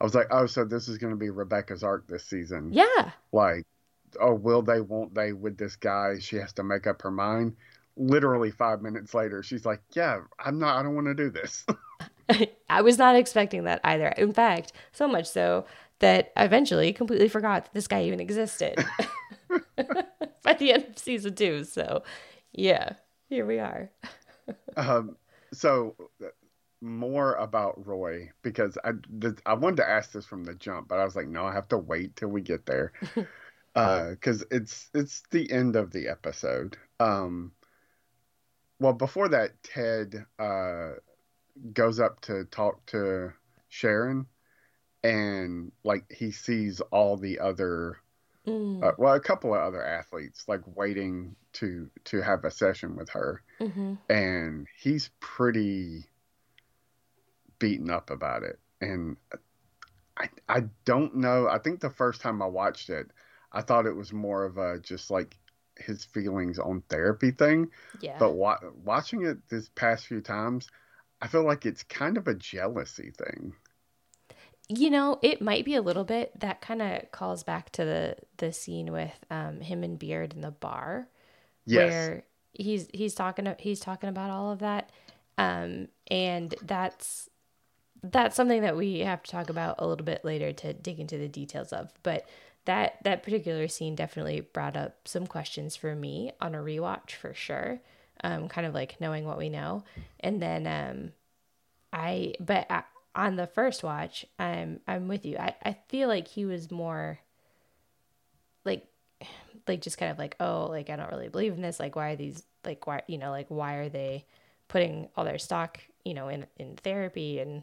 I 0.00 0.04
was 0.04 0.14
like, 0.14 0.26
oh, 0.30 0.46
so 0.46 0.64
this 0.64 0.88
is 0.88 0.98
going 0.98 1.12
to 1.12 1.18
be 1.18 1.30
Rebecca's 1.30 1.82
arc 1.82 2.06
this 2.06 2.24
season. 2.24 2.72
Yeah. 2.72 3.10
Like, 3.32 3.64
oh, 4.20 4.34
will 4.34 4.62
they? 4.62 4.80
Won't 4.80 5.14
they? 5.14 5.32
With 5.32 5.56
this 5.56 5.76
guy, 5.76 6.18
she 6.20 6.36
has 6.36 6.52
to 6.54 6.62
make 6.62 6.86
up 6.86 7.02
her 7.02 7.10
mind 7.10 7.56
literally 7.96 8.50
five 8.50 8.82
minutes 8.82 9.14
later, 9.14 9.42
she's 9.42 9.64
like, 9.64 9.80
"Yeah, 9.94 10.20
I'm 10.38 10.58
not. 10.58 10.78
I 10.78 10.82
don't 10.82 10.94
want 10.94 11.06
to 11.06 11.14
do 11.14 11.30
this." 11.30 11.64
I 12.68 12.82
was 12.82 12.98
not 12.98 13.16
expecting 13.16 13.64
that 13.64 13.80
either. 13.84 14.08
In 14.08 14.32
fact, 14.32 14.72
so 14.92 15.08
much 15.08 15.26
so 15.26 15.64
that 16.00 16.32
I 16.36 16.44
eventually 16.44 16.92
completely 16.92 17.28
forgot 17.28 17.64
that 17.64 17.74
this 17.74 17.88
guy 17.88 18.02
even 18.02 18.20
existed 18.20 18.76
by 20.42 20.52
the 20.54 20.72
end 20.72 20.86
of 20.90 20.98
season 20.98 21.34
two. 21.34 21.64
So, 21.64 22.02
yeah, 22.52 22.94
here 23.28 23.46
we 23.46 23.58
are. 23.58 23.90
um, 24.76 25.16
so 25.52 25.94
more 26.80 27.34
about 27.34 27.86
Roy 27.86 28.30
because 28.42 28.76
I 28.84 28.92
the, 29.10 29.36
I 29.46 29.54
wanted 29.54 29.76
to 29.76 29.88
ask 29.88 30.12
this 30.12 30.26
from 30.26 30.44
the 30.44 30.54
jump, 30.54 30.88
but 30.88 30.98
I 30.98 31.04
was 31.04 31.16
like, 31.16 31.28
no, 31.28 31.44
I 31.44 31.52
have 31.52 31.68
to 31.68 31.78
wait 31.78 32.16
till 32.16 32.28
we 32.28 32.42
get 32.42 32.66
there 32.66 32.92
because 33.74 34.42
uh, 34.42 34.46
it's 34.50 34.90
it's 34.94 35.22
the 35.30 35.50
end 35.50 35.76
of 35.76 35.92
the 35.92 36.08
episode. 36.08 36.76
Um, 37.00 37.52
well, 38.78 38.92
before 38.92 39.28
that, 39.28 39.62
Ted 39.62 40.26
uh, 40.38 40.92
goes 41.72 41.98
up 41.98 42.20
to 42.22 42.44
talk 42.44 42.84
to 42.86 43.32
Sharon, 43.68 44.26
and 45.02 45.72
like 45.82 46.04
he 46.12 46.30
sees 46.30 46.80
all 46.90 47.16
the 47.16 47.40
other, 47.40 47.98
mm. 48.46 48.84
uh, 48.84 48.92
well, 48.98 49.14
a 49.14 49.20
couple 49.20 49.54
of 49.54 49.60
other 49.60 49.82
athletes 49.82 50.44
like 50.46 50.62
waiting 50.76 51.36
to 51.54 51.90
to 52.04 52.20
have 52.20 52.44
a 52.44 52.50
session 52.50 52.96
with 52.96 53.08
her, 53.10 53.42
mm-hmm. 53.60 53.94
and 54.10 54.66
he's 54.78 55.10
pretty 55.20 56.04
beaten 57.58 57.90
up 57.90 58.10
about 58.10 58.42
it, 58.42 58.58
and 58.80 59.16
I 60.16 60.28
I 60.48 60.64
don't 60.84 61.16
know. 61.16 61.48
I 61.48 61.58
think 61.58 61.80
the 61.80 61.90
first 61.90 62.20
time 62.20 62.42
I 62.42 62.46
watched 62.46 62.90
it, 62.90 63.10
I 63.52 63.62
thought 63.62 63.86
it 63.86 63.96
was 63.96 64.12
more 64.12 64.44
of 64.44 64.58
a 64.58 64.78
just 64.78 65.10
like 65.10 65.36
his 65.78 66.04
feelings 66.04 66.58
on 66.58 66.82
therapy 66.88 67.30
thing. 67.30 67.68
Yeah. 68.00 68.16
But 68.18 68.32
wa- 68.32 68.60
watching 68.84 69.24
it 69.24 69.48
this 69.48 69.68
past 69.74 70.06
few 70.06 70.20
times, 70.20 70.68
I 71.20 71.28
feel 71.28 71.44
like 71.44 71.66
it's 71.66 71.82
kind 71.82 72.16
of 72.16 72.28
a 72.28 72.34
jealousy 72.34 73.12
thing. 73.16 73.54
You 74.68 74.90
know, 74.90 75.18
it 75.22 75.40
might 75.40 75.64
be 75.64 75.76
a 75.76 75.82
little 75.82 76.04
bit. 76.04 76.38
That 76.40 76.60
kind 76.60 76.82
of 76.82 77.10
calls 77.12 77.44
back 77.44 77.70
to 77.72 77.84
the 77.84 78.16
the 78.38 78.52
scene 78.52 78.90
with 78.90 79.14
um, 79.30 79.60
him 79.60 79.84
and 79.84 79.98
Beard 79.98 80.34
in 80.34 80.40
the 80.40 80.50
bar, 80.50 81.08
yes. 81.66 81.90
where 81.90 82.24
he's 82.52 82.88
he's 82.92 83.14
talking 83.14 83.54
he's 83.58 83.80
talking 83.80 84.08
about 84.08 84.30
all 84.30 84.50
of 84.50 84.58
that, 84.58 84.90
um, 85.38 85.88
and 86.10 86.54
that's 86.62 87.30
that's 88.10 88.36
something 88.36 88.62
that 88.62 88.76
we 88.76 89.00
have 89.00 89.22
to 89.22 89.30
talk 89.30 89.50
about 89.50 89.76
a 89.78 89.86
little 89.86 90.04
bit 90.04 90.24
later 90.24 90.52
to 90.52 90.72
dig 90.72 91.00
into 91.00 91.18
the 91.18 91.28
details 91.28 91.72
of. 91.72 91.92
But 92.02 92.28
that 92.66 92.98
that 93.04 93.22
particular 93.22 93.68
scene 93.68 93.94
definitely 93.94 94.40
brought 94.40 94.76
up 94.76 95.08
some 95.08 95.26
questions 95.26 95.76
for 95.76 95.94
me 95.94 96.32
on 96.40 96.54
a 96.54 96.58
rewatch 96.58 97.12
for 97.12 97.32
sure. 97.32 97.80
Um, 98.24 98.48
kind 98.48 98.66
of 98.66 98.74
like 98.74 99.00
knowing 99.00 99.24
what 99.24 99.38
we 99.38 99.48
know, 99.48 99.84
and 100.20 100.40
then 100.40 100.66
um, 100.66 101.12
I 101.92 102.34
but 102.40 102.66
I, 102.70 102.82
on 103.14 103.36
the 103.36 103.46
first 103.46 103.82
watch, 103.82 104.26
I'm 104.38 104.80
I'm 104.86 105.08
with 105.08 105.24
you. 105.24 105.36
I 105.38 105.54
I 105.64 105.76
feel 105.88 106.08
like 106.08 106.28
he 106.28 106.44
was 106.44 106.70
more 106.70 107.20
like 108.64 108.86
like 109.68 109.80
just 109.80 109.98
kind 109.98 110.10
of 110.10 110.18
like 110.18 110.36
oh 110.40 110.66
like 110.70 110.90
I 110.90 110.96
don't 110.96 111.10
really 111.10 111.28
believe 111.28 111.52
in 111.52 111.62
this. 111.62 111.78
Like 111.78 111.94
why 111.94 112.10
are 112.10 112.16
these 112.16 112.42
like 112.64 112.86
why 112.86 113.02
you 113.06 113.18
know 113.18 113.30
like 113.30 113.46
why 113.48 113.74
are 113.74 113.88
they 113.88 114.24
putting 114.68 115.08
all 115.16 115.24
their 115.24 115.38
stock 115.38 115.78
you 116.04 116.14
know 116.14 116.28
in 116.28 116.46
in 116.58 116.76
therapy 116.76 117.38
and 117.38 117.62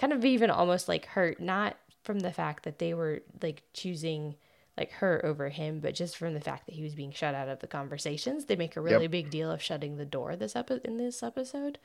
kind 0.00 0.12
of 0.14 0.24
even 0.24 0.50
almost 0.50 0.88
like 0.88 1.04
hurt 1.06 1.40
not 1.40 1.76
from 2.02 2.20
the 2.20 2.32
fact 2.32 2.64
that 2.64 2.78
they 2.78 2.94
were 2.94 3.20
like 3.42 3.62
choosing 3.74 4.34
like 4.78 4.92
her 4.92 5.20
over 5.26 5.50
him, 5.50 5.80
but 5.80 5.94
just 5.94 6.16
from 6.16 6.32
the 6.32 6.40
fact 6.40 6.64
that 6.66 6.74
he 6.74 6.82
was 6.82 6.94
being 6.94 7.12
shut 7.12 7.34
out 7.34 7.48
of 7.48 7.60
the 7.60 7.66
conversations. 7.66 8.46
They 8.46 8.56
make 8.56 8.76
a 8.76 8.80
really 8.80 9.02
yep. 9.04 9.10
big 9.10 9.30
deal 9.30 9.50
of 9.50 9.62
shutting 9.62 9.96
the 9.96 10.06
door 10.06 10.36
this 10.36 10.56
epi- 10.56 10.80
in 10.84 10.96
this 10.96 11.22
episode. 11.22 11.78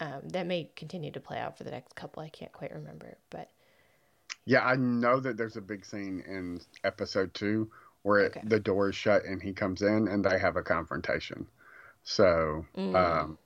Um, 0.00 0.28
that 0.30 0.46
may 0.46 0.70
continue 0.76 1.12
to 1.12 1.20
play 1.20 1.38
out 1.38 1.56
for 1.56 1.64
the 1.64 1.70
next 1.70 1.94
couple. 1.94 2.22
I 2.22 2.28
can't 2.30 2.52
quite 2.52 2.74
remember, 2.74 3.16
but 3.30 3.50
Yeah, 4.44 4.64
I 4.64 4.76
know 4.76 5.20
that 5.20 5.36
there's 5.36 5.56
a 5.56 5.60
big 5.60 5.84
scene 5.84 6.22
in 6.26 6.60
episode 6.84 7.34
two 7.34 7.70
where 8.02 8.20
it, 8.26 8.38
the 8.48 8.60
door 8.60 8.88
is 8.90 8.96
shut 8.96 9.24
and 9.24 9.42
he 9.42 9.52
comes 9.52 9.82
in 9.82 10.08
and 10.08 10.24
they 10.24 10.38
have 10.38 10.56
a 10.56 10.62
confrontation. 10.62 11.48
So, 12.04 12.66
Mm. 12.76 12.94
um, 12.94 13.38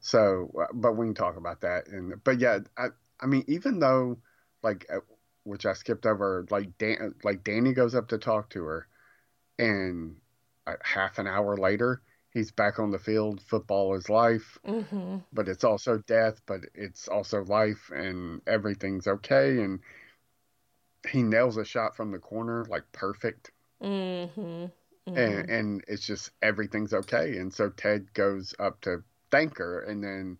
so, 0.00 0.50
uh, 0.60 0.66
but 0.74 0.94
we 0.96 1.06
can 1.06 1.14
talk 1.14 1.36
about 1.36 1.62
that. 1.62 1.88
And 1.88 2.22
but 2.24 2.40
yeah, 2.40 2.60
I, 2.76 2.88
I 3.20 3.26
mean, 3.26 3.44
even 3.48 3.78
though 3.80 4.18
like, 4.62 4.86
uh, 4.92 5.00
which 5.44 5.66
I 5.66 5.72
skipped 5.74 6.06
over, 6.06 6.46
like 6.50 6.76
Dan, 6.78 7.14
like 7.24 7.44
Danny 7.44 7.72
goes 7.72 7.94
up 7.94 8.08
to 8.08 8.18
talk 8.18 8.50
to 8.50 8.64
her, 8.64 8.88
and 9.58 10.16
uh, 10.66 10.76
half 10.82 11.18
an 11.18 11.26
hour 11.26 11.56
later 11.56 12.02
he's 12.32 12.50
back 12.52 12.78
on 12.78 12.90
the 12.90 12.98
field. 12.98 13.40
Football 13.42 13.94
is 13.94 14.08
life 14.08 14.58
hmm 14.64 15.18
but 15.32 15.48
it's 15.48 15.64
also 15.64 15.98
death, 16.06 16.40
but 16.46 16.60
it's 16.74 17.08
also 17.08 17.44
life, 17.44 17.90
and 17.94 18.40
everything's 18.46 19.06
okay. 19.06 19.60
And 19.62 19.80
he 21.10 21.22
nails 21.22 21.58
a 21.58 21.64
shot 21.64 21.94
from 21.94 22.10
the 22.10 22.18
corner 22.18 22.64
like 22.64 22.90
perfect, 22.92 23.52
hmm 23.80 24.26
hmm 24.34 24.70
and 25.14 25.48
and 25.48 25.84
it's 25.88 26.06
just 26.06 26.30
everything's 26.42 26.92
okay. 26.94 27.36
And 27.38 27.52
so 27.52 27.70
Ted 27.70 28.12
goes 28.14 28.54
up 28.58 28.80
to 28.82 29.02
thank 29.30 29.58
her, 29.58 29.80
and 29.82 30.02
then 30.02 30.38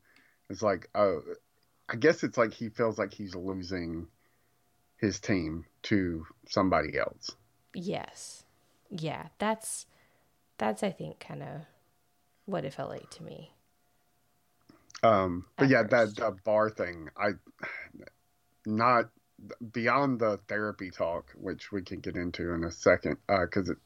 it's 0.49 0.63
like, 0.63 0.89
oh, 0.95 1.23
I 1.91 1.97
guess 1.97 2.23
it's 2.23 2.39
like 2.39 2.55
he 2.55 2.71
feels 2.71 2.99
like 2.99 3.13
he's 3.13 3.35
losing 3.35 4.09
his 4.99 5.21
team 5.21 5.67
to 5.85 6.27
somebody 6.49 6.99
else. 6.99 7.37
yes, 7.75 8.45
yeah. 8.91 9.29
That's 9.39 9.87
that's 10.59 10.83
I 10.83 10.91
think 10.91 11.21
kind 11.21 11.43
of 11.43 11.63
what 12.47 12.65
it 12.67 12.75
felt 12.75 12.91
like 12.91 13.11
to 13.11 13.25
me. 13.25 13.53
Um, 15.03 15.47
but 15.59 15.69
At 15.69 15.69
yeah, 15.69 15.83
first. 15.83 15.91
that, 15.91 16.17
that 16.17 16.45
bar 16.45 16.69
thing, 16.71 17.09
I 17.17 17.31
not 18.67 19.11
beyond 19.73 20.21
the 20.21 20.39
therapy 20.49 20.91
talk, 20.91 21.33
which 21.35 21.73
we 21.73 21.83
can 21.83 22.01
get 22.01 22.17
into 22.17 22.53
in 22.53 22.65
a 22.65 22.71
second, 22.71 23.19
uh, 23.29 23.43
because 23.43 23.69
it 23.71 23.79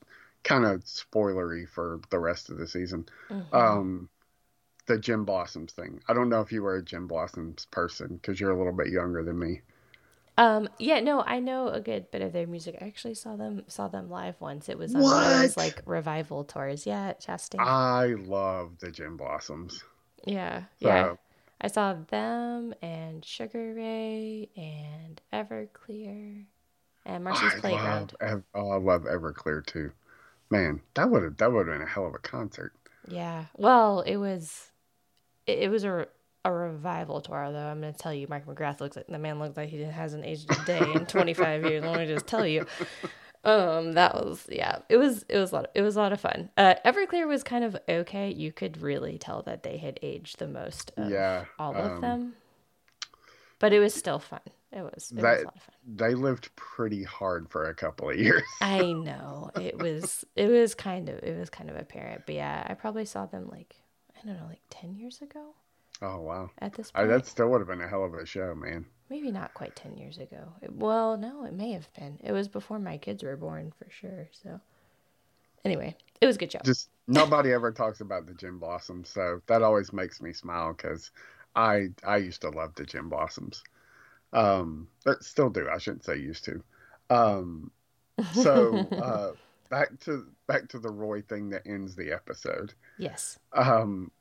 kind 0.42 0.64
of 0.64 0.82
spoilery 0.84 1.68
for 1.68 2.00
the 2.10 2.18
rest 2.18 2.50
of 2.50 2.58
the 2.58 2.66
season. 2.66 3.06
Mhm. 3.30 3.44
Um, 3.52 4.08
the 4.86 4.98
Gin 4.98 5.24
Blossoms 5.24 5.72
thing. 5.72 6.00
I 6.08 6.14
don't 6.14 6.28
know 6.28 6.40
if 6.40 6.52
you 6.52 6.62
were 6.62 6.76
a 6.76 6.82
Gin 6.84 7.06
Blossoms 7.06 7.66
person 7.66 8.16
because 8.16 8.40
you're 8.40 8.50
a 8.52 8.58
little 8.58 8.72
bit 8.72 8.88
younger 8.88 9.22
than 9.24 9.38
me. 9.38 9.62
Um, 10.36 10.68
yeah, 10.78 10.98
no, 11.00 11.22
I 11.22 11.38
know 11.38 11.68
a 11.68 11.80
good 11.80 12.10
bit 12.10 12.20
of 12.22 12.32
their 12.32 12.46
music. 12.46 12.76
I 12.80 12.86
actually 12.86 13.14
saw 13.14 13.36
them 13.36 13.62
saw 13.68 13.86
them 13.88 14.10
live 14.10 14.40
once. 14.40 14.68
It 14.68 14.78
was 14.78 14.94
on 14.94 15.08
one 15.08 15.22
of 15.22 15.32
those 15.32 15.56
like 15.56 15.80
revival 15.86 16.44
tours. 16.44 16.86
Yeah, 16.86 17.08
at 17.08 17.20
Chastain. 17.20 17.68
I 17.68 18.14
love 18.14 18.78
the 18.78 18.92
Gin 18.92 19.16
Blossoms. 19.16 19.82
yeah, 20.26 20.64
So, 20.82 20.88
yeah. 20.88 21.16
I 21.60 21.68
saw 21.68 21.94
them 21.94 22.74
and 22.82 23.24
Sugar 23.24 23.74
Ray 23.74 24.50
and 24.56 25.20
Everclear 25.32 26.46
and 27.06 27.24
Marcy's 27.24 27.54
I 27.54 27.60
Playground. 27.60 28.14
love, 28.20 28.42
oh, 28.54 28.70
I 28.70 28.76
love 28.76 29.02
Everclear 29.04 29.64
too. 29.64 29.92
Man, 30.50 30.82
that 30.94 31.10
would 31.10 31.22
have 31.24 31.36
that 31.38 31.52
would 31.52 31.68
have 31.68 31.78
been 31.78 31.86
a 31.86 31.90
hell 31.90 32.06
of 32.06 32.14
a 32.14 32.18
concert. 32.18 32.74
Yeah. 33.06 33.46
Well, 33.56 34.00
it 34.02 34.16
was 34.16 34.70
it, 35.46 35.58
it 35.60 35.70
was 35.70 35.84
a 35.84 36.06
a 36.46 36.52
revival 36.52 37.20
tour 37.22 37.50
though. 37.52 37.58
I'm 37.66 37.80
going 37.80 37.92
to 37.94 37.98
tell 37.98 38.12
you 38.12 38.26
Mark 38.28 38.44
McGrath 38.46 38.80
looks 38.80 38.96
like 38.96 39.06
the 39.06 39.18
man 39.18 39.38
looks 39.38 39.56
like 39.56 39.70
he 39.70 39.80
hasn't 39.80 40.26
aged 40.26 40.50
a 40.50 40.64
day 40.66 40.92
in 40.94 41.06
25 41.06 41.64
years. 41.64 41.82
Let 41.82 41.98
me 41.98 42.06
just 42.06 42.26
tell 42.26 42.46
you. 42.46 42.66
Um 43.46 43.92
that 43.92 44.14
was 44.14 44.46
yeah. 44.50 44.78
It 44.88 44.96
was 44.96 45.22
it 45.28 45.36
was 45.36 45.52
a 45.52 45.54
lot 45.56 45.64
of, 45.66 45.70
it 45.74 45.82
was 45.82 45.96
a 45.96 46.00
lot 46.00 46.14
of 46.14 46.20
fun. 46.22 46.48
Uh 46.56 46.76
Everclear 46.82 47.26
was 47.28 47.42
kind 47.42 47.62
of 47.62 47.76
okay. 47.86 48.30
You 48.32 48.50
could 48.52 48.80
really 48.80 49.18
tell 49.18 49.42
that 49.42 49.62
they 49.62 49.76
had 49.76 49.98
aged 50.00 50.38
the 50.38 50.48
most 50.48 50.92
of 50.96 51.10
Yeah, 51.10 51.44
all 51.58 51.74
of 51.74 51.92
um, 51.92 52.00
them. 52.00 52.32
But 53.58 53.74
it 53.74 53.80
was 53.80 53.92
still 53.94 54.18
fun. 54.18 54.40
It 54.72 54.80
was 54.82 55.10
it 55.12 55.16
was 55.16 55.22
That- 55.22 55.40
a 55.40 55.44
lot 55.44 55.56
of 55.56 55.62
fun. 55.62 55.74
they 55.86 56.14
lived 56.14 56.56
pretty 56.56 57.02
hard 57.04 57.50
for 57.50 57.68
a 57.68 57.74
couple 57.74 58.08
of 58.08 58.16
years. 58.26 58.42
I 58.62 58.80
know. 58.92 59.50
It 59.60 59.76
was 59.78 60.24
it 60.36 60.48
was 60.48 60.74
kind 60.74 61.10
of 61.10 61.18
it 61.22 61.38
was 61.38 61.50
kind 61.50 61.68
of 61.68 61.76
apparent. 61.76 62.22
But 62.24 62.36
yeah, 62.36 62.66
I 62.66 62.72
probably 62.72 63.04
saw 63.04 63.26
them 63.26 63.48
like 63.50 63.76
I 64.24 64.28
don't 64.28 64.38
know, 64.40 64.46
like 64.46 64.62
10 64.70 64.94
years 64.96 65.20
ago 65.22 65.54
Oh 66.02 66.20
wow, 66.20 66.50
at 66.58 66.72
this 66.74 66.90
I, 66.94 67.04
point. 67.04 67.10
that 67.10 67.26
still 67.26 67.48
would 67.50 67.60
have 67.60 67.68
been 67.68 67.80
a 67.80 67.88
hell 67.88 68.04
of 68.04 68.14
a 68.14 68.26
show, 68.26 68.54
man. 68.54 68.86
Maybe 69.10 69.30
not 69.30 69.54
quite 69.54 69.76
10 69.76 69.96
years 69.96 70.18
ago. 70.18 70.52
It- 70.62 70.72
well, 70.72 71.16
no, 71.16 71.44
it 71.44 71.52
may 71.52 71.72
have 71.72 71.92
been. 71.94 72.18
It 72.22 72.32
was 72.32 72.48
before 72.48 72.78
my 72.78 72.96
kids 72.96 73.22
were 73.22 73.36
born 73.36 73.72
for 73.78 73.86
sure. 73.90 74.28
So, 74.32 74.60
anyway, 75.64 75.94
it 76.20 76.26
was 76.26 76.36
a 76.36 76.38
good 76.38 76.52
show. 76.52 76.60
Just 76.64 76.90
nobody 77.06 77.52
ever 77.52 77.70
talks 77.70 78.00
about 78.00 78.26
the 78.26 78.34
Gin 78.34 78.58
Blossoms, 78.58 79.08
so 79.10 79.40
that 79.46 79.62
always 79.62 79.92
makes 79.92 80.20
me 80.20 80.32
smile 80.32 80.72
because 80.72 81.10
I 81.54 81.88
I 82.02 82.16
used 82.18 82.40
to 82.42 82.50
love 82.50 82.74
the 82.74 82.84
Gin 82.86 83.08
Blossoms, 83.08 83.62
um, 84.32 84.88
but 85.04 85.22
still 85.22 85.50
do. 85.50 85.68
I 85.68 85.78
shouldn't 85.78 86.04
say 86.04 86.16
used 86.16 86.44
to. 86.46 86.62
Um, 87.10 87.70
so 88.30 88.92
uh, 88.98 89.32
back 89.74 89.98
to 89.98 90.24
back 90.46 90.68
to 90.68 90.78
the 90.78 90.90
Roy 90.90 91.20
thing 91.22 91.50
that 91.50 91.66
ends 91.66 91.96
the 91.96 92.12
episode. 92.12 92.74
yes. 92.96 93.40
um, 93.52 94.12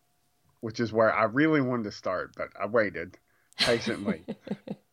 which 0.61 0.79
is 0.79 0.91
where 0.91 1.13
I 1.13 1.25
really 1.25 1.61
wanted 1.61 1.83
to 1.83 1.91
start, 1.91 2.33
but 2.35 2.47
I 2.59 2.65
waited 2.65 3.19
patiently. 3.59 4.25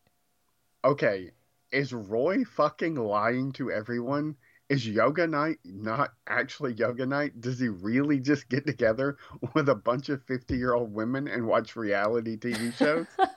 okay, 0.85 1.31
is 1.71 1.93
Roy 1.93 2.43
fucking 2.43 2.93
lying 2.93 3.53
to 3.53 3.71
everyone? 3.71 4.35
Is 4.69 4.87
yoga 4.87 5.25
night 5.25 5.57
not 5.65 6.11
actually 6.27 6.73
yoga 6.73 7.07
night? 7.07 7.41
Does 7.41 7.59
he 7.59 7.67
really 7.67 8.19
just 8.19 8.47
get 8.47 8.67
together 8.67 9.17
with 9.55 9.67
a 9.67 9.75
bunch 9.75 10.09
of 10.09 10.23
50 10.25 10.55
year 10.55 10.75
old 10.75 10.93
women 10.93 11.27
and 11.27 11.47
watch 11.47 11.75
reality 11.75 12.37
TV 12.37 12.71
shows? 12.75 13.07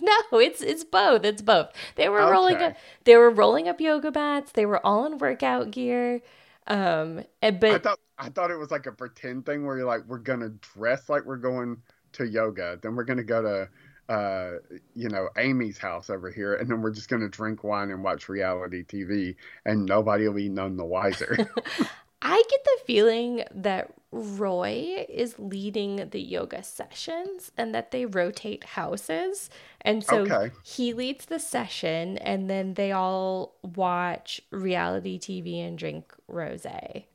No, 0.00 0.38
it's 0.38 0.62
it's 0.62 0.84
both. 0.84 1.24
It's 1.24 1.42
both. 1.42 1.72
They 1.96 2.08
were 2.08 2.20
rolling 2.20 2.56
up 2.56 2.76
they 3.04 3.16
were 3.16 3.28
rolling 3.28 3.68
up 3.68 3.80
yoga 3.80 4.10
mats. 4.10 4.52
They 4.52 4.64
were 4.64 4.84
all 4.86 5.04
in 5.04 5.18
workout 5.18 5.72
gear. 5.72 6.22
Um 6.66 7.24
and- 7.42 7.64
I 7.64 7.78
thought 7.78 7.98
I 8.18 8.28
thought 8.28 8.50
it 8.50 8.56
was 8.58 8.70
like 8.70 8.86
a 8.86 8.92
pretend 8.92 9.46
thing 9.46 9.64
where 9.64 9.76
you're 9.76 9.86
like, 9.86 10.04
we're 10.06 10.18
gonna 10.18 10.50
dress 10.74 11.08
like 11.08 11.24
we're 11.24 11.36
going 11.36 11.78
to 12.12 12.26
yoga, 12.26 12.78
then 12.82 12.96
we're 12.96 13.04
gonna 13.04 13.22
go 13.24 13.42
to 13.42 13.68
uh, 14.10 14.58
you 14.96 15.08
know, 15.08 15.28
Amy's 15.38 15.78
house 15.78 16.10
over 16.10 16.32
here, 16.32 16.54
and 16.54 16.68
then 16.68 16.82
we're 16.82 16.90
just 16.90 17.08
gonna 17.08 17.28
drink 17.28 17.62
wine 17.62 17.90
and 17.92 18.02
watch 18.02 18.28
reality 18.28 18.82
TV, 18.82 19.36
and 19.64 19.86
nobody 19.86 20.26
will 20.26 20.34
be 20.34 20.48
none 20.48 20.76
the 20.76 20.84
wiser. 20.84 21.36
I 22.22 22.42
get 22.50 22.64
the 22.64 22.78
feeling 22.86 23.44
that 23.54 23.94
Roy 24.12 25.06
is 25.08 25.38
leading 25.38 26.08
the 26.10 26.20
yoga 26.20 26.62
sessions 26.62 27.52
and 27.56 27.74
that 27.74 27.90
they 27.92 28.06
rotate 28.06 28.64
houses. 28.64 29.50
And 29.80 30.04
so 30.04 30.22
Okay. 30.22 30.50
he 30.62 30.92
leads 30.92 31.26
the 31.26 31.38
session 31.38 32.18
and 32.18 32.50
then 32.50 32.74
they 32.74 32.90
all 32.92 33.54
watch 33.62 34.40
reality 34.50 35.18
TV 35.18 35.66
and 35.66 35.78
drink 35.78 36.12
rose. 36.26 36.66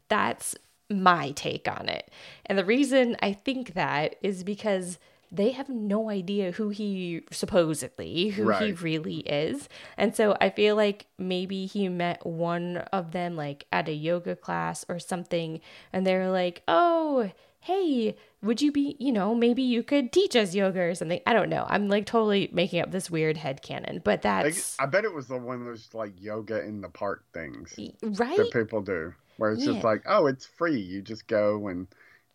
That's 0.08 0.56
my 0.90 1.32
take 1.32 1.68
on 1.68 1.90
it. 1.90 2.10
And 2.46 2.58
the 2.58 2.66
reason 2.66 3.18
I 3.22 3.34
think 3.34 3.74
that 3.74 4.16
is 4.22 4.44
because 4.44 4.98
they 5.36 5.52
have 5.52 5.70
no 5.70 6.10
idea 6.10 6.52
who 6.52 6.70
he 6.70 7.24
supposedly 7.32 8.30
who 8.30 8.50
he 8.52 8.72
really 8.72 9.18
is. 9.20 9.68
And 9.98 10.16
so 10.16 10.36
I 10.40 10.50
feel 10.50 10.76
like 10.76 11.08
maybe 11.18 11.66
he 11.66 11.90
met 11.90 12.26
one 12.26 12.78
of 12.92 13.12
them 13.12 13.36
like 13.36 13.66
at 13.72 13.90
a 13.90 13.94
yoga 13.94 14.36
class 14.36 14.86
or 14.88 15.00
something 15.00 15.60
and 15.92 16.06
they're 16.06 16.30
like, 16.30 16.64
"Oh, 16.68 17.32
hey, 17.62 18.16
would 18.42 18.62
you 18.62 18.72
be, 18.72 18.96
you 19.00 19.12
know, 19.12 19.34
maybe 19.34 19.64
you 19.64 19.82
could 19.82 20.12
teach 20.12 20.36
us 20.36 20.54
yoga 20.56 20.82
or 20.82 20.96
something." 20.96 21.22
I 21.26 21.34
don't 21.34 21.50
know. 21.50 21.66
I'm 21.68 21.88
like 21.90 22.06
totally 22.06 22.50
making 22.54 22.82
up 22.82 22.92
this 22.92 23.10
weird 23.10 23.38
head 23.38 23.62
canon, 23.62 24.02
but 24.04 24.24
Like, 24.24 24.44
that's 24.44 24.80
I 24.80 24.86
bet 24.86 25.04
it 25.06 25.14
was 25.14 25.28
the 25.28 25.38
one 25.38 25.62
of 25.62 25.66
those 25.66 25.90
like 25.94 26.14
yoga 26.20 26.64
in 26.64 26.82
the 26.82 26.90
park 26.90 27.24
things 27.34 27.74
right. 28.02 28.38
that 28.38 28.52
people 28.52 28.82
do, 28.82 29.14
where 29.38 29.52
it's 29.52 29.66
Yeah. 29.66 29.74
just 29.74 29.84
like, 29.84 30.04
oh, 30.08 30.28
it's 30.28 30.46
free. 30.46 30.80
You 30.80 31.02
just 31.02 31.28
go 31.28 31.68
and 31.68 31.88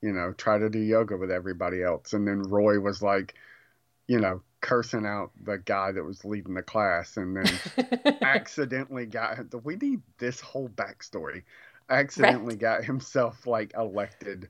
you 0.03 0.13
know 0.13 0.33
try 0.33 0.59
to 0.59 0.71
do 0.71 0.79
yoga 0.79 1.17
with 1.17 1.31
everybody 1.31 1.83
else. 1.83 2.13
And 2.13 2.27
then 2.27 2.43
Roy 2.43 2.81
was 2.81 3.03
like, 3.03 3.35
you 4.09 4.21
know, 4.21 4.43
cursing 4.61 5.07
out 5.07 5.31
the 5.43 5.59
guy 5.59 5.93
that 5.93 6.05
was 6.05 6.25
leading 6.25 6.55
the 6.55 6.63
class, 6.63 7.17
and 7.17 7.37
then 7.37 8.19
accidentally 8.23 9.07
got 9.07 9.39
we 9.65 9.77
need 9.77 10.03
this 10.19 10.41
whole 10.41 10.69
backstory 10.69 11.43
accidentally 11.91 12.57
got 12.57 12.85
himself 12.85 13.47
like 13.47 13.73
elected 13.77 14.49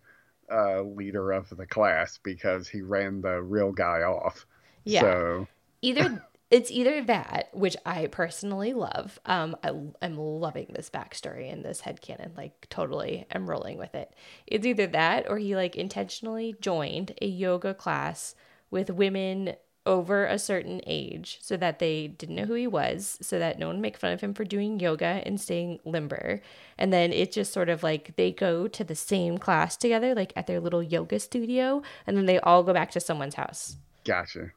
uh 0.53 0.83
leader 0.83 1.33
of 1.33 1.49
the 1.57 1.67
class 1.67 2.19
because 2.23 2.69
he 2.69 2.83
ran 2.83 3.23
the 3.23 3.41
real 3.43 3.73
guy 3.73 4.03
off 4.03 4.47
Yeah. 4.85 5.01
so 5.01 5.49
either 5.81 6.23
it's 6.51 6.71
either 6.71 7.03
that 7.05 7.49
which 7.53 7.77
i 7.87 8.07
personally 8.07 8.73
love 8.73 9.19
um 9.27 9.57
I, 9.63 9.73
i'm 10.03 10.17
loving 10.17 10.69
this 10.75 10.91
backstory 10.91 11.53
and 11.53 11.65
this 11.65 11.83
headcanon 11.83 12.37
like 12.37 12.67
totally 12.69 13.27
i'm 13.33 13.49
rolling 13.49 13.79
with 13.79 13.95
it. 13.95 14.13
It's 14.47 14.67
either 14.67 14.87
that 14.89 15.29
or 15.29 15.39
he 15.39 15.57
like 15.57 15.77
intentionally 15.77 16.55
joined 16.61 17.15
a 17.21 17.27
yoga 17.27 17.75
class 17.75 18.35
with 18.71 18.91
women 18.91 19.55
over 19.87 20.27
a 20.27 20.39
certain 20.39 20.81
age 20.87 21.39
so 21.41 21.57
that 21.57 21.79
they 21.79 22.07
didn't 22.07 22.37
know 22.37 22.45
who 22.45 22.55
he 22.55 22.67
was 22.67 23.19
so 23.23 23.39
that 23.39 23.59
no 23.59 23.67
one 23.67 23.81
make 23.81 23.97
fun 23.97 24.13
of 24.13 24.21
him 24.21 24.35
for 24.35 24.45
doing 24.45 24.79
yoga 24.79 25.23
and 25.25 25.41
staying 25.41 25.81
limber. 25.85 26.43
And 26.77 26.93
then 26.93 27.13
it 27.13 27.33
just 27.33 27.53
sort 27.53 27.71
of 27.71 27.83
like 27.83 28.15
they 28.17 28.31
go 28.31 28.69
to 28.69 28.85
the 28.85 28.95
same 28.95 29.39
class 29.39 29.77
together 29.77 30.15
like 30.15 30.33
at 30.37 30.47
their 30.47 30.61
little 30.61 30.83
yoga 30.83 31.19
studio 31.19 31.83
and 32.07 32.17
then 32.17 32.27
they 32.27 32.39
all 32.41 32.63
go 32.63 32.75
back 32.75 32.91
to 32.93 33.01
someone's 33.01 33.35
house. 33.35 33.77
Gotcha 34.05 34.53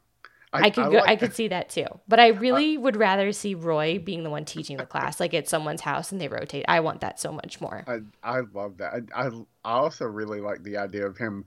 I, 0.53 0.69
could 0.69 0.85
I 0.85 0.89
go. 0.89 0.97
Like 0.97 1.09
I 1.09 1.15
could 1.15 1.33
see 1.33 1.47
that 1.49 1.69
too. 1.69 1.85
But 2.07 2.19
I 2.19 2.27
really 2.27 2.77
would 2.77 2.95
rather 2.95 3.31
see 3.31 3.55
Roy 3.55 3.99
being 3.99 4.23
the 4.23 4.29
one 4.29 4.45
teaching 4.45 4.77
the 4.77 4.85
class, 4.85 5.19
like 5.19 5.33
at 5.33 5.47
someone's 5.47 5.81
house 5.81 6.11
and 6.11 6.21
they 6.21 6.27
rotate. 6.27 6.65
I 6.67 6.79
want 6.81 7.01
that 7.01 7.19
so 7.19 7.31
much 7.31 7.59
more. 7.59 7.83
I 7.87 7.99
I 8.23 8.41
love 8.53 8.77
that. 8.77 8.93
I 9.15 9.27
I, 9.27 9.29
I 9.65 9.73
also 9.79 10.05
really 10.05 10.41
like 10.41 10.63
the 10.63 10.77
idea 10.77 11.05
of 11.05 11.17
him 11.17 11.45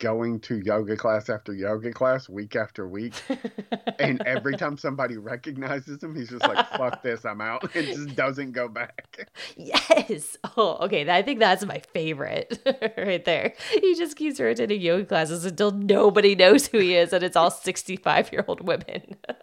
going 0.00 0.40
to 0.40 0.58
yoga 0.64 0.96
class 0.96 1.28
after 1.28 1.52
yoga 1.52 1.92
class 1.92 2.28
week 2.28 2.56
after 2.56 2.88
week 2.88 3.14
and 4.00 4.20
every 4.26 4.56
time 4.56 4.76
somebody 4.76 5.16
recognizes 5.16 6.02
him 6.02 6.16
he's 6.16 6.30
just 6.30 6.42
like 6.42 6.66
fuck 6.70 7.02
this 7.02 7.24
i'm 7.24 7.40
out 7.40 7.64
It 7.76 7.94
just 7.94 8.16
doesn't 8.16 8.52
go 8.52 8.66
back. 8.66 9.30
Yes. 9.56 10.36
Oh 10.56 10.78
okay 10.86 11.08
i 11.08 11.22
think 11.22 11.38
that's 11.38 11.64
my 11.64 11.78
favorite 11.92 12.60
right 12.96 13.24
there. 13.24 13.54
He 13.70 13.94
just 13.94 14.16
keeps 14.16 14.40
rotating 14.40 14.80
yoga 14.80 15.04
classes 15.04 15.44
until 15.44 15.70
nobody 15.70 16.34
knows 16.34 16.66
who 16.66 16.78
he 16.78 16.96
is 16.96 17.12
and 17.12 17.22
it's 17.22 17.36
all 17.36 17.50
65 17.50 18.32
year 18.32 18.44
old 18.48 18.66
women. 18.66 19.16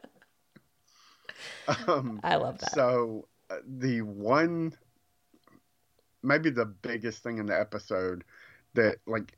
Um, 1.88 2.20
i 2.24 2.36
love 2.36 2.60
that. 2.60 2.72
so 2.74 3.28
uh, 3.50 3.58
the 3.66 4.02
one 4.02 4.74
maybe 6.24 6.50
the 6.50 6.66
biggest 6.66 7.24
thing 7.24 7.38
in 7.40 7.46
the 7.46 7.60
episode 7.60 8.24
that 8.74 8.98
like 9.06 9.37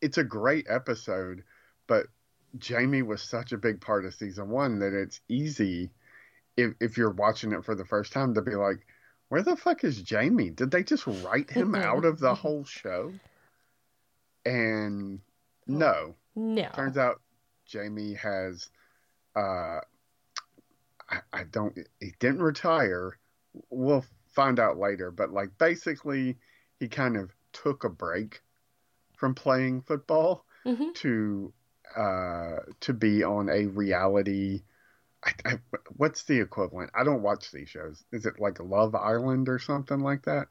it's 0.00 0.18
a 0.18 0.24
great 0.24 0.66
episode, 0.68 1.42
but 1.86 2.06
Jamie 2.58 3.02
was 3.02 3.22
such 3.22 3.52
a 3.52 3.58
big 3.58 3.80
part 3.80 4.04
of 4.04 4.14
season 4.14 4.50
one 4.50 4.78
that 4.80 4.92
it's 4.92 5.20
easy 5.28 5.90
if 6.56 6.72
if 6.80 6.96
you're 6.96 7.10
watching 7.10 7.52
it 7.52 7.64
for 7.64 7.74
the 7.74 7.84
first 7.84 8.12
time 8.12 8.34
to 8.34 8.42
be 8.42 8.54
like, 8.54 8.86
where 9.28 9.42
the 9.42 9.56
fuck 9.56 9.84
is 9.84 10.02
Jamie? 10.02 10.50
Did 10.50 10.70
they 10.70 10.82
just 10.82 11.06
write 11.06 11.50
him 11.50 11.74
out 11.74 12.04
of 12.04 12.20
the 12.20 12.34
whole 12.34 12.64
show? 12.64 13.12
And 14.44 15.20
no. 15.66 16.14
No. 16.34 16.68
Turns 16.74 16.98
out 16.98 17.20
Jamie 17.64 18.14
has 18.14 18.70
uh 19.34 19.80
I, 21.08 21.20
I 21.32 21.44
don't 21.50 21.78
he 22.00 22.12
didn't 22.18 22.42
retire. 22.42 23.18
We'll 23.70 24.04
find 24.26 24.58
out 24.58 24.78
later, 24.78 25.10
but 25.10 25.30
like 25.30 25.56
basically 25.58 26.36
he 26.78 26.88
kind 26.88 27.16
of 27.16 27.30
took 27.52 27.84
a 27.84 27.88
break 27.88 28.42
from 29.22 29.36
playing 29.36 29.80
football 29.82 30.44
mm-hmm. 30.66 30.90
to 30.96 31.52
uh, 31.96 32.56
to 32.80 32.92
be 32.92 33.22
on 33.22 33.48
a 33.48 33.66
reality. 33.66 34.62
I, 35.24 35.32
I, 35.44 35.58
what's 35.96 36.24
the 36.24 36.40
equivalent? 36.40 36.90
I 36.92 37.04
don't 37.04 37.22
watch 37.22 37.52
these 37.52 37.68
shows. 37.68 38.02
Is 38.10 38.26
it 38.26 38.40
like 38.40 38.58
Love 38.58 38.96
Island 38.96 39.48
or 39.48 39.60
something 39.60 40.00
like 40.00 40.24
that? 40.24 40.48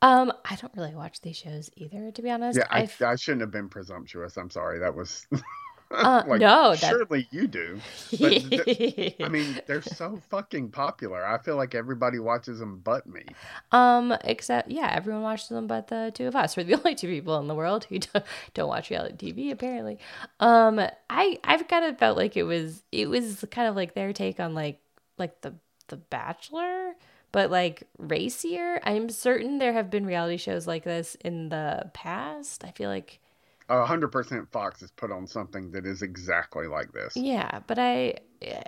Um, 0.00 0.32
I 0.42 0.56
don't 0.56 0.72
really 0.74 0.94
watch 0.94 1.20
these 1.20 1.36
shows 1.36 1.68
either, 1.76 2.10
to 2.12 2.22
be 2.22 2.30
honest. 2.30 2.58
Yeah, 2.58 2.66
I, 2.70 2.88
I 3.04 3.16
shouldn't 3.16 3.42
have 3.42 3.50
been 3.50 3.68
presumptuous. 3.68 4.38
I'm 4.38 4.48
sorry. 4.48 4.78
That 4.78 4.94
was 4.94 5.26
Uh, 5.90 6.22
like, 6.28 6.40
no, 6.40 6.74
that... 6.74 6.78
surely 6.78 7.28
you 7.30 7.46
do. 7.46 7.80
th- 8.10 9.14
I 9.20 9.28
mean, 9.28 9.60
they're 9.66 9.82
so 9.82 10.20
fucking 10.30 10.70
popular. 10.70 11.24
I 11.24 11.38
feel 11.38 11.56
like 11.56 11.74
everybody 11.74 12.18
watches 12.18 12.58
them 12.58 12.80
but 12.82 13.06
me. 13.06 13.24
Um, 13.72 14.16
except 14.24 14.70
yeah, 14.70 14.90
everyone 14.92 15.22
watches 15.22 15.48
them 15.48 15.66
but 15.66 15.88
the 15.88 16.12
two 16.14 16.26
of 16.26 16.36
us. 16.36 16.56
We're 16.56 16.64
the 16.64 16.74
only 16.78 16.94
two 16.94 17.08
people 17.08 17.38
in 17.38 17.46
the 17.46 17.54
world 17.54 17.84
who 17.84 17.98
don't, 17.98 18.24
don't 18.54 18.68
watch 18.68 18.90
reality 18.90 19.32
TV 19.32 19.50
apparently. 19.50 19.98
Um, 20.40 20.80
I 21.10 21.38
I've 21.44 21.68
kind 21.68 21.84
of 21.84 21.98
felt 21.98 22.16
like 22.16 22.36
it 22.36 22.44
was 22.44 22.82
it 22.92 23.08
was 23.08 23.44
kind 23.50 23.68
of 23.68 23.76
like 23.76 23.94
their 23.94 24.12
take 24.12 24.40
on 24.40 24.54
like 24.54 24.80
like 25.18 25.40
the 25.42 25.54
the 25.88 25.96
Bachelor 25.96 26.94
but 27.32 27.50
like 27.50 27.82
racier. 27.98 28.80
I'm 28.82 29.10
certain 29.10 29.58
there 29.58 29.74
have 29.74 29.90
been 29.90 30.06
reality 30.06 30.38
shows 30.38 30.66
like 30.66 30.84
this 30.84 31.16
in 31.16 31.50
the 31.50 31.90
past. 31.92 32.64
I 32.64 32.70
feel 32.70 32.88
like 32.88 33.20
hundred 33.68 34.08
percent 34.08 34.50
Fox 34.50 34.80
has 34.80 34.90
put 34.90 35.10
on 35.10 35.26
something 35.26 35.70
that 35.72 35.86
is 35.86 36.02
exactly 36.02 36.66
like 36.66 36.92
this. 36.92 37.16
Yeah, 37.16 37.60
but 37.66 37.78
I 37.78 38.14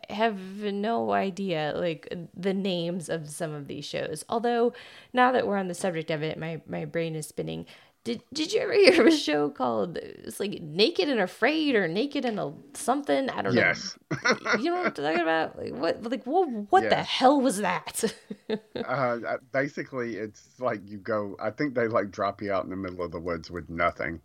have 0.08 0.38
no 0.38 1.12
idea 1.12 1.72
like 1.76 2.12
the 2.36 2.54
names 2.54 3.08
of 3.08 3.28
some 3.28 3.52
of 3.52 3.68
these 3.68 3.84
shows. 3.84 4.24
Although 4.28 4.72
now 5.12 5.32
that 5.32 5.46
we're 5.46 5.58
on 5.58 5.68
the 5.68 5.74
subject 5.74 6.10
of 6.10 6.22
it, 6.22 6.38
my 6.38 6.60
my 6.66 6.84
brain 6.84 7.14
is 7.14 7.26
spinning. 7.26 7.66
Did 8.04 8.22
Did 8.32 8.52
you 8.52 8.60
ever 8.60 8.72
hear 8.72 9.02
of 9.02 9.06
a 9.06 9.16
show 9.16 9.50
called 9.50 9.98
it's 9.98 10.40
like 10.40 10.62
Naked 10.62 11.08
and 11.08 11.20
Afraid 11.20 11.74
or 11.74 11.86
Naked 11.86 12.24
and 12.24 12.40
a 12.40 12.52
something? 12.72 13.28
I 13.30 13.42
don't 13.42 13.54
yes. 13.54 13.98
know. 14.10 14.18
Yes. 14.34 14.58
you 14.58 14.64
know 14.70 14.76
what 14.76 14.86
I'm 14.86 14.92
talking 14.92 15.20
about? 15.20 15.56
Like 15.58 15.74
what? 15.74 16.02
Like 16.02 16.24
what? 16.24 16.48
What 16.70 16.82
yes. 16.84 16.92
the 16.92 17.02
hell 17.02 17.40
was 17.40 17.58
that? 17.58 18.04
uh, 18.84 19.18
basically, 19.52 20.16
it's 20.16 20.48
like 20.58 20.80
you 20.86 20.98
go. 20.98 21.36
I 21.38 21.50
think 21.50 21.74
they 21.74 21.86
like 21.86 22.10
drop 22.10 22.40
you 22.40 22.52
out 22.52 22.64
in 22.64 22.70
the 22.70 22.76
middle 22.76 23.04
of 23.04 23.12
the 23.12 23.20
woods 23.20 23.50
with 23.50 23.68
nothing 23.68 24.20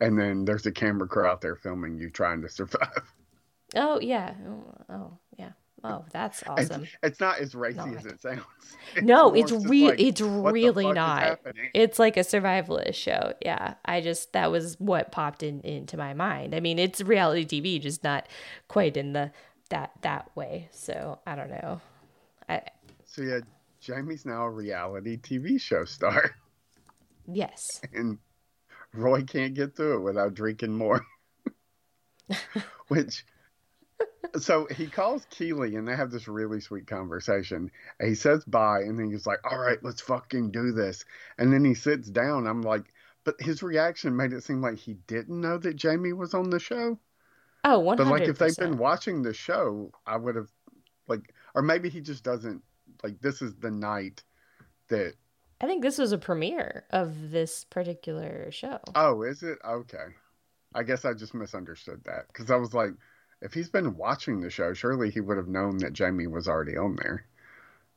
and 0.00 0.18
then 0.18 0.44
there's 0.44 0.66
a 0.66 0.72
camera 0.72 1.08
crew 1.08 1.26
out 1.26 1.40
there 1.40 1.56
filming 1.56 1.98
you 1.98 2.10
trying 2.10 2.42
to 2.42 2.48
survive. 2.48 3.02
Oh 3.76 4.00
yeah. 4.00 4.32
Oh, 4.48 4.74
oh 4.88 5.18
yeah. 5.36 5.50
Oh, 5.84 6.02
that's 6.10 6.42
awesome. 6.46 6.84
It's, 6.84 6.96
it's 7.02 7.20
not 7.20 7.38
as 7.38 7.54
racy 7.54 7.76
no. 7.76 7.94
as 7.94 8.06
it 8.06 8.22
sounds. 8.22 8.40
It's 8.96 9.06
no, 9.06 9.34
it's 9.34 9.52
really 9.52 9.90
like, 9.90 10.00
it's 10.00 10.20
really 10.22 10.90
not. 10.90 11.38
It's 11.74 11.98
like 11.98 12.16
a 12.16 12.20
survivalist 12.20 12.94
show. 12.94 13.34
Yeah. 13.42 13.74
I 13.84 14.00
just 14.00 14.32
that 14.32 14.50
was 14.50 14.76
what 14.80 15.12
popped 15.12 15.42
in 15.42 15.60
into 15.60 15.98
my 15.98 16.14
mind. 16.14 16.54
I 16.54 16.60
mean, 16.60 16.78
it's 16.78 17.02
reality 17.02 17.44
TV, 17.44 17.78
just 17.78 18.02
not 18.02 18.26
quite 18.68 18.96
in 18.96 19.12
the 19.12 19.30
that 19.68 19.90
that 20.00 20.34
way. 20.34 20.70
So 20.72 21.18
I 21.26 21.36
don't 21.36 21.50
know. 21.50 21.82
I 22.48 22.62
So 23.04 23.20
yeah, 23.20 23.40
Jamie's 23.80 24.24
now 24.24 24.44
a 24.44 24.50
reality 24.50 25.18
TV 25.18 25.60
show 25.60 25.84
star. 25.84 26.34
Yes. 27.30 27.82
And 27.92 28.16
Roy 28.94 29.22
can't 29.22 29.54
get 29.54 29.76
through 29.76 29.98
it 29.98 30.02
without 30.02 30.34
drinking 30.34 30.72
more. 30.72 31.04
Which, 32.88 33.24
so 34.38 34.66
he 34.74 34.86
calls 34.86 35.26
Keeley 35.30 35.76
and 35.76 35.86
they 35.86 35.96
have 35.96 36.10
this 36.10 36.28
really 36.28 36.60
sweet 36.60 36.86
conversation. 36.86 37.70
he 38.02 38.14
says 38.14 38.44
bye 38.44 38.80
and 38.80 38.98
then 38.98 39.10
he's 39.10 39.26
like, 39.26 39.40
all 39.50 39.58
right, 39.58 39.78
let's 39.82 40.00
fucking 40.00 40.50
do 40.50 40.72
this. 40.72 41.04
And 41.38 41.52
then 41.52 41.64
he 41.64 41.74
sits 41.74 42.08
down. 42.08 42.46
I'm 42.46 42.62
like, 42.62 42.92
but 43.24 43.40
his 43.40 43.62
reaction 43.62 44.16
made 44.16 44.32
it 44.32 44.42
seem 44.42 44.62
like 44.62 44.78
he 44.78 44.94
didn't 45.06 45.40
know 45.40 45.58
that 45.58 45.76
Jamie 45.76 46.12
was 46.12 46.34
on 46.34 46.50
the 46.50 46.60
show. 46.60 46.98
Oh, 47.64 47.80
100%. 47.80 47.96
But 47.96 48.06
like 48.06 48.22
if 48.22 48.38
they've 48.38 48.56
been 48.56 48.78
watching 48.78 49.22
the 49.22 49.34
show, 49.34 49.92
I 50.06 50.16
would 50.16 50.36
have 50.36 50.48
like, 51.08 51.34
or 51.54 51.62
maybe 51.62 51.88
he 51.88 52.00
just 52.00 52.22
doesn't 52.22 52.62
like. 53.02 53.20
This 53.20 53.42
is 53.42 53.54
the 53.56 53.70
night 53.70 54.22
that 54.88 55.14
I 55.60 55.66
think 55.66 55.82
this 55.82 55.98
was 55.98 56.12
a 56.12 56.18
premiere 56.18 56.84
of 56.90 57.30
this 57.30 57.64
particular 57.64 58.50
show. 58.50 58.78
Oh, 58.94 59.22
is 59.22 59.42
it? 59.42 59.58
Okay. 59.64 60.14
I 60.74 60.82
guess 60.82 61.04
I 61.04 61.14
just 61.14 61.34
misunderstood 61.34 62.02
that 62.04 62.28
because 62.28 62.50
I 62.50 62.56
was 62.56 62.74
like, 62.74 62.90
if 63.40 63.52
he's 63.52 63.70
been 63.70 63.96
watching 63.96 64.40
the 64.40 64.50
show, 64.50 64.72
surely 64.72 65.10
he 65.10 65.20
would 65.20 65.36
have 65.36 65.48
known 65.48 65.78
that 65.78 65.92
Jamie 65.92 66.26
was 66.26 66.48
already 66.48 66.76
on 66.76 66.96
there. 66.96 67.24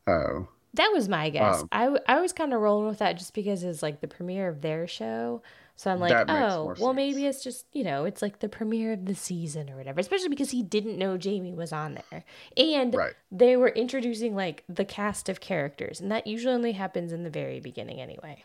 Oh. 0.07 0.47
That 0.73 0.91
was 0.93 1.09
my 1.09 1.29
guess. 1.29 1.61
Um, 1.61 1.69
I, 1.71 1.97
I 2.07 2.21
was 2.21 2.31
kind 2.31 2.53
of 2.53 2.61
rolling 2.61 2.87
with 2.87 2.99
that 2.99 3.17
just 3.17 3.33
because 3.33 3.63
it's 3.63 3.83
like 3.83 3.99
the 4.01 4.07
premiere 4.07 4.47
of 4.47 4.61
their 4.61 4.87
show. 4.87 5.41
So 5.75 5.89
I'm 5.89 5.99
like, 5.99 6.29
oh, 6.29 6.75
well, 6.79 6.93
maybe 6.93 7.25
it's 7.25 7.43
just, 7.43 7.65
you 7.73 7.83
know, 7.83 8.05
it's 8.05 8.21
like 8.21 8.39
the 8.39 8.47
premiere 8.47 8.93
of 8.93 9.05
the 9.05 9.15
season 9.15 9.69
or 9.69 9.77
whatever, 9.77 9.99
especially 9.99 10.29
because 10.29 10.51
he 10.51 10.61
didn't 10.61 10.97
know 10.97 11.17
Jamie 11.17 11.53
was 11.53 11.73
on 11.73 11.99
there. 12.11 12.23
And 12.55 12.93
right. 12.93 13.13
they 13.31 13.57
were 13.57 13.69
introducing 13.69 14.35
like 14.35 14.63
the 14.69 14.85
cast 14.85 15.27
of 15.27 15.39
characters, 15.39 15.99
and 15.99 16.11
that 16.11 16.27
usually 16.27 16.53
only 16.53 16.73
happens 16.73 17.11
in 17.11 17.23
the 17.23 17.31
very 17.31 17.59
beginning 17.59 17.99
anyway. 17.99 18.43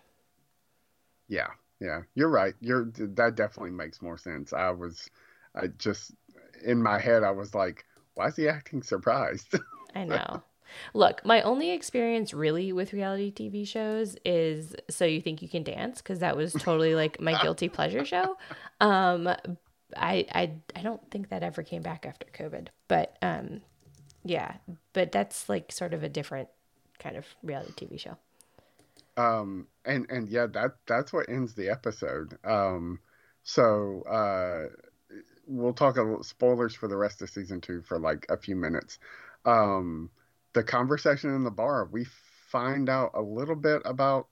Yeah, 1.28 1.48
yeah, 1.78 2.02
you're 2.14 2.30
right. 2.30 2.54
You're 2.60 2.86
that 2.94 3.34
definitely 3.34 3.72
makes 3.72 4.00
more 4.00 4.16
sense. 4.16 4.54
I 4.54 4.70
was, 4.70 5.10
I 5.54 5.66
just 5.66 6.12
in 6.64 6.82
my 6.82 6.98
head, 6.98 7.22
I 7.22 7.32
was 7.32 7.54
like, 7.54 7.84
why 8.14 8.28
is 8.28 8.36
he 8.36 8.48
acting 8.48 8.82
surprised? 8.82 9.58
I 9.94 10.04
know. 10.04 10.42
Look, 10.94 11.24
my 11.24 11.42
only 11.42 11.70
experience 11.70 12.34
really 12.34 12.72
with 12.72 12.92
reality 12.92 13.32
TV 13.32 13.66
shows 13.66 14.16
is 14.24 14.74
So 14.90 15.04
You 15.04 15.20
Think 15.20 15.42
You 15.42 15.48
Can 15.48 15.62
Dance 15.62 16.02
because 16.02 16.20
that 16.20 16.36
was 16.36 16.52
totally 16.52 16.94
like 16.94 17.20
my 17.20 17.40
guilty 17.42 17.68
pleasure 17.68 18.04
show. 18.04 18.36
Um, 18.80 19.28
I 19.96 20.26
I 20.32 20.52
I 20.74 20.82
don't 20.82 21.10
think 21.10 21.28
that 21.28 21.42
ever 21.42 21.62
came 21.62 21.82
back 21.82 22.06
after 22.06 22.26
COVID, 22.32 22.68
but 22.88 23.16
um, 23.22 23.60
yeah, 24.24 24.56
but 24.92 25.12
that's 25.12 25.48
like 25.48 25.72
sort 25.72 25.94
of 25.94 26.02
a 26.02 26.08
different 26.08 26.48
kind 26.98 27.16
of 27.16 27.26
reality 27.42 27.86
TV 27.86 27.98
show. 27.98 28.16
Um, 29.16 29.66
and 29.84 30.06
and 30.10 30.28
yeah, 30.28 30.46
that 30.46 30.72
that's 30.86 31.12
what 31.12 31.28
ends 31.28 31.54
the 31.54 31.70
episode. 31.70 32.36
Um, 32.44 33.00
so 33.42 34.02
uh, 34.02 34.74
we'll 35.46 35.72
talk 35.72 35.96
a 35.96 36.02
little 36.02 36.22
spoilers 36.22 36.74
for 36.74 36.88
the 36.88 36.96
rest 36.96 37.22
of 37.22 37.30
season 37.30 37.60
two 37.60 37.82
for 37.82 37.98
like 37.98 38.26
a 38.28 38.36
few 38.36 38.56
minutes. 38.56 38.98
Um, 39.44 40.10
the 40.56 40.64
conversation 40.64 41.34
in 41.34 41.44
the 41.44 41.50
bar, 41.50 41.86
we 41.92 42.06
find 42.48 42.88
out 42.88 43.10
a 43.12 43.20
little 43.20 43.54
bit 43.54 43.82
about 43.84 44.26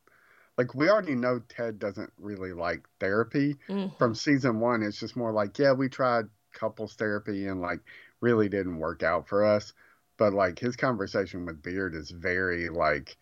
like 0.56 0.74
we 0.74 0.88
already 0.88 1.14
know 1.14 1.42
Ted 1.50 1.78
doesn't 1.78 2.10
really 2.18 2.54
like 2.54 2.88
therapy 2.98 3.56
mm-hmm. 3.68 3.94
from 3.98 4.14
season 4.14 4.58
one. 4.58 4.82
It's 4.82 4.98
just 4.98 5.16
more 5.16 5.32
like, 5.32 5.58
yeah, 5.58 5.72
we 5.72 5.90
tried 5.90 6.24
couples 6.54 6.94
therapy 6.94 7.46
and 7.46 7.60
like 7.60 7.80
really 8.22 8.48
didn't 8.48 8.78
work 8.78 9.02
out 9.02 9.28
for 9.28 9.44
us. 9.44 9.74
But 10.16 10.32
like 10.32 10.58
his 10.58 10.76
conversation 10.76 11.44
with 11.44 11.62
Beard 11.62 11.94
is 11.94 12.10
very 12.10 12.70
like, 12.70 13.18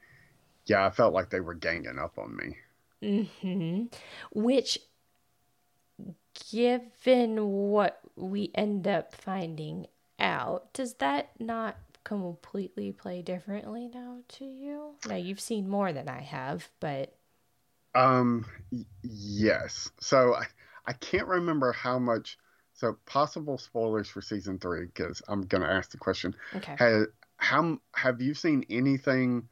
yeah, 0.67 0.87
I 0.87 0.91
felt 0.91 1.13
like 1.13 1.31
they 1.31 1.41
were 1.41 1.55
ganging 1.55 1.99
up 1.99 2.19
on 2.19 2.37
me. 2.37 2.57
Mm-hmm. 3.03 3.87
Which 4.31 4.79
given 6.53 7.49
what 7.49 7.99
we 8.15 8.53
end 8.55 8.87
up 8.87 9.13
finding 9.13 9.89
out, 10.21 10.73
does 10.73 10.95
that 10.95 11.31
not 11.41 11.77
completely 12.05 12.93
play 12.93 13.23
differently 13.23 13.89
now 13.89 14.21
to 14.29 14.45
you? 14.45 14.97
Now 15.05 15.17
you've 15.17 15.41
seen 15.41 15.69
more 15.69 15.93
than 15.93 16.09
I 16.09 16.21
have, 16.21 16.71
but 16.81 17.17
um 17.95 18.45
y- 18.71 18.85
yes. 19.03 19.91
So 20.01 20.35
I, 20.35 20.47
I 20.87 20.93
can't 20.95 21.27
remember 21.29 21.73
how 21.73 21.99
much 21.99 22.39
so 22.75 22.97
possible 23.07 23.59
spoilers 23.59 24.09
for 24.09 24.23
season 24.23 24.59
3 24.59 24.89
cuz 24.89 25.23
I'm 25.29 25.43
going 25.43 25.63
to 25.63 25.69
ask 25.71 25.91
the 25.91 25.99
question. 25.99 26.35
okay. 26.55 26.77
Has, 26.77 27.07
how 27.37 27.79
have 27.95 28.21
you 28.21 28.35
seen 28.35 28.65
anything 28.71 29.49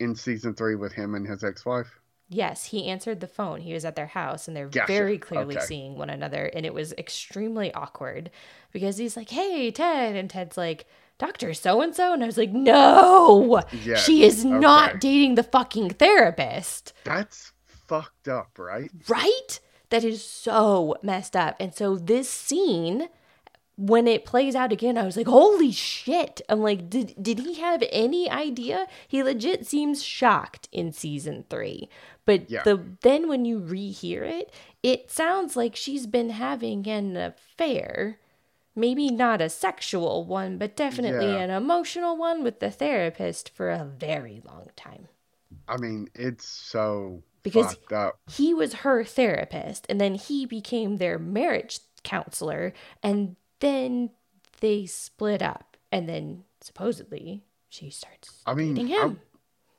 in 0.00 0.14
season 0.16 0.54
3 0.54 0.76
with 0.76 0.92
him 0.92 1.14
and 1.14 1.26
his 1.26 1.44
ex-wife? 1.44 2.00
Yes, 2.28 2.66
he 2.66 2.86
answered 2.88 3.20
the 3.20 3.28
phone. 3.28 3.60
He 3.60 3.72
was 3.72 3.84
at 3.84 3.94
their 3.94 4.08
house 4.08 4.48
and 4.48 4.56
they're 4.56 4.68
Gotcha. 4.70 4.86
very 4.86 5.16
clearly 5.18 5.54
Okay. 5.54 5.60
seeing 5.60 5.96
one 5.96 6.10
another. 6.10 6.46
And 6.46 6.66
it 6.66 6.74
was 6.74 6.92
extremely 6.94 7.72
awkward 7.72 8.30
because 8.72 8.96
he's 8.98 9.16
like, 9.16 9.30
Hey, 9.30 9.70
Ted. 9.70 10.16
And 10.16 10.28
Ted's 10.28 10.56
like, 10.56 10.86
Dr. 11.18 11.54
So 11.54 11.80
and 11.80 11.94
so. 11.94 12.12
And 12.12 12.22
I 12.22 12.26
was 12.26 12.38
like, 12.38 12.52
No, 12.52 13.62
Yes, 13.84 14.04
she 14.04 14.24
is 14.24 14.44
not 14.44 15.00
dating 15.00 15.34
the 15.36 15.42
fucking 15.42 15.90
therapist. 15.90 16.92
That's 17.04 17.52
fucked 17.64 18.28
up, 18.28 18.58
right? 18.58 18.90
Right? 19.08 19.60
That 19.90 20.04
is 20.04 20.22
so 20.22 20.96
messed 21.02 21.36
up. 21.36 21.56
And 21.60 21.72
so 21.74 21.96
this 21.96 22.28
scene, 22.28 23.08
when 23.76 24.08
it 24.08 24.24
plays 24.24 24.56
out 24.56 24.72
again, 24.72 24.98
I 24.98 25.04
was 25.04 25.16
like, 25.16 25.28
holy 25.28 25.70
shit. 25.70 26.40
I'm 26.48 26.60
like, 26.60 26.90
did, 26.90 27.14
did 27.22 27.38
he 27.38 27.54
have 27.60 27.84
any 27.92 28.28
idea? 28.28 28.86
He 29.06 29.22
legit 29.22 29.66
seems 29.66 30.02
shocked 30.02 30.68
in 30.72 30.92
season 30.92 31.44
three. 31.48 31.88
But 32.24 32.50
Yeah. 32.50 32.62
the 32.64 32.82
then 33.02 33.28
when 33.28 33.44
you 33.44 33.60
rehear 33.60 34.22
it, 34.22 34.52
it 34.82 35.10
sounds 35.10 35.54
like 35.56 35.76
she's 35.76 36.06
been 36.08 36.30
having 36.30 36.88
an 36.88 37.16
affair. 37.16 38.18
Maybe 38.76 39.08
not 39.10 39.40
a 39.40 39.48
sexual 39.48 40.24
one, 40.26 40.58
but 40.58 40.76
definitely 40.76 41.32
Yeah. 41.32 41.38
an 41.40 41.50
emotional 41.50 42.16
one 42.16 42.44
with 42.44 42.60
the 42.60 42.70
therapist 42.70 43.48
for 43.48 43.70
a 43.70 43.84
very 43.84 44.42
long 44.44 44.68
time. 44.76 45.08
I 45.66 45.78
mean, 45.78 46.08
it's 46.14 46.46
so 46.46 47.22
Because- 47.42 47.76
up. 47.90 48.20
he 48.30 48.52
was 48.52 48.74
her 48.84 49.02
therapist 49.02 49.86
and 49.88 50.00
then 50.00 50.14
he 50.14 50.44
became 50.46 50.98
their 50.98 51.18
marriage 51.18 51.80
counselor 52.04 52.72
and 53.02 53.36
then 53.60 54.10
they 54.60 54.84
split 54.86 55.40
up 55.42 55.76
and 55.90 56.08
then 56.08 56.44
supposedly 56.60 57.42
she 57.68 57.90
starts 57.90 58.42
I 58.46 58.54
mean, 58.54 58.74
dating 58.74 58.88
him 58.88 59.20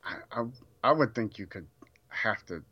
I, 0.03 0.15
I, 0.31 0.45
I 0.83 0.91
would 0.91 1.13
think 1.13 1.37
you 1.37 1.45
could 1.47 1.67
have 2.09 2.45
to, 2.47 2.63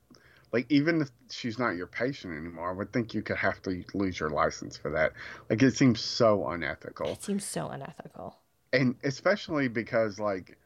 like, 0.56 0.72
even 0.72 1.02
if 1.02 1.12
she's 1.30 1.60
not 1.60 1.76
your 1.76 1.86
patient 1.86 2.34
anymore, 2.34 2.70
I 2.70 2.74
would 2.74 2.94
think 2.94 3.14
you 3.14 3.22
could 3.22 3.36
have 3.36 3.62
to 3.64 3.84
lose 3.94 4.18
your 4.18 4.30
license 4.30 4.78
for 4.78 4.90
that. 4.92 5.12
Like, 5.50 5.62
it 5.62 5.76
seems 5.76 6.00
so 6.00 6.48
unethical. 6.48 7.08
it 7.10 7.22
seems 7.22 7.44
so 7.44 7.68
unethical 7.68 8.40
And 8.72 8.96
especially 9.04 9.68
because, 9.68 10.18
like, 10.18 10.58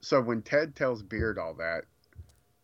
so 0.00 0.22
when 0.22 0.40
Ted 0.40 0.74
tells 0.74 1.02
Beard 1.02 1.38
all 1.38 1.52
that, 1.58 1.82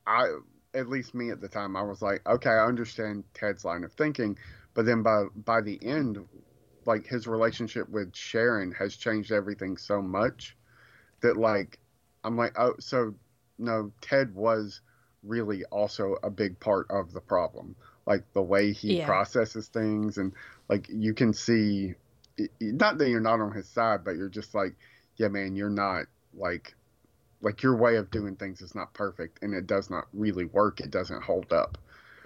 I, 0.06 0.30
at 0.72 0.88
least 0.88 1.14
me 1.14 1.28
at 1.28 1.42
the 1.42 1.48
time, 1.48 1.76
I 1.76 1.82
was 1.82 2.00
like, 2.00 2.26
okay, 2.26 2.48
I 2.48 2.64
understand 2.64 3.24
Ted's 3.34 3.66
line 3.66 3.84
of 3.84 3.92
thinking. 3.92 4.38
But 4.72 4.86
then 4.86 5.02
by, 5.02 5.24
by 5.44 5.60
the 5.60 5.78
end, 5.82 6.26
like, 6.86 7.06
his 7.06 7.26
relationship 7.26 7.86
with 7.90 8.16
Sharon 8.16 8.72
has 8.72 8.96
changed 8.96 9.30
everything 9.30 9.76
so 9.76 10.00
much 10.00 10.56
that, 11.20 11.36
like, 11.36 11.78
I'm 12.24 12.38
like, 12.38 12.58
oh, 12.58 12.76
so 12.80 13.14
no, 13.58 13.92
Ted 14.00 14.34
was 14.34 14.80
really 15.26 15.64
also 15.64 16.16
a 16.22 16.30
big 16.30 16.58
part 16.60 16.86
of 16.90 17.12
the 17.12 17.20
problem. 17.20 17.76
Like 18.06 18.24
the 18.32 18.42
way 18.42 18.72
he 18.72 18.96
Yeah. 18.96 19.06
processes 19.06 19.68
things, 19.68 20.18
and 20.18 20.32
like 20.68 20.88
you 20.88 21.12
can 21.14 21.32
see, 21.32 21.94
not 22.60 22.98
that 22.98 23.08
you're 23.08 23.20
not 23.20 23.40
on 23.40 23.52
his 23.52 23.68
side, 23.68 24.04
but 24.04 24.16
you're 24.16 24.28
just 24.28 24.54
like, 24.54 24.74
yeah, 25.16 25.28
man, 25.28 25.56
you're 25.56 25.70
not 25.70 26.06
like, 26.34 26.74
like 27.40 27.62
your 27.62 27.76
way 27.76 27.96
of 27.96 28.10
doing 28.10 28.36
things 28.36 28.60
is 28.62 28.74
not 28.74 28.94
perfect, 28.94 29.42
and 29.42 29.54
it 29.54 29.66
does 29.66 29.90
not 29.90 30.06
really 30.12 30.44
work. 30.44 30.80
It 30.80 30.90
doesn't 30.90 31.22
hold 31.22 31.52
up. 31.52 31.78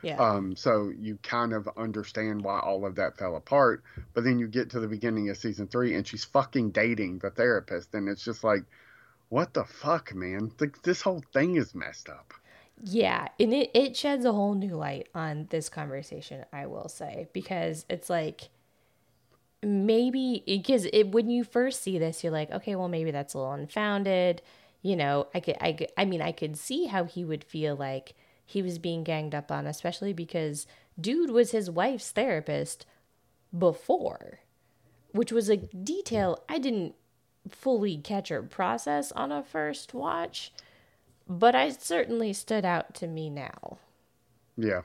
yeah 0.03 0.17
Um, 0.19 0.57
so 0.57 0.91
you 0.99 1.19
kind 1.23 1.53
of 1.53 1.69
understand 1.77 2.43
why 2.43 2.61
all 2.61 2.85
of 2.87 2.97
that 2.97 3.17
fell 3.17 3.37
apart. 3.37 3.83
But 4.15 4.25
then 4.25 4.39
you 4.39 4.49
get 4.49 4.71
to 4.71 4.81
the 4.81 4.89
beginning 4.89 5.31
of 5.31 5.37
season 5.39 5.69
three, 5.69 5.95
and 5.95 6.07
she's 6.07 6.25
fucking 6.25 6.71
dating 6.71 7.19
the 7.21 7.31
therapist, 7.31 7.95
and 7.95 8.09
it's 8.09 8.25
just 8.25 8.45
like, 8.45 8.65
what 9.29 9.55
the 9.55 9.65
fuck, 9.65 10.15
man? 10.15 10.51
Like 10.61 10.83
this 10.83 11.03
whole 11.03 11.23
thing 11.33 11.57
is 11.57 11.75
messed 11.75 12.09
up. 12.09 12.35
Yeah 12.83 13.29
and 13.39 13.53
it, 13.53 13.71
it 13.75 13.97
sheds 13.97 14.25
a 14.25 14.33
whole 14.33 14.55
new 14.55 14.75
light 14.75 15.09
on 15.15 15.47
this 15.51 15.69
conversation 15.69 16.45
i 16.53 16.67
will 16.67 16.89
say 16.89 17.29
because 17.33 17.85
it's 17.89 18.09
like 18.09 18.49
maybe 19.63 20.43
because 20.47 20.87
it 20.93 21.13
when 21.13 21.29
you 21.29 21.45
first 21.45 21.83
see 21.83 21.99
this 21.99 22.25
you're 22.25 22.33
like 22.33 22.51
okay 22.51 22.75
well 22.75 22.89
maybe 22.89 23.11
that's 23.11 23.35
a 23.35 23.39
little 23.39 23.53
unfounded 23.53 24.41
you 24.83 24.97
know 24.97 25.27
i 25.35 25.41
could 25.41 25.57
i 25.61 25.73
could, 25.73 25.93
i 25.99 26.05
mean 26.05 26.23
i 26.23 26.33
could 26.33 26.57
see 26.57 26.87
how 26.87 27.05
he 27.05 27.25
would 27.25 27.45
feel 27.45 27.77
like 27.77 28.15
he 28.47 28.63
was 28.63 28.79
being 28.79 29.05
ganged 29.05 29.35
up 29.35 29.51
on 29.53 29.67
especially 29.67 30.15
because 30.15 30.67
dude 30.99 31.31
was 31.31 31.51
his 31.51 31.71
wife's 31.71 32.11
therapist 32.11 32.87
before 33.57 34.41
which 35.13 35.31
was 35.31 35.51
a 35.51 35.59
detail 35.59 36.43
i 36.49 36.59
didn't 36.59 36.95
fully 37.49 37.99
catch 37.99 38.31
or 38.31 38.43
process 38.43 39.13
on 39.13 39.31
a 39.31 39.43
first 39.43 39.93
watch 39.93 40.53
but 41.31 41.55
i 41.55 41.71
certainly 41.71 42.31
stood 42.35 42.65
out 42.67 42.95
to 42.95 43.07
me 43.07 43.31
now 43.31 43.79
Yeah. 44.57 44.83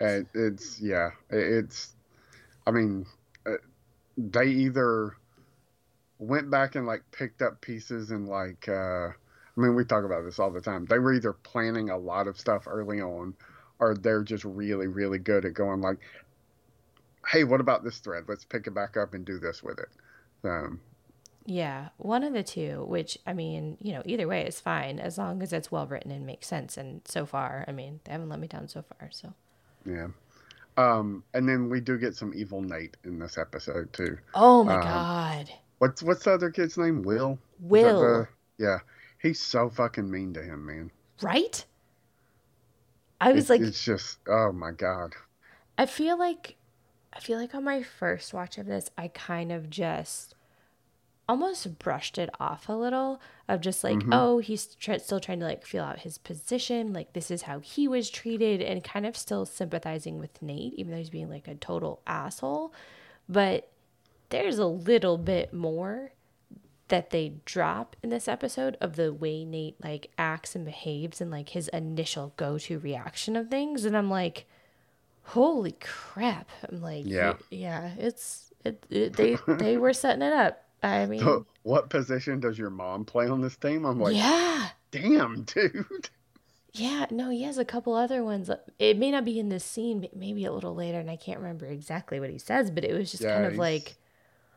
It's 0.00 0.80
yeah, 0.80 1.10
it- 1.30 1.64
it's. 1.64 1.94
I 2.66 2.72
mean, 2.72 3.06
uh, 3.46 3.56
they 4.18 4.46
either 4.48 5.16
went 6.18 6.50
back 6.50 6.74
and 6.74 6.86
like 6.86 7.02
picked 7.12 7.42
up 7.42 7.60
pieces 7.60 8.10
and 8.10 8.28
like. 8.28 8.68
uh 8.68 9.08
I 9.56 9.62
mean, 9.62 9.74
we 9.74 9.84
talk 9.84 10.04
about 10.04 10.24
this 10.24 10.38
all 10.38 10.50
the 10.50 10.60
time. 10.60 10.86
They 10.86 10.98
were 10.98 11.12
either 11.12 11.32
planning 11.34 11.90
a 11.90 11.98
lot 11.98 12.28
of 12.28 12.38
stuff 12.38 12.66
early 12.66 13.00
on, 13.02 13.34
or 13.80 13.94
they're 13.94 14.22
just 14.22 14.44
really, 14.44 14.86
really 14.86 15.18
good 15.18 15.44
at 15.44 15.54
going 15.54 15.80
like, 15.82 15.98
"Hey, 17.26 17.44
what 17.44 17.60
about 17.60 17.82
this 17.84 17.98
thread? 17.98 18.24
Let's 18.28 18.44
pick 18.44 18.66
it 18.66 18.74
back 18.74 18.96
up 18.96 19.14
and 19.14 19.24
do 19.24 19.38
this 19.38 19.62
with 19.62 19.78
it." 19.78 19.88
Um, 20.44 20.80
Yeah, 21.46 21.88
one 21.96 22.22
of 22.22 22.32
the 22.32 22.42
two, 22.42 22.84
which 22.86 23.18
I 23.26 23.32
mean, 23.32 23.76
you 23.80 23.92
know, 23.92 24.02
either 24.04 24.28
way 24.28 24.46
is 24.46 24.60
fine 24.60 24.98
as 25.00 25.18
long 25.18 25.42
as 25.42 25.52
it's 25.52 25.72
well 25.72 25.86
written 25.86 26.10
and 26.10 26.26
makes 26.26 26.46
sense. 26.46 26.76
And 26.76 27.00
so 27.06 27.26
far, 27.26 27.64
I 27.66 27.72
mean, 27.72 28.00
they 28.04 28.12
haven't 28.12 28.28
let 28.28 28.38
me 28.38 28.46
down 28.46 28.68
so 28.68 28.82
far. 28.82 29.10
So, 29.10 29.32
yeah. 29.84 30.08
Um, 30.76 31.24
and 31.34 31.48
then 31.48 31.68
we 31.68 31.80
do 31.80 31.98
get 31.98 32.14
some 32.14 32.32
evil 32.34 32.60
Nate 32.62 32.96
in 33.04 33.18
this 33.18 33.36
episode 33.38 33.92
too. 33.92 34.18
oh 34.34 34.64
my 34.64 34.74
Um, 34.76 34.80
God. 34.82 35.50
What's 35.78 36.02
what's 36.02 36.24
the 36.24 36.32
other 36.32 36.50
kid's 36.50 36.76
name? 36.76 37.02
Will. 37.02 37.38
Will. 37.58 38.00
the- 38.00 38.28
yeah, 38.58 38.78
he's 39.18 39.40
so 39.40 39.70
fucking 39.70 40.10
mean 40.10 40.34
to 40.34 40.42
him, 40.42 40.66
man. 40.66 40.90
Right? 41.22 41.64
I 43.20 43.32
was 43.32 43.44
It's, 43.44 43.50
like, 43.50 43.60
it's 43.62 43.82
just 43.84 44.18
oh 44.28 44.52
my 44.52 44.70
god. 44.72 45.14
I 45.78 45.86
feel 45.86 46.18
like, 46.18 46.56
I 47.12 47.20
feel 47.20 47.38
like 47.38 47.54
on 47.54 47.64
my 47.64 47.82
first 47.82 48.32
watch 48.34 48.58
of 48.58 48.66
this, 48.66 48.90
I 48.98 49.08
kind 49.08 49.50
of 49.50 49.70
just 49.70 50.34
almost 51.30 51.78
brushed 51.78 52.18
it 52.18 52.28
off 52.40 52.68
a 52.68 52.72
little 52.72 53.20
of 53.48 53.60
just 53.60 53.84
like, 53.84 53.98
mm-hmm. 53.98 54.12
oh, 54.12 54.38
he's 54.38 54.66
tr- 54.66 54.98
still 54.98 55.20
trying 55.20 55.38
to 55.38 55.46
like 55.46 55.64
feel 55.64 55.84
out 55.84 56.00
his 56.00 56.18
position. 56.18 56.92
Like, 56.92 57.12
this 57.12 57.30
is 57.30 57.42
how 57.42 57.60
he 57.60 57.86
was 57.86 58.10
treated, 58.10 58.60
and 58.60 58.82
kind 58.82 59.06
of 59.06 59.16
still 59.16 59.46
sympathizing 59.46 60.18
with 60.18 60.42
Nate, 60.42 60.74
even 60.74 60.90
though 60.90 60.98
he's 60.98 61.08
being 61.08 61.30
like 61.30 61.46
a 61.46 61.54
total 61.54 62.02
asshole. 62.04 62.74
But 63.28 63.70
there's 64.30 64.58
a 64.58 64.66
little 64.66 65.18
bit 65.18 65.52
more 65.52 66.10
that 66.88 67.10
they 67.10 67.34
drop 67.44 67.94
in 68.02 68.10
this 68.10 68.26
episode 68.26 68.76
of 68.80 68.96
the 68.96 69.12
way 69.12 69.44
Nate 69.44 69.76
like 69.84 70.10
acts 70.18 70.56
and 70.56 70.64
behaves 70.64 71.20
and 71.20 71.30
like 71.30 71.50
his 71.50 71.68
initial 71.68 72.32
go-to 72.36 72.80
reaction 72.80 73.36
of 73.36 73.48
things 73.48 73.84
and 73.84 73.96
I'm 73.96 74.10
like 74.10 74.46
holy 75.22 75.76
crap 75.80 76.50
I'm 76.68 76.80
like 76.80 77.04
Yeah. 77.06 77.34
yeah 77.48 77.92
it's 77.96 78.50
it, 78.64 78.84
it 78.90 79.12
they 79.12 79.36
they 79.46 79.76
were 79.76 79.92
setting 79.92 80.22
it 80.22 80.32
up 80.32 80.64
I 80.82 81.06
mean 81.06 81.20
So, 81.20 81.46
what 81.62 81.90
position 81.90 82.40
does 82.40 82.58
your 82.58 82.70
mom 82.70 83.04
play 83.04 83.28
on 83.28 83.40
this 83.40 83.56
team? 83.56 83.84
I'm 83.84 84.00
like, 84.00 84.14
yeah 84.16 84.68
damn, 84.90 85.42
dude. 85.44 86.08
yeah 86.72 87.06
no 87.10 87.30
he 87.30 87.42
has 87.42 87.58
a 87.58 87.64
couple 87.64 87.94
other 87.94 88.22
ones 88.22 88.48
it 88.78 88.96
may 88.96 89.10
not 89.10 89.24
be 89.24 89.38
in 89.40 89.48
this 89.48 89.64
scene 89.64 90.00
but 90.00 90.14
maybe 90.14 90.44
a 90.44 90.52
little 90.52 90.74
later 90.74 90.98
and 91.00 91.10
I 91.10 91.16
can't 91.16 91.38
remember 91.40 91.66
exactly 91.66 92.20
what 92.20 92.30
he 92.30 92.38
says 92.38 92.70
but 92.70 92.84
it 92.84 92.94
was 92.96 93.10
just 93.10 93.24
Yeah, 93.24 93.34
kind 93.34 93.46
of 93.46 93.58
like 93.58 93.96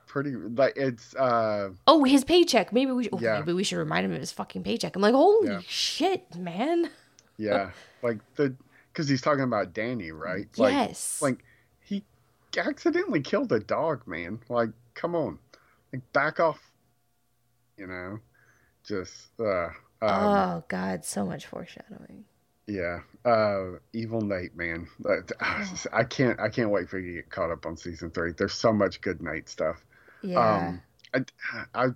Pretty 0.05 0.35
like 0.35 0.73
it's 0.75 1.15
uh 1.15 1.71
oh 1.87 2.03
his 2.03 2.23
paycheck 2.23 2.71
maybe 2.71 2.91
we 2.91 3.05
should, 3.05 3.13
oh, 3.15 3.19
Yeah. 3.19 3.39
maybe 3.39 3.53
we 3.53 3.63
should 3.63 3.77
remind 3.79 4.05
him 4.05 4.13
of 4.13 4.19
his 4.19 4.31
fucking 4.31 4.61
paycheck 4.61 4.95
I'm 4.95 5.01
like 5.01 5.15
holy 5.15 5.47
Yeah. 5.47 5.61
shit 5.67 6.35
man 6.35 6.91
yeah 7.37 7.71
like 8.03 8.19
the 8.35 8.53
because 8.91 9.07
he's 9.07 9.21
talking 9.21 9.43
about 9.43 9.73
Danny, 9.73 10.11
right? 10.11 10.47
Like, 10.55 10.73
yes 10.73 11.19
Like 11.19 11.43
he 11.81 12.03
accidentally 12.55 13.21
killed 13.21 13.51
a 13.51 13.59
dog, 13.59 14.05
man. 14.05 14.39
Like, 14.49 14.69
come 14.93 15.15
on, 15.15 15.39
like 15.93 16.11
back 16.11 16.39
off. 16.39 16.59
You 17.77 17.87
know, 17.87 18.19
just 18.83 19.31
uh. 19.39 19.69
Um, 20.01 20.09
oh 20.09 20.63
God, 20.67 21.05
so 21.05 21.25
much 21.25 21.45
foreshadowing. 21.45 22.25
Yeah, 22.67 22.99
uh, 23.25 23.77
Evil 23.91 24.21
Nate, 24.21 24.55
man, 24.55 24.87
I 25.91 26.03
can't, 26.05 26.39
I 26.39 26.47
can't 26.47 26.69
wait 26.69 26.89
for 26.89 26.97
you 26.97 27.15
to 27.15 27.21
get 27.21 27.29
caught 27.29 27.51
up 27.51 27.65
on 27.65 27.75
season 27.75 28.09
three. 28.09 28.31
There's 28.37 28.53
so 28.53 28.71
much 28.71 29.01
good 29.01 29.21
Nate 29.21 29.49
stuff. 29.49 29.83
Yeah. 30.21 30.39
Um, 30.39 30.81
I, 31.13 31.19
I, 31.75 31.87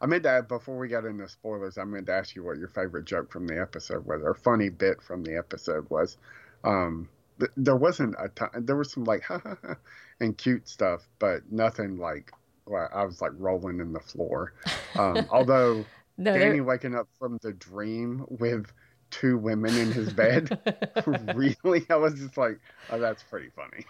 I 0.00 0.06
meant 0.06 0.24
that 0.24 0.48
before 0.48 0.76
we 0.76 0.88
got 0.88 1.04
into 1.04 1.28
spoilers. 1.28 1.78
I 1.78 1.84
meant 1.84 2.06
to 2.06 2.14
ask 2.14 2.34
you 2.34 2.44
what 2.44 2.58
your 2.58 2.68
favorite 2.68 3.04
joke 3.04 3.30
from 3.30 3.46
the 3.46 3.60
episode 3.60 4.06
was, 4.06 4.22
or 4.24 4.34
funny 4.34 4.70
bit 4.70 5.02
from 5.02 5.22
the 5.22 5.36
episode 5.36 5.88
was. 5.88 6.16
Um, 6.64 7.08
th- 7.38 7.52
there 7.56 7.76
wasn't 7.76 8.16
a 8.18 8.28
ton. 8.28 8.50
There 8.54 8.76
was 8.76 8.92
some 8.92 9.04
like 9.04 9.22
ha 9.28 9.38
ha 9.38 9.56
ha 9.62 9.76
and 10.20 10.36
cute 10.36 10.68
stuff, 10.68 11.08
but 11.18 11.50
nothing 11.50 11.98
like. 11.98 12.32
Well, 12.68 12.88
I 12.92 13.04
was 13.04 13.20
like 13.20 13.32
rolling 13.38 13.80
in 13.80 13.92
the 13.92 14.00
floor. 14.00 14.52
Um, 14.96 15.26
although 15.30 15.84
no, 16.18 16.36
Danny 16.36 16.60
waking 16.60 16.94
up 16.94 17.08
from 17.18 17.38
the 17.42 17.52
dream 17.52 18.24
with 18.28 18.72
two 19.10 19.38
women 19.38 19.76
in 19.76 19.90
his 19.90 20.12
bed, 20.12 20.58
really, 21.34 21.86
I 21.90 21.96
was 21.96 22.14
just 22.14 22.36
like, 22.36 22.58
oh, 22.90 22.98
that's 22.98 23.22
pretty 23.22 23.50
funny. 23.56 23.84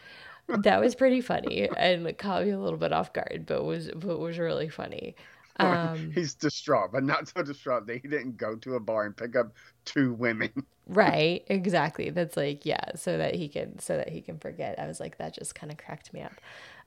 that 0.62 0.80
was 0.80 0.94
pretty 0.94 1.20
funny 1.20 1.68
and 1.76 2.06
it 2.06 2.16
caught 2.16 2.44
me 2.44 2.50
a 2.50 2.58
little 2.58 2.78
bit 2.78 2.92
off 2.92 3.12
guard, 3.12 3.44
but 3.46 3.64
was 3.64 3.90
but 3.94 4.18
was 4.18 4.38
really 4.38 4.68
funny. 4.68 5.14
Um, 5.60 6.12
He's 6.14 6.34
distraught, 6.34 6.92
but 6.92 7.02
not 7.02 7.28
so 7.28 7.42
distraught 7.42 7.86
that 7.86 8.00
he 8.00 8.08
didn't 8.08 8.36
go 8.36 8.54
to 8.56 8.76
a 8.76 8.80
bar 8.80 9.04
and 9.04 9.16
pick 9.16 9.34
up 9.34 9.52
two 9.84 10.12
women. 10.14 10.50
right, 10.86 11.44
exactly. 11.48 12.10
That's 12.10 12.36
like 12.36 12.64
yeah, 12.64 12.94
so 12.94 13.18
that 13.18 13.34
he 13.34 13.48
can 13.48 13.78
so 13.78 13.96
that 13.96 14.08
he 14.08 14.20
can 14.20 14.38
forget. 14.38 14.78
I 14.78 14.86
was 14.86 15.00
like 15.00 15.18
that 15.18 15.34
just 15.34 15.54
kind 15.54 15.72
of 15.72 15.78
cracked 15.78 16.12
me 16.14 16.22
up. 16.22 16.34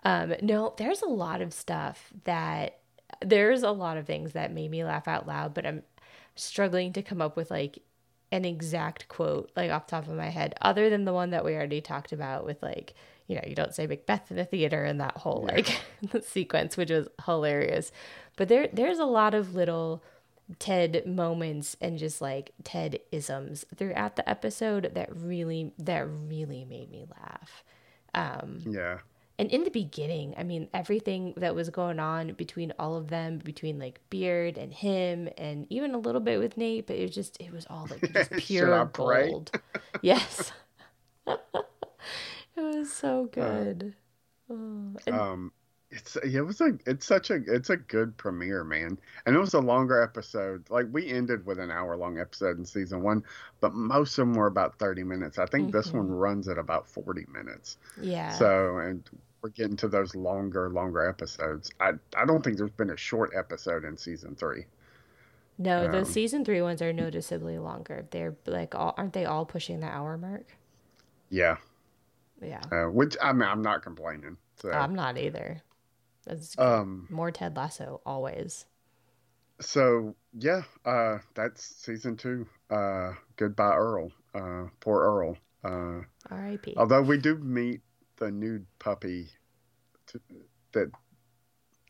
Um, 0.03 0.33
no, 0.41 0.73
there's 0.77 1.01
a 1.01 1.07
lot 1.07 1.41
of 1.41 1.53
stuff 1.53 2.11
that 2.23 2.79
there's 3.23 3.61
a 3.63 3.71
lot 3.71 3.97
of 3.97 4.05
things 4.07 4.31
that 4.33 4.51
made 4.53 4.71
me 4.71 4.83
laugh 4.83 5.07
out 5.07 5.27
loud, 5.27 5.53
but 5.53 5.65
I'm 5.65 5.83
struggling 6.35 6.93
to 6.93 7.03
come 7.03 7.21
up 7.21 7.35
with 7.35 7.51
like 7.51 7.79
an 8.31 8.45
exact 8.45 9.07
quote 9.09 9.51
like 9.55 9.69
off 9.69 9.87
the 9.87 9.91
top 9.91 10.07
of 10.07 10.15
my 10.15 10.29
head, 10.29 10.55
other 10.61 10.89
than 10.89 11.05
the 11.05 11.13
one 11.13 11.31
that 11.31 11.43
we 11.45 11.53
already 11.53 11.81
talked 11.81 12.11
about 12.13 12.45
with 12.45 12.61
like 12.63 12.93
you 13.27 13.35
know 13.35 13.43
you 13.45 13.53
don't 13.55 13.75
say 13.75 13.85
Macbeth 13.87 14.31
in 14.31 14.39
a 14.39 14.45
theater 14.45 14.83
and 14.83 14.99
that 15.01 15.17
whole 15.17 15.45
Yeah. 15.47 15.55
like 15.55 16.23
sequence, 16.25 16.77
which 16.77 16.89
was 16.91 17.07
hilarious. 17.25 17.91
But 18.37 18.47
there 18.47 18.69
there's 18.71 18.99
a 18.99 19.05
lot 19.05 19.33
of 19.33 19.53
little 19.53 20.03
Ted 20.59 21.05
moments 21.05 21.77
and 21.79 21.97
just 21.97 22.21
like 22.21 22.51
Ted 22.63 22.99
isms 23.11 23.65
throughout 23.75 24.15
the 24.15 24.27
episode 24.27 24.91
that 24.95 25.15
really 25.15 25.73
that 25.77 26.07
really 26.07 26.65
made 26.65 26.89
me 26.89 27.05
laugh. 27.21 27.63
um 28.15 28.63
Yeah. 28.65 28.99
And 29.41 29.49
in 29.51 29.63
the 29.63 29.71
beginning, 29.71 30.35
I 30.37 30.43
mean, 30.43 30.67
everything 30.71 31.33
that 31.37 31.55
was 31.55 31.71
going 31.71 31.99
on 31.99 32.33
between 32.33 32.73
all 32.77 32.95
of 32.95 33.07
them, 33.07 33.39
between 33.39 33.79
like 33.79 33.99
Beard 34.11 34.55
and 34.55 34.71
him, 34.71 35.27
and 35.35 35.65
even 35.71 35.95
a 35.95 35.97
little 35.97 36.21
bit 36.21 36.37
with 36.37 36.57
Nate, 36.57 36.85
but 36.85 36.95
it 36.97 37.01
was 37.01 37.15
just, 37.15 37.37
it 37.41 37.51
was 37.51 37.65
all 37.67 37.87
like 37.89 38.13
just 38.13 38.31
pure 38.37 38.85
gold. 38.93 39.49
yes. 40.03 40.51
it 41.27 41.39
was 42.55 42.93
so 42.93 43.29
good. 43.31 43.95
Oh, 44.47 44.93
and- 45.07 45.15
Um, 45.15 45.51
it's 45.89 46.15
it 46.17 46.39
was 46.41 46.61
a 46.61 46.77
it's 46.85 47.05
such 47.05 47.31
a 47.31 47.39
it's 47.47 47.69
a 47.69 47.75
good 47.77 48.15
premiere, 48.15 48.63
man. 48.63 48.97
And 49.25 49.35
it 49.35 49.39
was 49.39 49.55
a 49.55 49.59
longer 49.59 50.01
episode. 50.01 50.69
Like 50.69 50.85
we 50.91 51.09
ended 51.09 51.45
with 51.45 51.59
an 51.59 51.69
hour 51.69 51.97
long 51.97 52.17
episode 52.19 52.57
in 52.59 52.63
season 52.63 53.01
one, 53.01 53.23
but 53.59 53.73
most 53.73 54.17
of 54.17 54.27
them 54.27 54.33
were 54.35 54.47
about 54.47 54.77
thirty 54.79 55.03
minutes. 55.03 55.37
I 55.39 55.47
think 55.47 55.73
this 55.73 55.91
one 55.91 56.09
runs 56.09 56.47
at 56.47 56.57
about 56.57 56.87
forty 56.87 57.25
minutes. 57.33 57.77
yeah. 58.01 58.31
So 58.33 58.77
and 58.77 59.03
we're 59.41 59.49
getting 59.49 59.77
to 59.77 59.87
those 59.87 60.15
longer, 60.15 60.69
longer 60.69 61.07
episodes. 61.07 61.71
I 61.79 61.93
I 62.15 62.25
don't 62.25 62.43
think 62.43 62.57
there's 62.57 62.71
been 62.71 62.91
a 62.91 62.97
short 62.97 63.31
episode 63.35 63.83
in 63.85 63.97
season 63.97 64.35
three. 64.35 64.65
no, 65.57 65.85
um, 65.85 65.91
the 65.91 66.05
season 66.05 66.45
three 66.45 66.61
ones 66.61 66.81
are 66.81 66.93
noticeably 66.93 67.57
longer. 67.57 68.05
They're 68.11 68.35
like, 68.45 68.75
all, 68.75 68.93
aren't 68.97 69.13
they 69.13 69.25
all 69.25 69.45
pushing 69.45 69.79
the 69.79 69.87
hour 69.87 70.17
mark? 70.17 70.45
Yeah. 71.29 71.57
Yeah. 72.41 72.61
Uh, 72.71 72.89
which 72.89 73.15
I 73.21 73.33
mean 73.33 73.47
I'm 73.47 73.61
not 73.61 73.83
complaining. 73.83 74.37
So 74.61 74.71
I'm 74.71 74.95
not 74.95 75.17
either. 75.17 75.61
That's 76.25 76.57
um 76.59 77.07
more 77.09 77.31
Ted 77.31 77.55
Lasso 77.55 78.01
always. 78.05 78.65
So 79.59 80.15
yeah, 80.33 80.63
uh, 80.85 81.19
that's 81.35 81.63
season 81.63 82.17
two. 82.17 82.47
Uh, 82.69 83.13
goodbye, 83.37 83.75
Earl. 83.75 84.11
Uh, 84.33 84.65
poor 84.79 85.01
Earl. 85.01 85.37
Uh, 85.63 86.01
R.I.P. 86.31 86.73
although 86.77 87.03
we 87.03 87.17
do 87.19 87.35
meet 87.37 87.81
the 88.21 88.31
nude 88.31 88.65
puppy 88.77 89.27
to, 90.07 90.21
that 90.73 90.91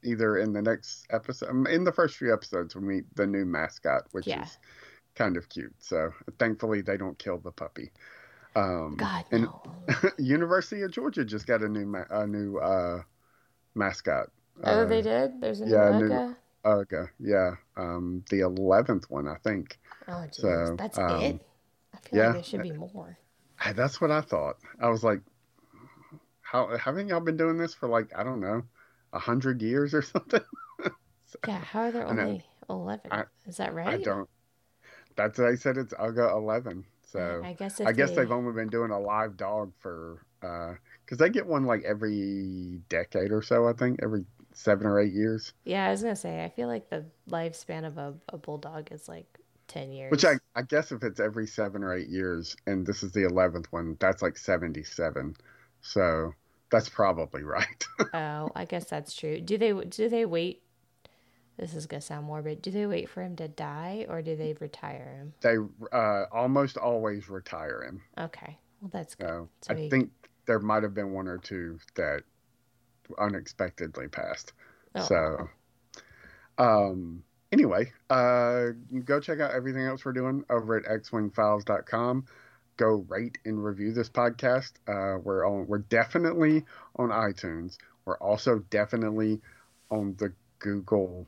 either 0.03 0.37
in 0.37 0.53
the 0.53 0.61
next 0.61 1.05
episode, 1.11 1.49
um, 1.49 1.67
in 1.67 1.83
the 1.83 1.91
first 1.91 2.15
few 2.17 2.33
episodes, 2.33 2.73
we 2.75 2.81
meet 2.81 3.15
the 3.15 3.27
new 3.27 3.45
mascot, 3.45 4.03
which 4.13 4.27
Yeah. 4.27 4.43
is 4.43 4.57
kind 5.13 5.35
of 5.35 5.49
cute. 5.49 5.75
So 5.79 6.11
thankfully, 6.39 6.81
they 6.81 6.95
don't 6.97 7.19
kill 7.19 7.37
the 7.37 7.51
puppy. 7.51 7.91
Um, 8.55 8.95
God 8.95 9.25
and 9.31 9.43
no. 9.43 9.61
University 10.17 10.81
of 10.83 10.91
Georgia 10.91 11.25
just 11.25 11.45
got 11.47 11.61
a 11.61 11.69
new 11.69 11.85
ma- 11.85 12.09
a 12.09 12.25
new 12.25 12.57
uh, 12.57 13.01
mascot. 13.75 14.29
Oh, 14.63 14.81
Uh, 14.81 14.85
they 14.85 15.01
did. 15.01 15.41
There's 15.41 15.61
a 15.61 15.65
new 15.65 15.73
yeah, 15.73 15.99
new-? 15.99 16.35
Okay, 16.63 17.05
yeah, 17.19 17.55
um, 17.75 18.23
the 18.29 18.41
eleventh 18.41 19.09
one, 19.09 19.27
I 19.27 19.35
think. 19.43 19.79
Oh, 20.07 20.11
jeez, 20.11 20.35
So, 20.35 20.75
that's 20.77 20.97
um, 20.97 21.21
it. 21.21 21.41
I 21.93 21.97
feel 21.97 22.19
yeah. 22.19 22.25
like 22.27 22.33
there 22.35 22.43
should 22.43 22.63
be 22.63 22.71
more. 22.71 23.17
That's 23.75 23.99
what 23.99 24.11
I 24.11 24.21
thought. 24.21 24.57
I 24.79 24.89
was 24.89 25.03
like, 25.03 25.21
how 26.51 26.75
haven't 26.77 27.07
y'all 27.09 27.19
been 27.21 27.37
doing 27.37 27.57
this 27.57 27.73
for 27.73 27.87
like 27.89 28.11
I 28.15 28.23
don't 28.23 28.41
know, 28.41 28.63
a 29.13 29.19
hundred 29.19 29.61
years 29.61 29.93
or 29.93 30.01
something? 30.13 30.41
Yeah, 31.43 31.59
how 31.59 31.81
are 31.81 31.91
there 31.91 32.07
only 32.07 32.45
eleven? 32.69 33.11
I- 33.11 33.25
Is 33.45 33.57
that 33.57 33.73
right? 33.73 33.87
I 33.87 33.97
don't. 33.97 34.29
That's 35.15 35.39
what 35.39 35.49
I 35.49 35.55
said. 35.55 35.77
It's 35.77 35.93
Uga 35.95 36.31
eleven. 36.33 36.85
So 37.03 37.47
I 37.47 37.53
guess 37.53 37.79
I 37.85 37.93
guess 37.93 38.11
they, 38.11 38.15
they've 38.15 38.31
only 38.31 38.53
been 38.53 38.69
doing 38.69 38.91
a 38.91 38.99
live 38.99 39.37
dog 39.37 39.73
for 39.79 40.25
uh, 40.43 40.75
because 41.05 41.17
they 41.19 41.29
get 41.29 41.47
one 41.47 41.65
like 41.65 41.83
every 41.83 42.81
decade 42.89 43.31
or 43.31 43.41
so. 43.41 43.67
I 43.67 43.73
think 43.73 43.99
every 44.03 44.25
seven 44.53 44.87
or 44.87 44.99
eight 44.99 45.13
years. 45.13 45.53
Yeah, 45.63 45.87
I 45.87 45.91
was 45.91 46.01
gonna 46.01 46.15
say. 46.15 46.43
I 46.43 46.49
feel 46.49 46.67
like 46.67 46.89
the 46.89 47.05
lifespan 47.29 47.85
of 47.85 47.97
a, 47.97 48.15
a 48.29 48.37
bulldog 48.37 48.91
is 48.91 49.07
like 49.07 49.39
ten 49.67 49.91
years. 49.91 50.11
Which 50.11 50.25
I 50.25 50.33
I 50.55 50.63
guess 50.63 50.91
if 50.91 51.03
it's 51.03 51.19
every 51.19 51.47
seven 51.47 51.83
or 51.83 51.93
eight 51.95 52.09
years, 52.09 52.55
and 52.67 52.85
this 52.85 53.03
is 53.03 53.11
the 53.13 53.23
eleventh 53.25 53.71
one, 53.71 53.97
that's 53.99 54.21
like 54.21 54.37
seventy 54.37 54.83
seven. 54.83 55.35
So 55.81 56.33
that's 56.71 56.89
probably 56.89 57.43
right. 57.43 57.85
oh, 58.13 58.49
I 58.55 58.65
guess 58.65 58.85
that's 58.85 59.13
true. 59.13 59.39
Do 59.41 59.57
they 59.57 59.73
do 59.73 60.09
they 60.09 60.25
wait? 60.25 60.63
This 61.57 61.75
is 61.75 61.85
gonna 61.85 62.01
sound 62.01 62.25
morbid. 62.25 62.61
Do 62.61 62.71
they 62.71 62.85
wait 62.87 63.09
for 63.09 63.21
him 63.21 63.35
to 63.35 63.47
die 63.47 64.05
or 64.09 64.21
do 64.21 64.35
they 64.35 64.55
retire 64.59 65.15
him? 65.17 65.33
they 65.41 65.57
uh, 65.95 66.23
almost 66.31 66.77
always 66.77 67.29
retire 67.29 67.83
him. 67.83 68.01
Okay, 68.17 68.57
well 68.81 68.89
that's 68.91 69.13
good. 69.15 69.27
So 69.27 69.49
So 69.61 69.73
I 69.73 69.77
he- 69.77 69.89
think 69.89 70.09
there 70.47 70.59
might 70.59 70.81
have 70.83 70.93
been 70.95 71.11
one 71.11 71.27
or 71.27 71.37
two 71.37 71.77
that 71.95 72.23
unexpectedly 73.19 74.07
passed. 74.07 74.53
Oh, 74.95 75.01
So, 75.03 75.49
um, 76.57 77.23
anyway, 77.51 77.91
uh, 78.09 78.67
go 79.05 79.19
check 79.19 79.39
out 79.39 79.51
everything 79.51 79.83
else 79.85 80.03
we're 80.05 80.13
doing 80.13 80.43
over 80.49 80.75
at 80.77 80.83
xwingfiles.com. 81.03 82.25
Go 82.81 83.05
rate 83.09 83.37
and 83.45 83.63
review 83.63 83.93
this 83.93 84.09
podcast. 84.09 84.71
Uh, 84.87 85.19
we're 85.19 85.47
on. 85.47 85.67
We're 85.67 85.77
definitely 85.77 86.65
on 86.95 87.09
iTunes. 87.09 87.77
We're 88.05 88.17
also 88.17 88.57
definitely 88.71 89.39
on 89.91 90.15
the 90.17 90.33
Google 90.57 91.27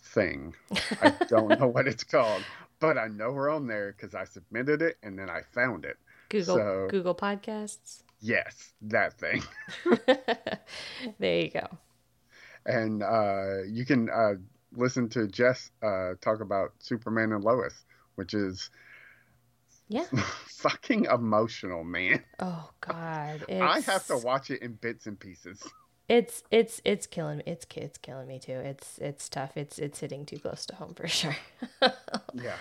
thing. 0.00 0.54
I 1.02 1.10
don't 1.28 1.60
know 1.60 1.66
what 1.66 1.86
it's 1.86 2.04
called, 2.04 2.42
but 2.80 2.96
I 2.96 3.08
know 3.08 3.32
we're 3.32 3.50
on 3.50 3.66
there 3.66 3.92
because 3.92 4.14
I 4.14 4.24
submitted 4.24 4.80
it 4.80 4.96
and 5.02 5.18
then 5.18 5.28
I 5.28 5.42
found 5.52 5.84
it. 5.84 5.98
Google 6.30 6.56
so- 6.56 6.88
Google 6.90 7.14
Podcasts. 7.14 8.04
Yes, 8.22 8.72
that 8.80 9.18
thing. 9.18 9.42
there 11.18 11.40
you 11.42 11.50
go. 11.50 11.68
and 12.64 13.02
uh, 13.02 13.64
you 13.68 13.84
can 13.84 14.08
uh, 14.08 14.36
listen 14.74 15.10
to 15.10 15.28
Jess 15.28 15.70
uh, 15.82 16.12
talk 16.22 16.40
about 16.40 16.72
Superman 16.78 17.32
and 17.32 17.44
Lois, 17.44 17.84
which 18.14 18.32
is 18.32 18.70
Yeah. 19.88 20.06
fucking 20.46 21.04
emotional, 21.06 21.84
man. 21.84 22.24
Oh 22.38 22.70
God. 22.80 23.46
I 23.60 23.80
have 23.80 24.06
to 24.06 24.18
watch 24.18 24.50
it 24.50 24.62
in 24.62 24.74
bits 24.74 25.06
and 25.06 25.18
pieces. 25.18 25.62
It's 26.08 26.42
it's 26.50 26.80
it's 26.84 27.06
killing 27.06 27.38
me. 27.38 27.44
It's 27.46 27.66
it's 27.76 27.98
killing 27.98 28.26
me 28.28 28.38
too. 28.38 28.52
It's 28.52 28.98
it's 28.98 29.28
tough. 29.28 29.56
It's 29.56 29.78
it's 29.78 30.00
hitting 30.00 30.26
too 30.26 30.38
close 30.38 30.66
to 30.66 30.74
home 30.74 30.94
for 30.94 31.08
sure. 31.08 31.36
Yeah, 32.32 32.58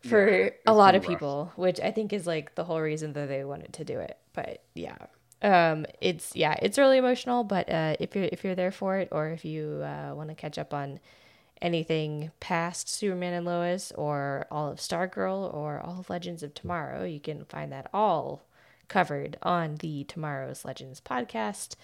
for 0.00 0.50
Yeah, 0.64 0.66
a 0.66 0.74
lot 0.74 0.94
of 0.94 1.06
rough. 1.06 1.06
people, 1.06 1.52
which 1.56 1.80
I 1.80 1.90
think 1.90 2.12
is 2.12 2.26
like 2.26 2.54
the 2.54 2.64
whole 2.64 2.80
reason 2.80 3.12
that 3.14 3.28
they 3.28 3.44
wanted 3.44 3.72
to 3.74 3.84
do 3.84 3.98
it. 4.00 4.18
But 4.32 4.62
yeah, 4.74 4.96
um, 5.42 5.86
it's 6.00 6.34
yeah, 6.34 6.56
it's 6.62 6.78
really 6.78 6.98
emotional. 6.98 7.44
But 7.44 7.68
uh, 7.70 7.96
if 8.00 8.14
you're 8.16 8.28
if 8.32 8.44
you're 8.44 8.54
there 8.54 8.72
for 8.72 8.98
it, 8.98 9.08
or 9.12 9.28
if 9.30 9.44
you 9.44 9.82
uh, 9.84 10.14
want 10.14 10.28
to 10.30 10.34
catch 10.34 10.58
up 10.58 10.74
on 10.74 11.00
anything 11.62 12.30
past 12.40 12.88
Superman 12.90 13.32
and 13.32 13.46
Lois, 13.46 13.90
or 13.96 14.46
all 14.50 14.68
of 14.68 14.78
Stargirl, 14.78 15.52
or 15.54 15.80
all 15.80 16.00
of 16.00 16.10
Legends 16.10 16.42
of 16.42 16.52
Tomorrow, 16.52 17.04
you 17.04 17.20
can 17.20 17.44
find 17.46 17.72
that 17.72 17.88
all 17.94 18.42
covered 18.88 19.38
on 19.42 19.76
the 19.76 20.04
Tomorrow's 20.04 20.64
Legends 20.66 21.00
podcast. 21.00 21.76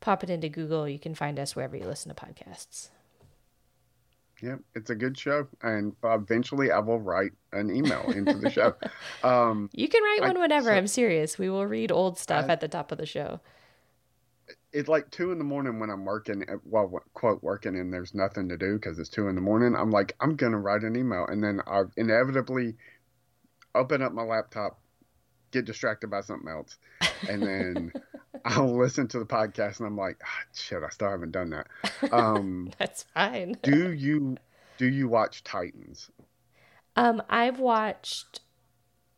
Pop 0.00 0.22
it 0.22 0.30
into 0.30 0.48
Google. 0.48 0.88
You 0.88 0.98
can 0.98 1.14
find 1.14 1.38
us 1.40 1.56
wherever 1.56 1.76
you 1.76 1.84
listen 1.84 2.14
to 2.14 2.24
podcasts. 2.26 2.90
Yep, 4.42 4.58
it's 4.74 4.90
a 4.90 4.96
good 4.96 5.16
show, 5.16 5.46
and 5.62 5.94
eventually 6.02 6.72
I 6.72 6.80
will 6.80 6.98
write 6.98 7.30
an 7.52 7.74
email 7.74 8.02
into 8.10 8.34
the 8.34 8.50
show. 8.50 8.74
Um, 9.22 9.70
you 9.72 9.88
can 9.88 10.02
write 10.02 10.20
one 10.22 10.36
I- 10.36 10.40
whenever. 10.40 10.70
so- 10.70 10.74
I'm 10.76 10.88
serious. 10.88 11.38
We 11.38 11.48
will 11.48 11.64
read 11.66 11.92
old 11.92 12.18
stuff 12.18 12.46
I- 12.48 12.52
at 12.54 12.60
the 12.60 12.66
top 12.66 12.90
of 12.90 12.98
the 12.98 13.06
show. 13.06 13.38
It's 14.72 14.88
like 14.88 15.10
two 15.10 15.32
in 15.32 15.38
the 15.38 15.44
morning 15.44 15.78
when 15.78 15.90
I'm 15.90 16.04
working, 16.04 16.44
uh, 16.48 16.56
well, 16.64 17.02
quote 17.14 17.42
working, 17.42 17.76
and 17.76 17.92
there's 17.92 18.14
nothing 18.14 18.48
to 18.48 18.56
do 18.56 18.74
because 18.74 18.98
it's 18.98 19.08
two 19.08 19.28
in 19.28 19.34
the 19.34 19.40
morning. 19.40 19.74
I'm 19.76 19.90
like, 19.90 20.16
I'm 20.20 20.36
gonna 20.36 20.58
write 20.58 20.82
an 20.82 20.96
email, 20.96 21.26
and 21.26 21.42
then 21.42 21.60
I 21.66 21.82
inevitably 21.96 22.74
open 23.74 24.02
up 24.02 24.12
my 24.12 24.22
laptop, 24.22 24.80
get 25.50 25.64
distracted 25.64 26.10
by 26.10 26.22
something 26.22 26.48
else, 26.48 26.78
and 27.28 27.42
then 27.42 27.92
I'll 28.44 28.76
listen 28.76 29.08
to 29.08 29.18
the 29.18 29.26
podcast, 29.26 29.78
and 29.78 29.86
I'm 29.86 29.96
like, 29.96 30.16
ah, 30.24 30.42
shit, 30.54 30.82
I 30.82 30.88
still 30.88 31.10
haven't 31.10 31.32
done 31.32 31.50
that. 31.50 31.66
Um, 32.12 32.70
That's 32.78 33.04
fine. 33.14 33.56
do 33.62 33.92
you 33.92 34.36
do 34.78 34.86
you 34.86 35.08
watch 35.08 35.44
Titans? 35.44 36.10
Um, 36.96 37.22
I've 37.28 37.58
watched 37.58 38.40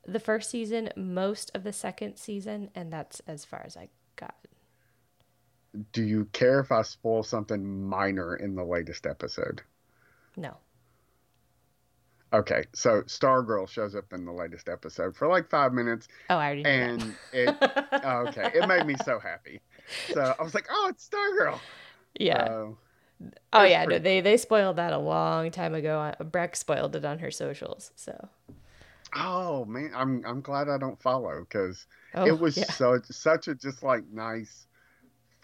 the 0.06 0.20
first 0.20 0.50
season, 0.50 0.90
most 0.96 1.50
of 1.54 1.64
the 1.64 1.72
second 1.72 2.16
season, 2.16 2.70
and 2.74 2.92
that's 2.92 3.20
as 3.26 3.44
far 3.44 3.62
as 3.64 3.76
I 3.76 3.88
got. 4.16 4.36
Do 5.92 6.02
you 6.02 6.26
care 6.26 6.60
if 6.60 6.70
I 6.70 6.82
spoil 6.82 7.22
something 7.22 7.82
minor 7.88 8.36
in 8.36 8.54
the 8.54 8.64
latest 8.64 9.06
episode? 9.06 9.62
No. 10.36 10.56
Okay, 12.32 12.64
so 12.72 13.02
Stargirl 13.02 13.68
shows 13.68 13.94
up 13.94 14.12
in 14.12 14.24
the 14.24 14.32
latest 14.32 14.68
episode 14.68 15.14
for 15.16 15.28
like 15.28 15.48
five 15.48 15.72
minutes, 15.72 16.08
Oh, 16.28 16.36
I 16.36 16.46
already 16.46 16.64
and 16.64 17.14
it 17.32 17.56
oh, 17.92 18.26
okay, 18.28 18.50
it 18.54 18.66
made 18.66 18.86
me 18.86 18.96
so 19.04 19.20
happy. 19.20 19.60
So 20.12 20.34
I 20.38 20.42
was 20.42 20.52
like, 20.54 20.66
"Oh, 20.68 20.88
it's 20.90 21.08
Stargirl." 21.08 21.60
yeah. 22.18 22.46
So, 22.46 22.78
oh, 23.52 23.62
yeah. 23.62 23.84
No, 23.84 23.98
they 24.00 24.20
they 24.20 24.36
spoiled 24.36 24.76
that 24.76 24.92
a 24.92 24.98
long 24.98 25.52
time 25.52 25.74
ago. 25.74 26.00
Uh, 26.00 26.24
Brec 26.24 26.56
spoiled 26.56 26.96
it 26.96 27.04
on 27.04 27.20
her 27.20 27.30
socials. 27.30 27.92
So. 27.94 28.28
oh 29.14 29.64
man, 29.66 29.92
I'm 29.94 30.24
I'm 30.26 30.40
glad 30.40 30.68
I 30.68 30.78
don't 30.78 31.00
follow 31.00 31.40
because 31.48 31.86
Oh, 32.14 32.26
it 32.26 32.38
was 32.38 32.56
yeah. 32.56 32.64
such 32.64 33.06
such 33.10 33.46
a 33.48 33.54
just 33.54 33.82
like 33.84 34.02
nice 34.12 34.66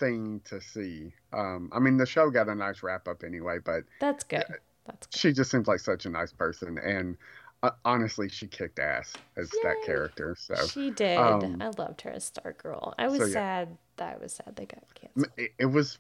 thing 0.01 0.41
to 0.47 0.61
see. 0.61 1.13
Um, 1.33 1.71
I 1.73 1.79
mean, 1.79 1.97
the 1.99 2.07
show 2.07 2.31
got 2.31 2.49
a 2.49 2.55
nice 2.55 2.83
wrap 2.83 3.07
up 3.07 3.23
anyway, 3.23 3.59
but 3.65 3.85
That's 4.01 4.25
good. 4.25 4.45
That's 4.87 5.07
good. 5.07 5.17
she 5.19 5.33
just 5.33 5.51
seems 5.51 5.69
like 5.69 5.79
such 5.79 6.07
a 6.07 6.11
nice 6.11 6.33
person, 6.33 6.79
and 6.79 7.17
uh, 7.63 7.71
honestly, 7.85 8.29
she 8.29 8.47
kicked 8.47 8.79
ass 8.79 9.13
as 9.37 9.51
that 9.63 9.77
character. 9.85 10.35
So 10.39 10.55
She 10.67 10.91
did. 10.91 11.19
um, 11.19 11.61
I 11.61 11.71
loved 11.79 12.01
her 12.01 12.11
as 12.11 12.25
Star 12.25 12.55
Girl. 12.55 12.95
I 12.99 13.07
was 13.09 13.19
so, 13.19 13.27
yeah. 13.27 13.33
sad. 13.33 13.69
That 13.99 14.17
I 14.17 14.23
was 14.23 14.33
sad 14.33 14.57
they 14.57 14.65
got 14.65 14.83
canceled. 14.95 15.27
it, 15.37 15.53
it 15.59 15.67
was 15.67 15.99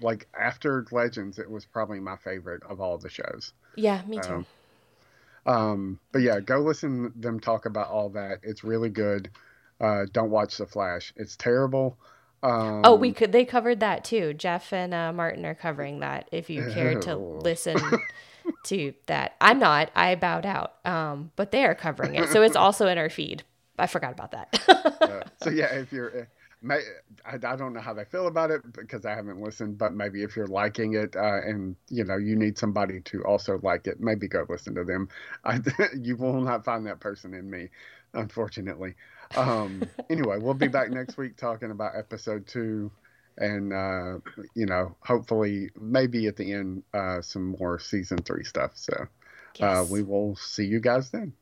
like 0.00 0.26
after 0.38 0.86
Legends, 0.90 1.38
it 1.38 1.50
was 1.50 1.66
probably 1.66 2.00
my 2.00 2.16
favorite 2.16 2.62
of 2.68 2.80
all 2.80 2.96
the 2.96 3.10
shows. 3.10 3.52
Yeah, 3.76 4.00
me 4.08 4.18
too. 4.20 4.32
Um, 4.34 4.46
Um, 5.44 6.00
but 6.12 6.22
yeah, 6.22 6.40
go 6.40 6.60
listen 6.60 7.12
them 7.16 7.40
talk 7.40 7.66
about 7.66 7.88
all 7.88 8.08
that. 8.10 8.38
It's 8.42 8.64
really 8.64 8.88
good. 8.90 9.30
Uh, 9.80 10.06
don't 10.12 10.30
watch 10.30 10.56
The 10.56 10.66
Flash. 10.66 11.12
It's 11.16 11.36
terrible. 11.36 11.98
Um, 12.42 12.82
oh, 12.84 12.94
we 12.94 13.12
could. 13.12 13.32
They 13.32 13.44
covered 13.44 13.80
that 13.80 14.04
too. 14.04 14.34
Jeff 14.34 14.72
and 14.72 14.92
uh, 14.92 15.12
Martin 15.12 15.46
are 15.46 15.54
covering 15.54 16.00
that. 16.00 16.28
If 16.32 16.50
you 16.50 16.66
care 16.72 16.98
to 17.00 17.16
listen 17.16 17.78
to 18.64 18.94
that, 19.06 19.36
I'm 19.40 19.58
not. 19.58 19.90
I 19.94 20.14
bowed 20.16 20.46
out. 20.46 20.74
Um, 20.84 21.30
but 21.36 21.52
they 21.52 21.64
are 21.64 21.74
covering 21.74 22.16
it, 22.16 22.28
so 22.30 22.42
it's 22.42 22.56
also 22.56 22.88
in 22.88 22.98
our 22.98 23.10
feed. 23.10 23.44
I 23.78 23.86
forgot 23.86 24.12
about 24.12 24.32
that. 24.32 24.60
uh, 25.00 25.22
so 25.42 25.50
yeah, 25.50 25.72
if 25.74 25.92
you're, 25.92 26.22
uh, 26.22 26.24
may, 26.60 26.80
I, 27.24 27.34
I 27.34 27.56
don't 27.56 27.72
know 27.72 27.80
how 27.80 27.94
they 27.94 28.04
feel 28.04 28.26
about 28.26 28.50
it 28.50 28.60
because 28.72 29.06
I 29.06 29.14
haven't 29.14 29.40
listened. 29.40 29.78
But 29.78 29.94
maybe 29.94 30.24
if 30.24 30.36
you're 30.36 30.48
liking 30.48 30.94
it 30.94 31.14
uh, 31.14 31.40
and 31.42 31.76
you 31.90 32.04
know 32.04 32.16
you 32.16 32.34
need 32.34 32.58
somebody 32.58 33.00
to 33.02 33.22
also 33.24 33.60
like 33.62 33.86
it, 33.86 34.00
maybe 34.00 34.26
go 34.26 34.44
listen 34.48 34.74
to 34.74 34.84
them. 34.84 35.08
I, 35.44 35.60
you 36.00 36.16
will 36.16 36.40
not 36.40 36.64
find 36.64 36.86
that 36.86 36.98
person 36.98 37.34
in 37.34 37.48
me, 37.48 37.68
unfortunately. 38.14 38.94
Um, 39.36 39.82
anyway, 40.10 40.38
we'll 40.38 40.54
be 40.54 40.68
back 40.68 40.90
next 40.90 41.16
week 41.16 41.36
talking 41.36 41.70
about 41.70 41.92
episode 41.96 42.46
two, 42.46 42.90
and 43.36 43.72
uh, 43.72 44.18
you 44.54 44.66
know, 44.66 44.96
hopefully, 45.00 45.70
maybe 45.80 46.26
at 46.26 46.36
the 46.36 46.52
end, 46.52 46.82
uh, 46.94 47.22
some 47.22 47.56
more 47.58 47.78
season 47.78 48.18
three 48.18 48.44
stuff. 48.44 48.72
So 48.74 49.06
uh, 49.60 49.84
we 49.88 50.02
will 50.02 50.36
see 50.36 50.64
you 50.64 50.80
guys 50.80 51.10
then. 51.10 51.32